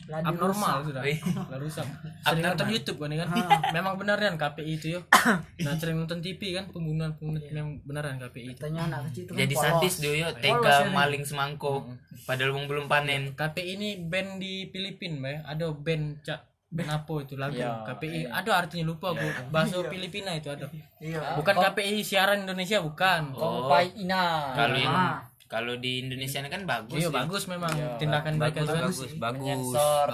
lagi 0.06 0.24
Abnormal 0.26 0.74
rusak. 0.76 0.86
sudah. 0.86 1.02
Lah 1.46 1.58
rusak. 1.58 1.86
Sering 2.22 2.44
nonton 2.44 2.66
YouTube 2.68 2.98
kan 2.98 3.10
kan. 3.10 3.28
Memang 3.70 3.94
benar 3.94 4.16
kan 4.16 4.34
KPI 4.34 4.72
itu 4.74 4.86
ya. 4.90 5.00
Nah 5.64 5.72
sering 5.74 5.96
nonton 5.96 6.18
TV 6.18 6.52
kan 6.52 6.68
pembunuhan 6.68 7.14
pembunuhan 7.14 7.44
memang 7.46 7.72
beneran 7.82 8.16
KPI 8.18 8.44
itu. 8.46 8.58
katanya 8.58 8.80
anak 8.86 9.00
kecil 9.08 9.22
itu 9.22 9.30
kan 9.30 9.38
Jadi 9.40 9.54
sadis 9.54 9.94
dia 9.98 10.12
yo 10.14 10.28
tega 10.34 10.74
ini. 10.82 10.92
maling 10.92 11.22
semangko. 11.22 11.88
Padahal 12.22 12.52
wong 12.52 12.66
belum 12.66 12.84
panen. 12.84 13.32
KPI 13.32 13.70
ini 13.74 13.88
band 13.98 14.38
di 14.38 14.68
Filipina, 14.68 15.16
Bay. 15.20 15.36
Ada 15.42 15.70
band 15.70 16.20
cak 16.20 16.40
band 16.68 16.90
apa 16.90 17.14
itu 17.20 17.34
lagu 17.34 17.54
Iya, 17.54 17.86
KPI 17.86 18.20
ada 18.26 18.50
artinya 18.52 18.84
lupa 18.84 19.14
aku 19.14 19.22
bahasa 19.48 19.78
Filipina 19.86 20.34
itu 20.34 20.50
ada 20.50 20.66
iya 20.98 21.38
bukan 21.38 21.54
KPI 21.54 22.02
siaran 22.02 22.42
Indonesia 22.42 22.82
bukan 22.82 23.30
Kompai 23.30 23.94
Ina. 23.94 24.50
Kalau 24.52 24.74
yang 24.74 24.90
Ah. 24.90 25.22
Kalau 25.54 25.78
di 25.78 26.02
Indonesia 26.02 26.42
ini 26.42 26.50
kan 26.50 26.66
bagus. 26.66 26.98
iya 26.98 27.06
ya. 27.06 27.14
bagus 27.14 27.42
memang. 27.46 27.70
Tindakan 28.02 28.32
mereka 28.42 28.66
bagus 28.66 28.74
kan 28.74 28.82
bagus. 28.82 29.10
Bagus 29.14 29.38
Menyensor. 29.38 30.08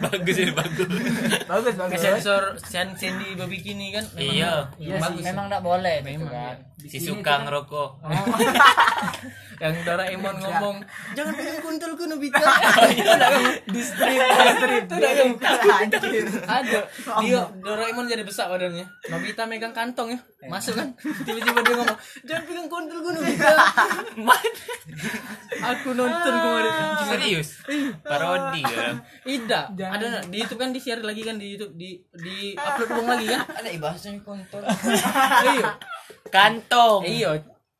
bagus 0.00 0.36
ya 0.40 0.48
bagus. 0.56 0.88
bagus 1.52 1.74
bagus. 1.76 2.00
Sensor 2.00 2.42
sen 2.64 2.88
sendi 2.96 3.36
bikini 3.36 3.92
kan 3.92 4.04
memang 4.16 4.32
Iya. 4.32 4.52
Iya 4.80 4.96
bagus. 4.96 5.20
sih. 5.20 5.24
Memang 5.28 5.44
enggak 5.52 5.60
boleh 5.60 5.94
itu 6.00 6.08
Memang, 6.16 6.32
kan. 6.32 6.56
Si 6.88 6.98
suka 7.04 7.34
ngerokok. 7.44 7.88
yang 9.58 9.74
Doraemon 9.82 10.38
ngomong 10.38 10.76
jangan 11.18 11.34
pegang 11.38 11.58
kuntul 11.58 11.98
ku 11.98 12.06
Nobita 12.06 12.38
itu 12.94 13.02
ada 13.10 13.26
kan 13.26 13.42
di 13.66 13.82
strip 13.82 14.14
strip. 14.54 14.86
itu 14.86 14.94
ada 14.94 15.10
kan 15.18 15.88
ada. 16.46 16.80
Dia 17.26 17.40
Doraemon 17.58 18.06
jadi 18.06 18.22
besar 18.22 18.46
badannya. 18.48 18.86
Nobita 19.10 19.50
megang 19.50 19.74
kantong 19.74 20.14
ya. 20.14 20.18
Masuk 20.46 20.78
kan? 20.78 20.94
Tiba-tiba 21.02 21.58
dia 21.66 21.74
ngomong 21.74 21.98
jangan 22.22 22.42
pegang 22.46 22.68
kuntul 22.70 22.98
ku 23.02 23.10
Nobita 23.10 23.50
aku 25.60 25.88
nonton 25.92 26.32
kemarin. 26.34 26.72
Serius? 27.08 27.48
Parodi 28.00 28.62
ya. 28.62 28.94
tidak. 29.24 29.64
Ada 29.76 30.06
di 30.26 30.38
itu 30.38 30.54
kan 30.54 30.68
di 30.70 30.80
share 30.80 31.02
lagi 31.02 31.22
kan 31.22 31.36
di 31.36 31.54
YouTube 31.54 31.74
di 31.74 31.98
di 32.14 32.52
upload 32.54 32.88
ulang 32.94 33.08
lagi 33.14 33.26
kan? 33.28 33.40
Ada 33.54 33.68
ibahasanya 33.74 34.20
kontol. 34.22 34.62
iya. 35.54 35.68
Kantong. 36.28 37.02
iya. 37.04 37.30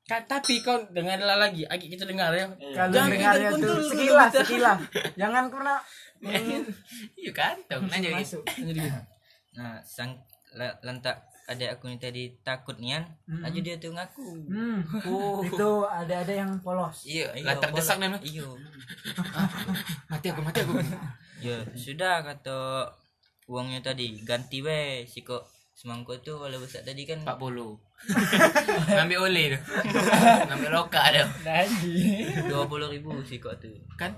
Ka- 0.09 0.25
tapi 0.25 0.65
kau 0.65 0.89
dengarlah 0.89 1.37
lagi 1.37 1.69
Agi 1.69 1.93
kita 1.93 2.09
dengar 2.09 2.33
ya. 2.33 2.49
Kalau 2.73 2.89
Jangan 2.89 3.11
dengarnya 3.13 3.51
tuh. 3.61 3.77
sekilas 3.85 4.31
sekilas. 4.33 4.79
Jangan 5.15 5.45
pernah 5.53 5.79
Iya 7.21 7.31
kantong. 7.31 7.83
Lanjut. 7.87 8.13
masuk 8.17 8.43
Jadi 8.49 8.81
gitu. 8.81 9.01
nah 9.55 9.79
sang 9.83 10.17
la- 10.55 10.79
lantak 10.81 11.19
ada 11.49 11.65
aku 11.73 11.89
yang 11.89 11.97
tadi 11.97 12.29
takut 12.45 12.77
nian 12.77 13.09
aja 13.41 13.57
dia 13.57 13.81
tuh 13.81 13.97
ngaku 13.97 14.37
hmm. 14.53 15.01
itu 15.49 15.71
ada 15.83 16.15
ada 16.21 16.35
yang 16.45 16.61
polos 16.61 17.09
Iya, 17.09 17.33
Iya, 17.33 17.45
lah 17.49 17.57
terdesak 17.57 17.97
nih. 17.97 18.13
iya 18.23 18.45
Mati 20.13 20.27
aku, 20.29 20.41
mati 20.45 20.61
aku. 20.61 20.77
ya 21.41 21.57
sudah 21.73 22.21
kata 22.21 22.85
uangnya 23.49 23.81
tadi 23.81 24.21
ganti 24.23 24.61
we 24.61 25.09
si 25.09 25.25
kok 25.25 25.49
semangko 25.73 26.19
itu 26.19 26.37
kalau 26.37 26.59
besar 26.59 26.85
tadi 26.85 27.09
kan 27.09 27.23
40. 27.25 27.39
Ngambil 28.99 29.19
oleh 29.25 29.45
tu. 29.55 29.59
Ngambil 30.51 30.71
loka 30.75 31.01
dah. 31.09 31.27
dua 32.45 32.67
puluh 32.67 32.91
ribu 32.91 33.15
si 33.25 33.39
kok 33.39 33.57
tuh 33.57 33.73
Kan? 33.97 34.11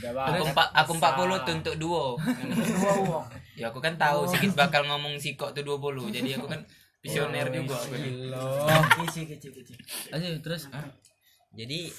Aku 0.00 0.42
empat 0.48 0.68
aku 0.72 0.92
40 0.96 1.46
tu 1.46 1.52
untuk 1.52 1.74
duo. 1.76 2.04
dua 2.16 2.92
uang 3.04 3.26
Ya 3.60 3.68
aku 3.68 3.78
kan 3.84 3.94
tahu 4.00 4.24
sikit 4.24 4.56
bakal 4.56 4.88
ngomong 4.88 5.20
sikok 5.20 5.52
tu 5.52 5.60
20. 5.60 6.08
Jadi 6.08 6.40
aku 6.40 6.48
kan 6.48 6.60
visioner 7.00 7.48
juga 7.52 7.76
aku. 7.76 7.96
kecil 9.08 9.24
kecil 9.24 9.52
kecil 9.56 9.76
Aja 10.12 10.28
terus 10.40 10.68
jadi 11.50 11.90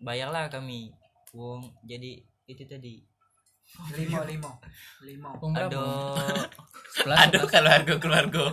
bayarlah 0.00 0.46
kami 0.52 0.92
uang 1.34 1.66
jadi 1.84 2.24
itu 2.46 2.64
tadi. 2.66 3.04
Lima 3.94 4.26
lima 4.26 4.50
lima 5.06 5.30
ada 5.54 5.70
Aduh. 5.70 6.18
Kalau 7.46 7.70
harga 7.70 7.94
keluarga. 8.02 8.50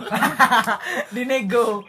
dinego. 1.14 1.82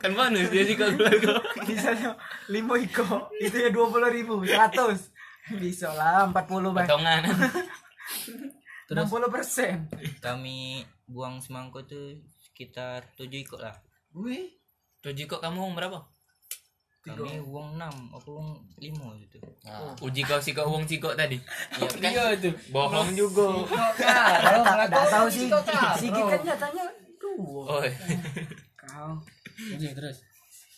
Kan 0.00 0.12
bonus 0.16 0.48
dia 0.48 0.64
sih 0.64 0.72
kalau 0.72 0.96
keluarga. 0.96 1.36
misalnya 1.68 2.16
lima 2.48 2.80
iko. 2.80 3.28
Itu 3.36 3.56
ya 3.60 3.68
dua 3.68 3.92
puluh 3.92 4.08
ribu 4.08 4.40
seratus 4.42 5.11
bisa 5.50 5.90
lah 5.92 6.30
empat 6.30 6.44
puluh 6.46 6.70
bang 6.70 6.86
Potongan. 6.86 7.22
enam 8.92 9.06
puluh 9.08 9.32
persen 9.32 9.88
kami 10.20 10.84
buang 11.08 11.40
semangko 11.40 11.82
tuh 11.82 12.20
sekitar 12.38 13.08
tujuh 13.16 13.42
ikut 13.42 13.60
lah 13.60 13.74
wih 14.12 14.52
Tujuh 15.02 15.26
kok 15.26 15.42
kamu 15.42 15.66
umur 15.66 15.82
berapa? 15.82 15.98
kami 17.02 17.42
uang 17.42 17.74
enam 17.74 18.14
apa 18.14 18.28
uang 18.30 18.54
lima 18.78 19.18
gitu 19.18 19.42
Uji 19.98 20.22
kau 20.22 20.38
sikok 20.38 20.62
uang 20.70 20.86
sikok 20.86 21.18
tadi. 21.18 21.34
Iya 21.98 22.38
itu. 22.38 22.54
Bohong 22.70 23.10
juga. 23.10 23.66
tak 23.98 24.86
tak 24.94 25.06
tahu 25.10 25.26
sih 25.26 25.50
si 25.98 26.06
kan 26.06 26.38
nyatanya 26.38 26.86
dua 27.18 27.82
Oh. 27.82 27.82
kau 28.78 29.18
Aja 29.74 29.88
terus. 29.90 30.22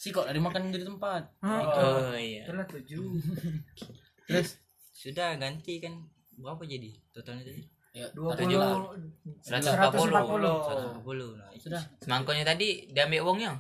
Si 0.01 0.09
kok 0.09 0.25
dari 0.25 0.41
makan 0.41 0.73
dari 0.73 0.89
tempat. 0.89 1.29
Oh 1.45 2.17
iya. 2.17 2.49
itulah 2.49 2.65
tujuh 2.65 3.05
Terus 4.27 4.57
sudah 4.91 5.35
ganti 5.35 5.79
kan 5.79 5.95
berapa 6.35 6.63
jadi 6.63 6.91
totalnya 7.11 7.45
tadi 7.45 7.63
ya 7.93 8.07
dua 8.11 8.35
tadi 8.35 8.55
lah. 8.55 8.75
puluh 8.75 8.91
140. 9.39 10.99
140 10.99 11.39
nah 11.39 11.49
itu 11.51 11.63
Sudah. 11.65 11.83
Semangkonya 11.99 12.45
tadi 12.45 12.69
diambil 12.89 13.23
uangnya. 13.23 13.51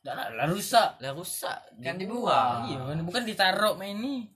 Dah 0.00 0.14
lah, 0.14 0.26
lah 0.32 0.46
rusak. 0.46 0.96
lah 0.98 1.12
rusak 1.12 1.58
Kan 1.78 1.96
dibuang. 1.96 2.64
Iya, 2.66 2.78
kan 2.80 2.98
bukan 3.02 3.22
ditaruh 3.22 3.74
main 3.74 3.96
ini. 3.96 4.30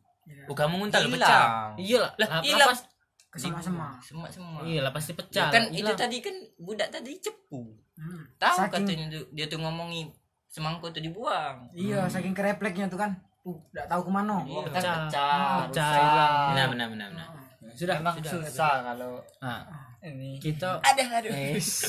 Bukan 0.44 0.66
menguntal 0.68 1.04
pecah. 1.06 1.12
hilang 1.14 1.48
Iya 1.78 1.98
lah. 2.18 2.40
Hilang. 2.40 2.68
pas- 2.68 2.88
kesema 3.28 3.58
sema 3.58 3.88
semua 3.98 4.30
semua 4.30 4.62
Iya 4.62 4.78
lah 4.80 4.90
pasti 4.90 5.10
Ya 5.10 5.18
pecah. 5.18 5.46
kan 5.50 5.66
itu 5.68 5.90
tadi 5.92 6.18
kan 6.18 6.30
budak 6.56 6.86
tadi 6.88 7.18
cepu 7.18 7.66
Hmm. 7.94 8.22
tahu 8.36 8.58
Saking- 8.60 8.86
katanya 8.86 9.06
dia 9.28 9.46
tuh 9.46 9.58
ngomongin 9.58 10.06
semangko 10.46 10.86
tuh 10.88 10.98
dibuang 10.98 11.66
iya 11.72 12.06
saking 12.06 12.30
kerepliknya 12.30 12.86
tuh 12.86 12.94
kan 12.96 13.10
uh 13.44 13.58
nggak 13.72 13.86
tahu 13.88 14.00
ke 14.08 14.10
mana. 14.10 14.36
Kan 14.44 14.64
Pecah. 14.72 14.96
pecah, 15.08 15.48
Pecah, 15.68 15.90
hilang. 15.92 16.34
Benar 16.52 16.66
benar 16.72 16.86
benar 16.92 17.08
benar. 17.12 17.28
Sudah. 17.74 17.96
Emang 18.00 18.16
susah 18.22 18.74
kalau 18.86 19.12
Nah, 19.42 19.60
ini. 20.04 20.36
kita 20.36 20.78
Ada 20.78 21.02
ada. 21.18 21.28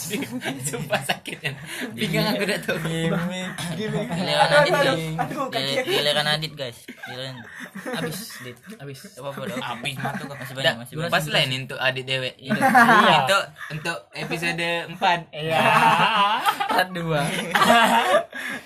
Sumpah 0.67 1.01
sakitnya. 1.01 1.51
Pinggang 1.91 2.31
aku 2.31 2.43
dah 2.43 2.59
tahu. 2.59 2.79
giliran 2.79 4.49
adit 4.49 4.71
guys 4.73 5.03
aduh 5.17 5.45
Giliran- 5.83 6.29
adit 6.29 6.53
guys 6.53 6.77
giliran 7.03 7.35
habis, 7.85 8.19
Dit. 8.39 8.55
Habis. 8.75 8.99
apa 9.13 9.27
apa 9.29 9.41
dong 9.45 9.59
Habis 9.59 9.95
matu 9.97 10.23
kau. 10.25 10.35
Masih 10.35 10.55
banyak, 10.55 10.75
masih 10.79 10.93
banyak. 10.95 11.11
Pas 11.11 11.25
lain 11.27 11.49
untuk 11.61 11.77
adik 11.77 12.03
dewek. 12.03 12.33
Iya. 12.37 12.55
Untuk 13.21 13.41
untuk 13.69 13.97
episode 14.11 14.69
4. 14.89 14.95
Iya. 15.31 15.59
Part 16.71 16.89
2. 16.91 17.03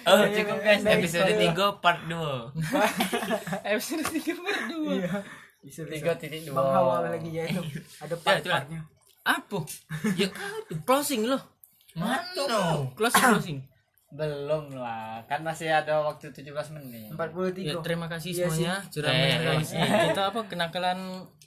Oh, 0.05 0.25
cukup 0.25 0.57
guys. 0.59 0.81
Episode 0.81 1.29
3 1.31 1.53
part 1.77 2.01
2. 2.05 2.15
Episode 3.63 4.03
3 4.03 4.33
part 4.35 4.61
2. 4.67 4.93
Iya. 4.95 5.11
bisa 5.59 5.83
bisa 5.83 5.91
Tiga 5.91 6.15
titik 6.15 6.47
dua. 6.47 6.55
bang 6.55 6.69
hawa 6.71 6.95
lagi 7.03 7.29
ya 7.29 7.43
itu 7.43 7.59
ada 7.99 8.15
part 8.15 8.39
itulah. 8.39 8.63
partnya 8.63 8.79
Apa? 9.23 9.59
Ya, 10.15 10.27
closing 10.83 11.27
loh. 11.27 11.41
Mana? 11.93 12.23
Closing 12.95 13.19
closing. 13.19 13.59
Belum 14.09 14.73
lah. 14.73 15.21
Kan 15.29 15.45
masih 15.45 15.69
ada 15.69 16.01
waktu 16.01 16.33
17 16.33 16.49
menit. 16.73 17.13
empat 17.13 17.29
puluh 17.29 17.53
Ya, 17.53 17.77
tiga 17.77 17.85
terima 17.85 18.09
kasih 18.09 18.33
Iya 18.33 18.45
semuanya 18.49 18.75
sudah 18.89 19.09
Eh, 19.13 19.61
kita 20.09 20.21
apa 20.33 20.41
kenakalan 20.49 20.99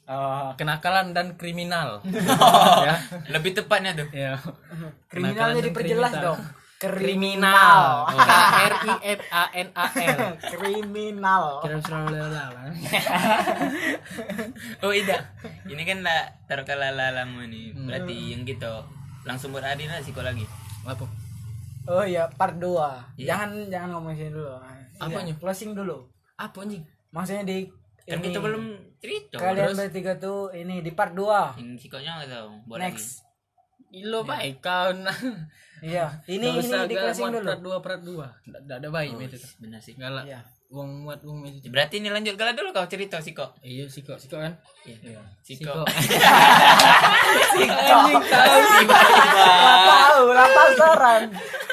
Oh, 0.02 0.50
kenakalan 0.58 1.14
dan 1.14 1.38
kriminal. 1.38 2.02
ya. 2.86 2.94
Lebih 3.30 3.54
tepatnya 3.54 3.94
tuh. 3.94 4.08
Ya. 4.10 4.34
kriminalnya 5.06 5.62
diperjelas 5.62 6.10
kriminal. 6.10 6.26
dong 6.34 6.40
Kriminal. 6.82 8.10
K 8.10 8.30
R 8.66 8.74
I 8.82 8.94
M 9.08 9.20
A 9.30 9.44
N 9.54 9.68
A 9.72 9.86
L. 9.86 10.18
kriminal. 10.42 11.62
Oh 14.80 14.90
iya. 14.90 15.18
Ini 15.64 15.82
kan 15.82 15.98
lah 16.02 17.14
lama 17.14 17.46
nih. 17.46 17.70
Berarti 17.72 18.14
yang 18.34 18.42
gitu 18.42 18.74
langsung 19.22 19.54
beradi 19.54 19.86
lah 19.86 20.02
lagi. 20.20 20.42
Apa? 20.82 21.06
oh 21.84 22.02
iya 22.02 22.26
part 22.28 22.54
dua 22.56 23.02
Iya. 23.14 23.34
jangan 23.34 23.66
jangan 23.66 23.88
ngomong 23.92 24.14
sini 24.14 24.30
dulu 24.30 24.54
Apanya? 25.00 25.30
Iya, 25.30 25.34
closing 25.34 25.74
dulu 25.74 25.98
Apa 26.36 26.62
anjing? 26.62 26.78
maksudnya 27.10 27.42
di 27.42 27.66
Kan 28.00 28.18
ini, 28.18 28.30
kita 28.30 28.38
belum 28.38 28.64
cerita. 28.98 29.34
kalian 29.34 29.66
Terus? 29.66 29.78
bertiga 29.82 30.12
tuh 30.14 30.50
ini 30.52 30.78
di 30.78 30.90
part 30.90 31.10
dua 31.10 31.50
Yang 31.54 31.82
sikonya 31.82 32.22
nggak 32.22 32.30
tahu. 32.30 32.48
Lagi. 32.68 32.78
next 32.80 33.26
Ilo 33.90 34.22
baik 34.22 34.58
kau 34.58 34.94
nah. 34.96 35.18
Iya, 35.82 36.06
ini 36.30 36.46
Nggak 36.46 36.62
ini 36.62 36.86
di 36.86 36.94
gak 36.94 37.02
closing 37.10 37.26
dulu. 37.34 37.42
Prat 37.42 37.60
dua 37.60 37.76
prat 37.82 38.00
dua. 38.06 38.26
Nggak 38.46 38.78
ada 38.78 38.88
baik 38.94 39.18
itu. 39.18 39.38
Benar 39.58 39.80
sih. 39.82 39.98
Galak. 39.98 40.24
Iya. 40.30 40.40
Wong 40.72 41.04
muat 41.04 41.20
wong 41.26 41.42
itu. 41.44 41.68
Berarti 41.68 41.98
ini 42.00 42.08
lanjut 42.08 42.38
kala 42.38 42.54
dulu 42.54 42.70
kau 42.70 42.86
cerita 42.86 43.18
sih 43.18 43.34
kok. 43.34 43.58
Iya 43.66 43.90
siko 43.90 44.14
siko 44.14 44.38
kan. 44.38 44.54
Iya. 44.86 45.20
Siko. 45.42 45.84
Siko. 47.52 47.74
Anjing 47.98 48.22
tahu 48.24 48.58
Lah 49.42 49.76
tahu, 49.84 50.24
lah 50.32 50.48
pasaran. 50.48 51.22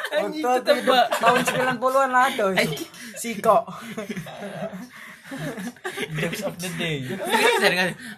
Anjing 0.09 0.43
Untuk 0.43 0.77
Pak. 0.89 1.05
tahun 1.21 1.41
90-an 1.77 2.11
ada 2.11 2.45
itu. 2.59 2.83
Siko. 3.13 3.57
Jokes 6.17 6.41
of 6.43 6.57
the 6.57 6.69
day. 6.81 7.05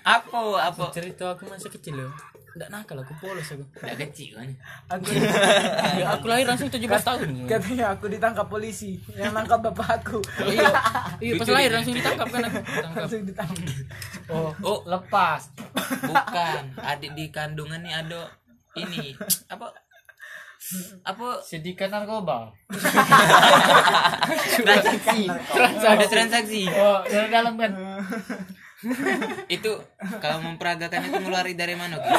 Apa 0.08 0.39
apa? 0.72 0.84
cerita 0.96 1.36
aku 1.36 1.52
masa 1.52 1.68
kecil 1.68 2.08
loh. 2.08 2.12
Nggak 2.52 2.68
nakal 2.68 2.97
aku 2.99 3.14
polos 3.18 3.47
aku. 3.47 3.64
Enggak 3.80 3.97
kecil 4.06 4.36
kan. 4.36 4.49
Aku 4.89 5.08
Ya, 6.02 6.06
aku 6.12 6.26
lahir 6.28 6.43
langsung 6.43 6.68
17 6.68 6.84
tahun. 6.84 7.47
katanya 7.47 7.86
aku 7.91 8.06
ditangkap 8.08 8.43
polisi 8.45 8.99
yang 9.14 9.32
nangkap 9.32 9.60
bapakku. 9.62 10.20
Iya, 10.41 10.68
iya 11.18 11.34
pas 11.36 11.47
lahir 11.47 11.72
langsung 11.72 11.95
ditangkap 11.95 12.28
kan 12.28 12.41
aku. 12.43 12.60
Tangkap. 12.84 13.02
Langsung 13.02 13.24
ditangkap. 13.24 13.68
Oh, 14.28 14.52
Oh, 14.62 14.80
lepas. 14.84 15.47
bukan. 16.02 16.64
Adik 16.78 17.12
di 17.14 17.26
kandungan 17.28 17.80
nih 17.80 17.95
ada 17.95 18.28
ini 18.74 19.16
apa? 19.47 19.72
Apa 21.04 21.41
Sidikan 21.41 21.89
narkoba. 21.89 22.54
transaksi? 24.58 25.28
Ada 25.82 26.06
transaksi. 26.06 26.64
Oh, 26.70 26.99
dalam 27.08 27.56
kan. 27.56 27.72
Itu 29.56 29.78
kalau 30.18 30.42
memperagakan 30.42 31.06
itu 31.06 31.18
ngeluarin 31.22 31.54
dari 31.54 31.78
mana? 31.78 32.02
Ki? 32.02 32.10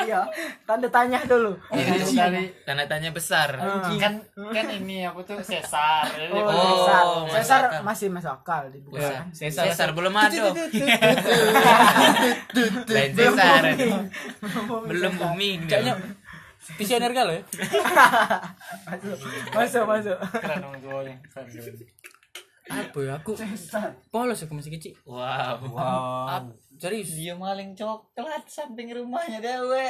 Iya, 0.04 0.24
tanda 0.64 0.88
tanya 0.88 1.20
dulu. 1.24 1.56
Itu 1.72 2.12
dari 2.16 2.48
Tanda 2.64 2.84
tanya 2.88 3.12
besar. 3.12 3.56
kan 4.00 4.20
kan 4.32 4.66
ini 4.72 5.04
apa 5.04 5.20
tuh 5.24 5.40
sesar. 5.44 6.08
Oh. 6.32 6.40
Oh, 6.44 7.28
akal. 7.28 7.84
masih 7.84 8.08
masuk 8.08 8.32
akal 8.32 8.68
di 8.72 8.80
Ya, 8.92 9.24
bukan. 9.24 9.28
Sesar. 9.32 9.64
Cesar 9.72 9.88
belum 9.92 10.14
ada. 10.16 10.52
Lain 12.88 13.10
Cesar. 13.12 13.62
Belum 14.88 15.12
booming. 15.20 15.68
Kayaknya 15.68 15.94
visioner 16.80 17.12
kali 17.12 17.40
ya. 17.40 17.42
Masuk, 19.52 19.84
masuk. 19.84 20.16
keren 20.32 20.64
dong. 20.64 20.80
Apa 22.64 22.98
ya 22.98 23.12
aku 23.16 23.36
polos 24.08 24.40
aku 24.40 24.56
masih 24.56 24.72
kecil. 24.72 24.96
Wow. 25.04 25.60
Wow. 25.68 26.48
Serius. 26.74 27.12
Dia 27.12 27.36
maling 27.36 27.76
coklat 27.76 28.48
samping 28.48 28.88
rumahnya 28.88 29.36
dewe. 29.38 29.84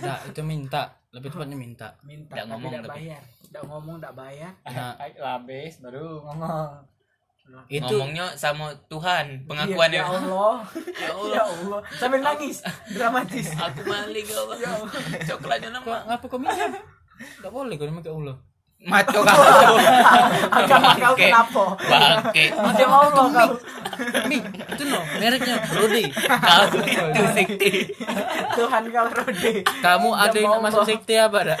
Nah, 0.00 0.18
itu 0.24 0.40
minta. 0.40 0.88
Lebih 1.12 1.28
tepatnya 1.30 1.52
minta. 1.54 1.88
Minta 2.00 2.32
Nggak 2.32 2.42
tapi 2.42 2.50
ngomong 2.50 2.70
tidak 2.72 2.84
tapi. 2.84 2.96
bayar. 2.96 3.22
Tidak 3.44 3.62
ngomong, 3.64 3.96
tidak 4.00 4.14
bayar. 4.16 4.52
Nah, 4.64 4.92
Ay, 4.96 5.10
Labis 5.14 5.74
baru 5.78 6.06
ngomong. 6.24 6.70
itu 7.68 7.84
Ngomongnya 7.92 8.32
sama 8.34 8.72
Tuhan, 8.88 9.26
Iya, 9.30 9.44
pengakuannya. 9.44 10.00
ya 10.00 10.08
Allah. 10.08 10.56
Ya 11.04 11.10
Ya 11.28 11.42
Allah. 11.44 11.80
Sambil 11.92 12.20
nangis. 12.24 12.64
Dramatis. 12.88 13.52
Aku 13.52 13.84
maling 13.84 14.24
kau. 14.24 14.48
Coklatnya 15.28 15.68
kok 15.70 15.84
nama. 15.84 15.96
ngapa 16.08 16.24
kau 16.24 16.40
minta? 16.40 16.66
Enggak 17.38 17.52
boleh 17.52 17.74
kau 17.76 17.84
pakai 17.86 18.10
Allah. 18.10 18.36
Maco 18.84 19.24
kau. 19.24 19.44
Agama 20.52 20.92
kau 20.92 21.14
kenapa? 21.16 21.64
Bangke. 21.80 22.52
Macam 22.52 22.88
Allah 22.92 23.26
kau. 23.32 23.50
Mi, 24.28 24.36
itu 24.44 24.82
no, 24.84 25.00
mereknya 25.16 25.56
Rodi. 25.72 26.04
Kau 26.12 26.62
itu 26.84 27.22
sekti. 27.32 27.72
Tuhan 28.52 28.82
kau 28.92 29.06
Rode. 29.08 29.52
Kamu 29.64 30.08
ada 30.12 30.36
yang 30.36 30.60
masuk 30.60 30.84
sekte 30.84 31.16
apa 31.16 31.38
dak? 31.48 31.58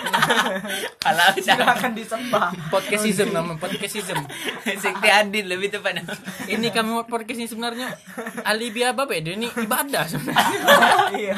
Kalau 1.04 1.24
Silakan 1.40 1.92
disembah. 1.96 2.52
Podcastism 2.68 3.32
nama 3.32 3.56
podcastism. 3.56 4.20
sekti 4.84 5.08
adil 5.08 5.48
lebih 5.48 5.72
tepatnya. 5.72 6.04
Ini 6.44 6.68
kami 6.70 6.92
buat 6.92 7.08
podcast 7.08 7.40
ini 7.40 7.48
sebenarnya 7.48 7.88
alibi 8.44 8.84
apa 8.84 9.08
Pak? 9.08 9.16
Ini 9.16 9.48
ibadah 9.64 10.04
sebenarnya. 10.04 10.56
Iya. 11.16 11.34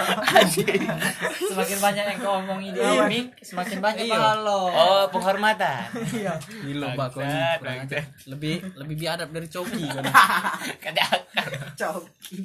Semakin 1.46 1.78
banyak 1.78 2.04
yang 2.10 2.18
kau 2.18 2.42
omongin 2.42 2.74
di 2.74 2.80
ini, 2.82 3.20
semakin 3.38 3.78
banyak 3.78 4.02
Iya. 4.02 4.18
pahala. 4.18 4.58
Oh, 4.66 5.04
penghormatan. 5.14 5.65
Iya. 6.12 6.34
Gila 6.40 6.86
Bangsat, 6.96 7.58
bangsat. 7.62 8.04
Lebih 8.30 8.54
lebih 8.78 8.96
biadab 8.96 9.28
dari 9.32 9.48
coki 9.48 9.84
kan. 9.94 10.04
Coki. 11.74 12.38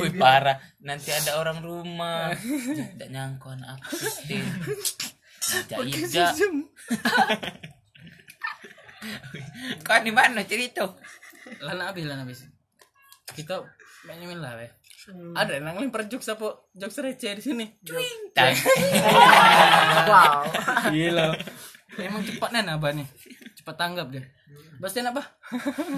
Wih 0.00 0.12
parah. 0.16 0.56
Nanti 0.80 1.12
ada 1.12 1.36
orang 1.36 1.60
rumah. 1.60 2.32
Tidak 2.34 3.08
nyangkau 3.10 3.52
anak. 3.52 3.78
Jaib 5.68 5.92
jak. 6.08 6.32
Kau 9.84 10.00
di 10.00 10.12
mana 10.12 10.40
cerita? 10.48 10.88
Lana 11.60 11.92
habis 11.92 12.08
lana 12.08 12.24
habis. 12.24 12.48
Kita 13.36 13.60
main 14.08 14.40
lah 14.40 14.56
weh. 14.56 14.72
Ada 15.36 15.60
yang 15.60 15.76
lempar 15.76 16.08
jokes 16.08 16.32
apa 16.32 16.64
jokes 16.72 16.96
receh 17.04 17.36
di 17.36 17.42
sini. 17.44 17.66
Tak. 18.32 18.56
Wow. 20.04 20.44
Gila. 20.92 21.28
Emang 22.00 22.22
cepat 22.26 22.50
nen 22.50 22.66
apa 22.66 22.88
nih? 22.94 23.06
Cepat 23.54 23.74
tanggap 23.78 24.06
dia. 24.10 24.24
Bastian 24.82 25.10
apa? 25.10 25.22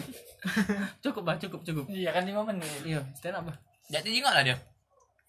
cukup 1.04 1.22
bah, 1.24 1.36
cukup 1.40 1.60
cukup. 1.64 1.84
Iya 1.88 2.12
kan 2.12 2.28
5 2.28 2.48
menit. 2.52 2.80
Iya, 2.84 3.00
stand 3.16 3.36
up 3.40 3.44
bah. 3.48 3.56
Jadi 3.88 4.08
jengok 4.12 4.32
lah 4.34 4.42
dia. 4.44 4.56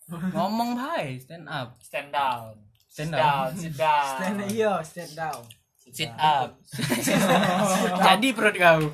Ngomong 0.07 0.75
bhai, 0.75 1.19
stand 1.19 1.47
up. 1.47 1.75
Stand 1.79 2.11
down. 2.11 2.55
Stand 2.87 3.13
down, 3.13 3.51
up. 3.53 3.59
sit 3.59 3.73
down. 3.77 4.15
Stand 4.17 4.39
iya, 4.49 4.73
stand 4.81 5.13
down. 5.13 5.43
Sit 5.87 6.11
up. 6.19 6.59
Jadi 8.11 8.27
perut 8.35 8.55
kau. 8.59 8.91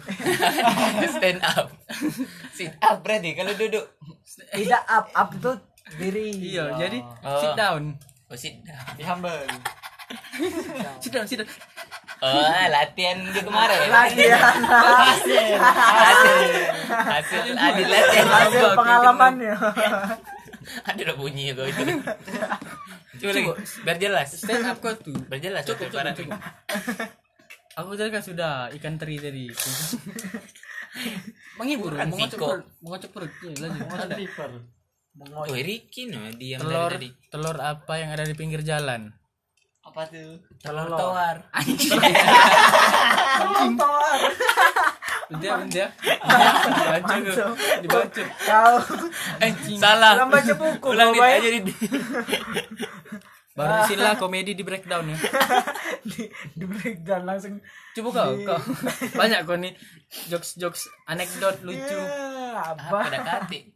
Stand 1.17 1.41
up. 1.41 1.73
Sit 2.53 2.69
up 2.77 3.01
berarti 3.01 3.33
kalau 3.33 3.53
duduk. 3.57 3.85
Tidak 4.53 4.83
up, 4.85 5.09
up 5.17 5.29
tuh 5.41 5.57
diri. 5.97 6.53
Iya, 6.53 6.77
jadi 6.77 7.01
Oh. 7.25 7.41
sit 7.41 7.53
down. 7.57 7.97
Oh, 8.29 8.37
sit 8.37 8.61
down. 8.61 8.93
Di 8.93 9.03
humble. 9.05 9.45
Sit 11.01 11.11
down. 11.11 11.25
Oh, 12.23 12.39
latihan 12.71 13.17
di 13.19 13.41
kemarin. 13.41 13.77
Latihan. 13.87 14.55
hasil 14.63 15.43
hasil 16.87 17.41
adil 17.51 17.87
latihan 17.87 18.27
Hasil 18.27 18.65
pengalamannya. 18.73 19.53
ada 20.63 20.99
udah 21.03 21.17
bunyi 21.19 21.51
kau 21.51 21.67
itu 21.67 21.83
coba 23.19 23.31
lagi 23.35 23.51
biar 23.83 23.97
jelas 23.99 24.31
Stand 24.31 24.63
up 24.63 24.79
kau 24.79 24.95
tuh. 24.95 25.11
biar 25.27 25.43
jelas 25.43 25.67
Cukup, 25.67 25.91
cukup, 25.91 26.15
cukup. 26.15 26.39
Aku 27.73 27.97
tadi 27.97 28.09
kan 28.09 28.21
sudah 28.21 28.69
ikan 28.71 28.95
teri 28.95 29.17
tadi. 29.17 29.49
Menghibur, 31.57 31.97
mengocok 31.97 32.37
perut, 32.37 32.65
mengocok 32.79 33.09
perut. 33.09 33.31
Iya, 33.41 33.55
lanjut. 33.65 33.81
Ada. 33.89 34.13
Stripper. 34.13 34.51
oh 35.33 35.45
Ricky 35.45 36.09
no 36.09 36.25
diam 36.33 36.61
Telur, 36.61 36.89
dari 36.89 37.09
tadi 37.13 37.29
telur 37.29 37.57
apa 37.57 37.93
yang 37.97 38.09
ada 38.09 38.25
di 38.25 38.33
pinggir 38.33 38.61
jalan? 38.61 39.13
Apa 39.93 40.09
tuh? 40.09 40.41
telur 40.57 40.89
tawar 40.97 41.37
Motor. 43.53 44.17
Dia, 45.37 45.53
dia. 45.69 45.87
Dibaca 45.93 47.15
kau. 47.21 47.53
Dibaca. 47.85 48.23
Kau 48.41 48.75
eh 49.37 49.51
salah 49.77 50.17
Ulang 50.17 50.33
baca 50.33 50.53
buku, 50.57 50.87
ulang 50.97 51.13
Bay. 51.13 51.37
aja 51.37 51.49
di 51.61 51.73
Baru 53.53 53.85
sila 53.85 54.17
komedi 54.17 54.57
di 54.57 54.65
breakdown 54.65 55.13
ya. 55.13 55.17
di, 56.09 56.25
di 56.57 56.65
breakdown 56.65 57.29
langsung. 57.29 57.61
Coba 57.93 58.09
kau, 58.09 58.33
kau. 58.49 58.61
Banyak 59.13 59.45
kau 59.45 59.61
nih 59.61 59.77
jokes-jokes 60.25 60.89
anekdot 61.05 61.61
lucu. 61.61 62.01
Ya, 62.01 62.73
apa 62.73 62.81
apa? 62.81 62.97
ada 63.13 63.19
kati 63.21 63.59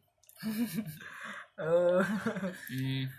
Eh, 1.57 2.01
hmm. 2.69 3.09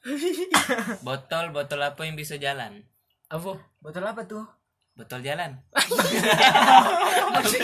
botol 1.06 1.44
botol 1.50 1.80
apa 1.80 2.00
yang 2.02 2.14
bisa 2.14 2.36
jalan 2.36 2.84
Apa? 3.26 3.60
botol 3.78 4.02
apa 4.02 4.24
tuh? 4.24 4.44
botol 4.92 5.20
jalan 5.20 5.60
Apa 5.70 7.40
sih? 7.46 7.60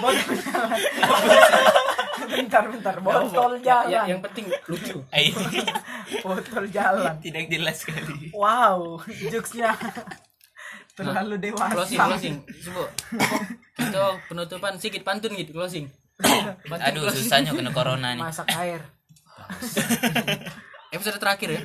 Botol 0.00 0.34
jalan. 0.36 0.78
bentar, 2.26 2.64
bentar. 2.66 2.94
Botol 2.98 3.52
Ya, 3.60 3.84
jalan. 3.84 4.06
yang 4.08 4.20
penting 4.22 4.46
lucu. 4.66 4.98
Botol 6.22 6.64
jalan. 6.68 7.14
tidak 7.20 7.46
jelas 7.46 7.76
sekali 7.78 8.30
Wow, 8.32 8.98
jokesnya 9.28 9.74
terlalu 10.94 11.34
dewasa. 11.40 11.74
Closing, 11.74 11.98
closing. 11.98 12.36
Coba. 12.62 12.86
Kita 13.74 14.02
penutupan 14.26 14.78
sedikit 14.78 15.02
pantun 15.02 15.34
gitu 15.34 15.50
closing. 15.50 15.90
Aduh 16.70 17.10
susahnya 17.10 17.50
kena 17.50 17.70
corona 17.70 18.14
nih 18.14 18.22
Masak 18.22 18.46
air. 18.54 18.78
Episode 20.94 21.18
terakhir 21.18 21.48
ya. 21.50 21.62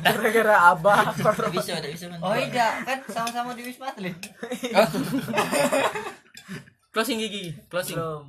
Gara-gara 0.00 0.56
abah 0.72 1.12
bisa 1.52 1.76
tidak 1.76 1.92
bisa 1.92 2.08
Oh 2.24 2.32
iya, 2.32 2.80
kan 2.80 3.04
sama-sama 3.12 3.52
di 3.52 3.68
Wisma 3.68 3.92
Atlet. 3.92 4.16
Closing 6.94 7.20
gigi, 7.20 7.52
closing. 7.68 8.00
Belum. 8.00 8.24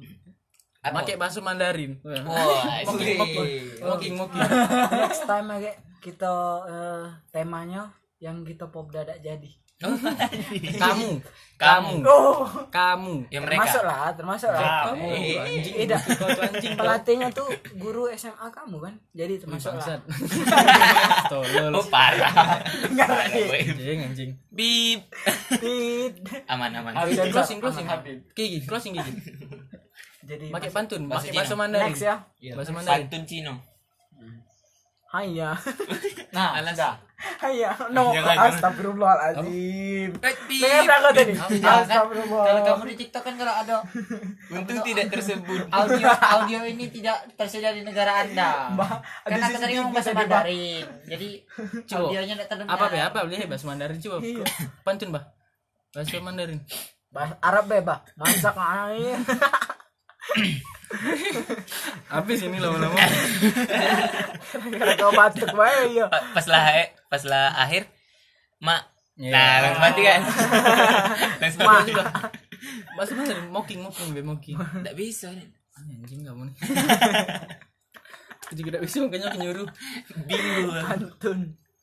pakai 0.79 1.15
bahasa 1.15 1.39
Mandarin. 1.39 1.99
Wah, 2.03 2.83
mocking 2.83 3.15
sih. 3.15 3.19
mocking 3.79 4.13
mocking 4.15 4.43
next 4.95 5.23
time 5.27 5.47
aja 5.55 5.71
kita 5.99 6.33
eh, 6.67 7.03
temanya 7.31 7.91
yang 8.19 8.43
kita 8.43 8.67
pop 8.67 8.91
dadak 8.91 9.19
jadi 9.23 9.51
kamu. 9.79 11.23
Kamu. 11.59 12.03
Oh. 12.07 12.47
Kamu. 12.71 13.27
Ya 13.31 13.39
mereka. 13.43 13.67
termasuk 13.67 13.83
lah 13.83 14.11
termasuk 14.15 14.49
lah 14.51 14.91
kamu. 14.91 15.07
Eh, 15.11 15.35
anjing. 15.39 15.75
Tidak 15.83 15.99
anjing 16.39 16.73
pelatihnya 16.75 17.27
tuh 17.35 17.47
guru 17.75 18.07
SMA 18.15 18.47
kamu 18.51 18.79
kan? 18.79 18.95
Jadi 19.15 19.43
termasuk 19.43 19.75
lah 19.75 19.99
tolol. 21.31 21.71
Oh 21.75 21.85
parah. 21.87 22.63
anjing 22.91 23.99
anjing. 24.03 24.31
Bip. 24.51 25.03
Tit. 25.59 26.13
Aman 26.47 26.75
aman. 26.75 26.95
Closing, 26.95 27.31
closing 27.31 27.59
closing 27.59 27.87
Habib. 27.87 28.19
gigi 28.35 28.59
closing 28.63 28.95
gigi. 28.95 29.11
Jadi 30.23 30.53
pakai 30.53 30.69
pantun 30.69 31.09
Bahasa 31.09 31.27
pakai 31.27 31.39
bahasa. 31.41 31.55
Mandarin. 31.55 31.87
Next 31.91 32.03
ya. 32.03 32.15
Bahasa 32.55 32.71
Mandarin. 32.75 33.07
Pantun 33.07 33.23
Cino. 33.27 33.55
Haya 35.09 35.57
Nah, 36.35 36.61
Alas. 36.61 37.08
Haya 37.19 37.75
no 37.95 38.09
Jangan, 38.09 38.31
jangan. 38.31 38.51
Astagfirullahaladzim 38.53 40.09
Eh, 40.15 40.31
Dengar 40.57 40.81
bip. 40.81 40.89
aku 40.89 41.09
tadi. 41.11 41.33
Kalau 41.35 41.81
Astagfirullah 41.81 42.63
kamu 42.63 42.83
di 42.85 42.95
TikTok 42.97 43.21
kan 43.21 43.33
kalau 43.35 43.53
ada 43.53 43.75
Untung 44.55 44.79
tidak 44.81 45.05
tersebut. 45.09 45.59
audio 45.69 46.07
audio 46.07 46.59
ini 46.63 46.85
tidak 46.87 47.27
tersedia 47.35 47.71
di 47.71 47.81
negara 47.81 48.23
Anda. 48.23 48.71
Karena 49.23 49.45
aku 49.45 49.57
tadi 49.57 49.73
ngomong 49.75 49.93
bahasa 49.93 50.09
Bah. 50.09 50.19
Mandarin. 50.21 50.85
Jadi 51.05 51.29
Coba. 51.85 51.99
audionya 52.05 52.33
tidak 52.35 52.47
terdengar. 52.49 52.73
apa 52.73 52.85
be 52.87 52.97
apa 52.97 53.17
boleh 53.21 53.45
bahasa 53.45 53.65
Mandarin 53.65 53.97
coba 53.97 54.17
Iya. 54.21 54.45
pantun 54.81 55.09
bah 55.09 55.23
bahasa 55.91 56.17
Mandarin 56.19 56.59
Bahasa 57.09 57.35
Arab 57.39 57.65
bebas 57.65 57.99
masak 58.15 58.55
air 58.55 59.17
apa 62.09 62.29
sih 62.31 62.45
ini 62.45 62.57
lama-lama 62.57 62.97
kau 64.95 65.11
batuk 65.11 65.49
bae 65.51 65.93
ya 65.93 66.05
Pa- 66.07 66.25
Pas 66.33 66.45
lah 66.45 66.63
eh, 66.75 66.87
pas 67.05 67.23
lah 67.23 67.53
akhir 67.55 67.85
mak 68.59 68.85
Iya. 69.15 69.35
Nah, 69.35 69.55
langsung 69.59 69.83
mati 69.83 70.01
kan. 70.01 70.21
langsung 71.37 71.59
Ma. 71.61 71.71
mati 71.75 71.91
juga. 71.91 72.03
bahasa 72.95 73.11
Mandarin 73.13 73.47
mocking 73.49 73.79
mocking 73.81 74.09
be 74.09 74.21
mocking 74.21 74.55
Enggak 74.55 74.95
bisa 74.95 75.27
anjing 75.75 76.23
kamu 76.23 76.47
nih 76.47 76.55
aku 78.39 78.53
juga 78.53 78.67
tidak 78.71 78.81
bisa 78.81 78.97
makanya 79.01 79.27
aku 79.27 79.37
nyuruh 79.39 79.67
Bingung. 80.23 80.71
pantun 80.81 81.39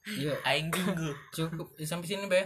iya 0.07 0.33
Aing 0.43 0.73
bingung. 0.73 1.13
cukup 1.31 1.77
Eh, 1.77 1.85
sampai 1.85 2.07
sini 2.07 2.25
be 2.25 2.41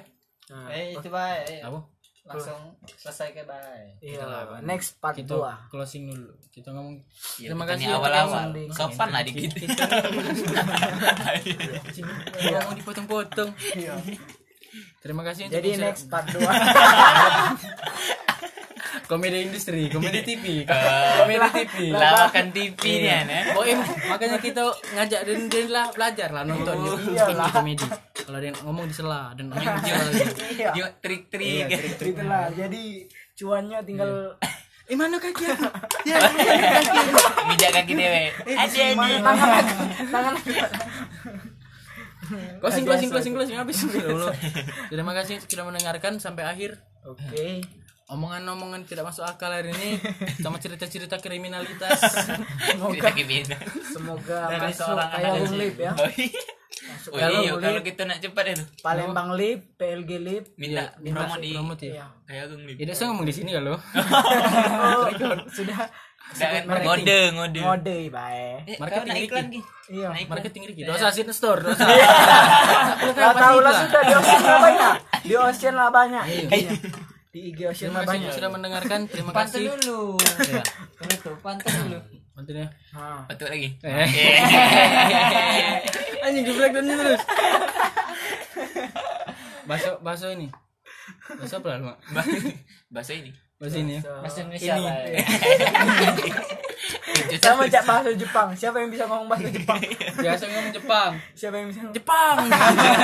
Eh, 0.68 0.90
itu 0.92 1.06
baik. 1.06 1.62
apa 1.62 1.78
Langsung 2.22 2.76
selesai 2.86 3.32
ke 3.32 3.42
baik. 3.42 3.98
iya 4.00 4.22
next 4.60 4.96
part 4.96 5.14
kita 5.14 5.34
2 5.34 5.68
closing 5.68 6.06
dulu. 6.06 6.30
Kita 6.48 6.70
ngomong 6.70 7.00
Ya, 7.36 7.48
terima 7.48 7.64
kasih 7.64 7.86
awal-awal. 7.90 8.52
yang- 8.52 8.70
Sopan 8.70 9.08
lah 9.08 9.22
dikit. 9.22 9.50
kita 9.50 9.84
Iya, 12.38 12.58
mau 12.62 12.72
dipotong-potong 12.72 13.50
terima 15.00 15.22
kasih 15.24 15.48
untuk 15.48 15.56
jadi 15.56 15.70
next 15.80 16.06
part 16.06 16.28
2 16.28 16.38
komedi 19.10 19.38
industri 19.42 19.82
komedi 19.94 20.22
TV 20.22 20.44
komedi 21.18 21.46
TV 21.66 21.74
Lawakan 21.90 22.46
TV 22.54 22.78
nih 22.78 23.10
ya. 23.10 23.40
Oh 23.58 23.66
em, 23.66 23.82
makanya 24.06 24.38
kita 24.38 24.62
ngajak 24.94 25.20
dan 25.26 25.40
dan 25.50 25.66
lah 25.66 25.86
belajar 25.90 26.28
lah 26.30 26.46
nonton 26.46 26.78
Iyalah. 27.10 27.50
komedi. 27.50 27.86
Kalau 28.14 28.38
ada 28.38 28.46
yang 28.46 28.58
ngomong 28.62 28.86
di 28.86 28.94
sela 28.94 29.34
dan 29.34 29.50
main 29.50 29.66
video 29.82 29.98
lagi. 29.98 30.24
Iya. 30.54 30.70
Yuk 30.78 30.90
trik-trik. 31.02 31.66
Itulah 31.98 32.54
jadi 32.54 32.84
cuannya 33.34 33.78
tinggal 33.82 34.38
Eh 34.90 34.98
mana 34.98 35.22
kaki 35.22 35.46
aku? 35.46 35.70
Mijak 37.50 37.70
kaki 37.78 37.92
dewe. 37.94 38.30
Ada 38.46 38.86
nih. 38.94 39.18
tangan 39.22 39.50
aku 39.58 39.74
tangan 40.10 40.32
aku 40.34 40.50
Closing 42.62 42.84
closing 42.86 43.10
closing 43.10 43.34
closing 43.34 43.58
habis. 43.58 43.82
Dulu. 43.82 44.30
Terima 44.86 45.12
kasih 45.18 45.42
sudah 45.42 45.66
mendengarkan 45.66 46.22
sampai 46.22 46.46
akhir. 46.46 46.78
oke 47.00 47.79
Omongan-omongan 48.10 48.82
tidak 48.84 49.06
masuk 49.06 49.22
akal 49.22 49.48
hari 49.48 49.70
ini 49.70 50.02
sama 50.42 50.58
cerita-cerita 50.58 51.16
kriminalitas. 51.16 51.94
Cerita 52.66 53.08
gimana? 53.12 53.56
semoga 53.86 54.38
Dari 54.48 54.66
masuk 54.68 54.86
kayak 54.90 55.14
analis. 55.16 55.40
Bung 55.40 55.54
Lip 55.56 55.76
ya 55.76 55.92
Oh 55.94 56.10
iya. 56.10 56.42
masuk 56.82 57.10
Oh 57.10 57.16
kayak 57.16 57.30
iya, 57.38 57.52
kalau 57.54 57.80
kita 57.82 58.02
nak 58.02 58.18
cepat 58.18 58.44
itu 58.48 58.64
Palembang 58.80 59.30
Lip 59.32 59.60
PLG 59.76 60.10
Lip 60.18 60.44
minta 60.56 60.90
minta 60.98 61.22
promo 61.22 61.38
di 61.38 61.50
promote 61.52 61.84
ya. 61.84 61.92
iya 61.92 62.06
kayak 62.24 62.42
Agung 62.44 62.62
nih. 62.64 62.74
Tidak 62.76 62.94
saya 62.94 63.06
ngomong 63.08 63.26
di 63.26 63.34
sini 63.36 63.50
kalau. 63.52 63.74
oh, 64.90 65.06
sudah 65.48 65.78
merek 66.62 66.84
ngode 66.84 67.20
ngode. 67.32 67.60
ngode 67.60 67.96
bae 68.08 68.48
Eh, 68.64 68.76
Marketing 68.76 69.02
kau 69.02 69.06
naik 69.08 69.24
iklan 69.24 69.46
Ki. 69.48 69.60
iya. 69.88 70.08
Marketing 70.24 70.62
Ricky. 70.64 70.82
Dosa 70.82 71.06
sin 71.10 71.30
store, 71.30 71.60
dosa. 71.64 71.84
Tahu 73.14 73.56
lah 73.60 73.72
sudah 73.76 74.00
di 74.00 74.12
Ocean 74.12 74.42
lah 74.42 74.58
banyak 74.58 74.92
di 75.22 75.34
Ocean 75.36 75.74
lah 75.74 75.88
banyak 75.90 76.24
Iya. 76.26 76.70
Di 77.30 77.54
IG 77.54 77.58
Ocean 77.62 77.94
Terima 77.94 78.02
kasih 78.02 78.10
banyak 78.10 78.30
sudah 78.34 78.50
mendengarkan. 78.50 79.00
Terima 79.06 79.30
Pantun 79.30 79.62
kasih. 79.62 79.70
dulu. 79.78 80.18
Ya. 80.50 80.62
Kamu 80.98 81.14
tuh 81.22 81.34
pantun 81.38 81.70
dulu. 81.86 81.98
Mantunya. 82.34 82.66
Nah, 82.90 83.22
Betul 83.30 83.48
lagi. 83.54 83.68
Anjing 86.20 86.42
di 86.42 86.52
breakdown 86.52 86.86
terus. 86.90 87.22
Bahasa 89.62 89.88
bahasa 90.02 90.26
ini. 90.34 90.50
Bahasa 91.38 91.62
apa 91.62 91.68
lah? 91.78 91.96
Bahasa 92.90 93.12
ini. 93.14 93.30
Bahasa 93.60 93.76
ini 93.78 93.92
ya. 93.94 94.02
Bahasa 94.02 94.38
Indonesia 94.42 94.74
Ini. 94.74 94.90
sama 97.44 97.68
cak 97.68 97.84
bahasa 97.84 98.10
Jepang 98.16 98.48
siapa 98.56 98.80
yang 98.80 98.90
bisa 98.90 99.04
ngomong 99.04 99.28
bahasa 99.28 99.52
Jepang 99.52 99.76
Biasa 100.16 100.44
ngomong 100.48 100.72
Jepang. 100.72 101.10
siapa 101.36 101.54
yang 101.60 101.68
bisa 101.68 101.78
ngomong 101.84 101.94
Jepang. 101.94 102.36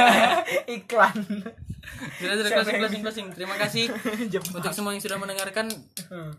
iklan 0.77 1.17
Sudah 2.17 2.35
sudah 2.37 2.51
closing 2.53 2.77
closing 2.79 3.03
closing. 3.03 3.27
Terima 3.33 3.57
kasih 3.57 3.89
untuk 4.57 4.73
semua 4.73 4.93
yang 4.93 5.03
sudah 5.03 5.19
mendengarkan. 5.19 5.67
Hmm. 6.11 6.33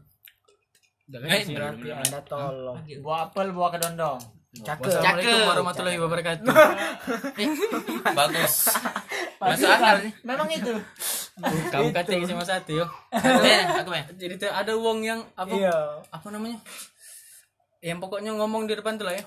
Jangan 1.08 1.28
Eh, 1.32 1.44
berarti 1.48 1.88
anda 1.88 2.20
tolong 2.22 2.78
Buah 3.00 3.32
apel, 3.32 3.56
buah 3.56 3.72
kedondong. 3.72 4.20
cakep 4.58 4.90
Wassalamualaikum 4.90 5.32
Cakep. 5.32 5.50
warahmatullahi 5.54 6.00
wabarakatuh. 6.02 6.50
Bagus. 8.18 8.54
Masuk 9.38 9.70
akal 9.70 9.96
sih. 10.02 10.12
Memang 10.26 10.50
itu. 10.50 10.74
Kamu 11.70 11.94
kata 11.94 12.10
sama 12.26 12.42
satu 12.42 12.72
yo. 12.74 12.86
Eh, 13.14 13.62
aku 13.78 13.90
main. 13.94 14.06
Jadi 14.18 14.34
tuh 14.42 14.50
ada 14.50 14.74
wong 14.74 15.06
yang 15.06 15.22
apa 15.38 15.54
iya 15.54 16.02
apa 16.10 16.28
namanya? 16.34 16.58
Yang 17.80 17.98
pokoknya 18.02 18.32
ngomong 18.34 18.66
di 18.66 18.74
depan 18.74 18.98
tuh 18.98 19.06
lah 19.06 19.16
ya. 19.16 19.24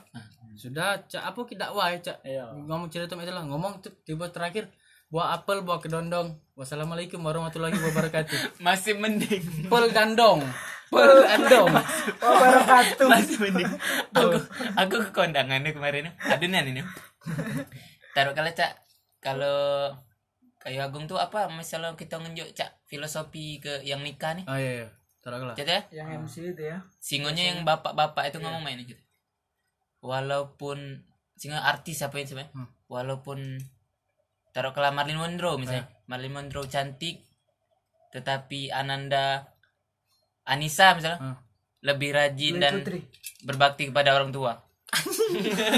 Sudah, 0.58 0.98
cak 1.06 1.22
apa 1.22 1.40
kita 1.46 1.72
wah 1.72 1.88
cak. 1.94 2.20
Iya. 2.20 2.50
Ngomong 2.66 2.90
cerita 2.90 3.14
itu 3.14 3.32
lah, 3.32 3.44
ngomong 3.46 3.80
tuh 3.80 3.94
tiba 4.02 4.28
terakhir 4.28 4.68
buah 5.10 5.42
apel, 5.42 5.66
buah 5.66 5.82
kedondong. 5.82 6.38
Wassalamualaikum 6.54 7.18
warahmatullahi 7.18 7.74
wabarakatuh. 7.74 8.54
Masih 8.66 8.94
mending. 8.94 9.42
Pel 9.66 9.90
gandong. 9.90 10.38
Pel 10.86 11.26
gandong. 11.26 11.66
wabarakatuh 12.22 13.06
Masih 13.10 13.36
mending. 13.42 13.70
Aku 14.14 14.38
aku 14.78 14.94
ke 15.02 15.10
kondangan 15.10 15.66
nih 15.66 15.74
kemarin. 15.74 16.14
Adunan 16.22 16.62
ini. 16.62 16.86
Taruh 18.14 18.38
kalau 18.38 18.50
cak 18.54 18.72
kalau 19.18 19.58
kayak 20.62 20.94
Agung 20.94 21.10
tuh 21.10 21.18
apa 21.18 21.50
misalnya 21.50 21.98
kita 21.98 22.22
nunjuk 22.22 22.54
cak 22.54 22.86
filosofi 22.86 23.58
ke 23.58 23.82
yang 23.82 24.06
nikah 24.06 24.38
nih. 24.38 24.46
Oh 24.46 24.54
iya 24.54 24.72
iya. 24.86 24.88
Taruh 25.26 25.42
lah. 25.42 25.58
Cak 25.58 25.66
ya. 25.66 25.80
yang 25.90 26.22
MC 26.22 26.54
itu 26.54 26.62
ya 26.70 26.86
Singonya 27.02 27.50
yang 27.50 27.66
bapak-bapak 27.66 28.30
itu 28.30 28.38
ngomong 28.38 28.62
main 28.62 28.78
gitu. 28.86 29.02
Walaupun 30.06 31.02
singo 31.34 31.58
artis 31.58 31.98
apa 32.06 32.14
itu 32.22 32.38
sebenarnya? 32.38 32.54
Hmm. 32.54 32.68
Walaupun 32.86 33.58
taruh 34.50 34.72
kalau 34.72 34.90
Marilyn 34.90 35.18
Monroe 35.18 35.58
misalnya. 35.58 35.86
Marilyn 36.06 36.34
Monroe 36.34 36.66
cantik 36.66 37.22
tetapi 38.10 38.70
Ananda 38.70 39.46
Anissa 40.42 40.94
misalnya 40.94 41.18
Hmm. 41.20 41.36
lebih 41.80 42.10
rajin 42.10 42.54
Dwi 42.54 42.62
dan 42.62 42.74
Putri 42.82 42.98
berbakti 43.40 43.88
kepada 43.88 44.12
orang 44.12 44.30
tua. 44.30 44.58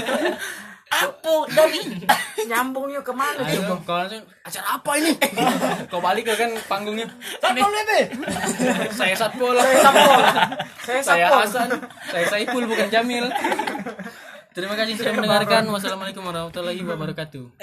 apa 0.93 1.35
dari 1.49 1.81
nyambungnya 2.49 3.01
ke 3.01 3.09
mana 3.09 3.41
Ayo, 3.41 3.65
kau 3.81 3.97
langsung 3.97 4.21
acara 4.45 4.67
apa 4.77 4.91
ini? 4.99 5.11
kau 5.91 5.97
balik 5.97 6.29
ke 6.29 6.33
kan 6.35 6.53
panggungnya. 6.67 7.09
Satpol 7.41 7.71
PP 7.71 7.91
Saya 8.93 9.15
Satpol. 9.17 9.57
saya 9.57 9.77
Satpol 9.81 10.21
saya 10.83 11.01
Saya 11.01 11.25
Hasan. 11.31 11.69
Saya 12.05 12.25
Saiful 12.29 12.65
bukan 12.65 12.87
Jamil. 12.89 13.25
Terima 14.53 14.77
kasih 14.77 14.93
sudah 14.93 15.17
mendengarkan. 15.17 15.65
Wassalamualaikum 15.65 16.21
warahmatullahi 16.21 16.77
wabarakatuh. 16.83 17.57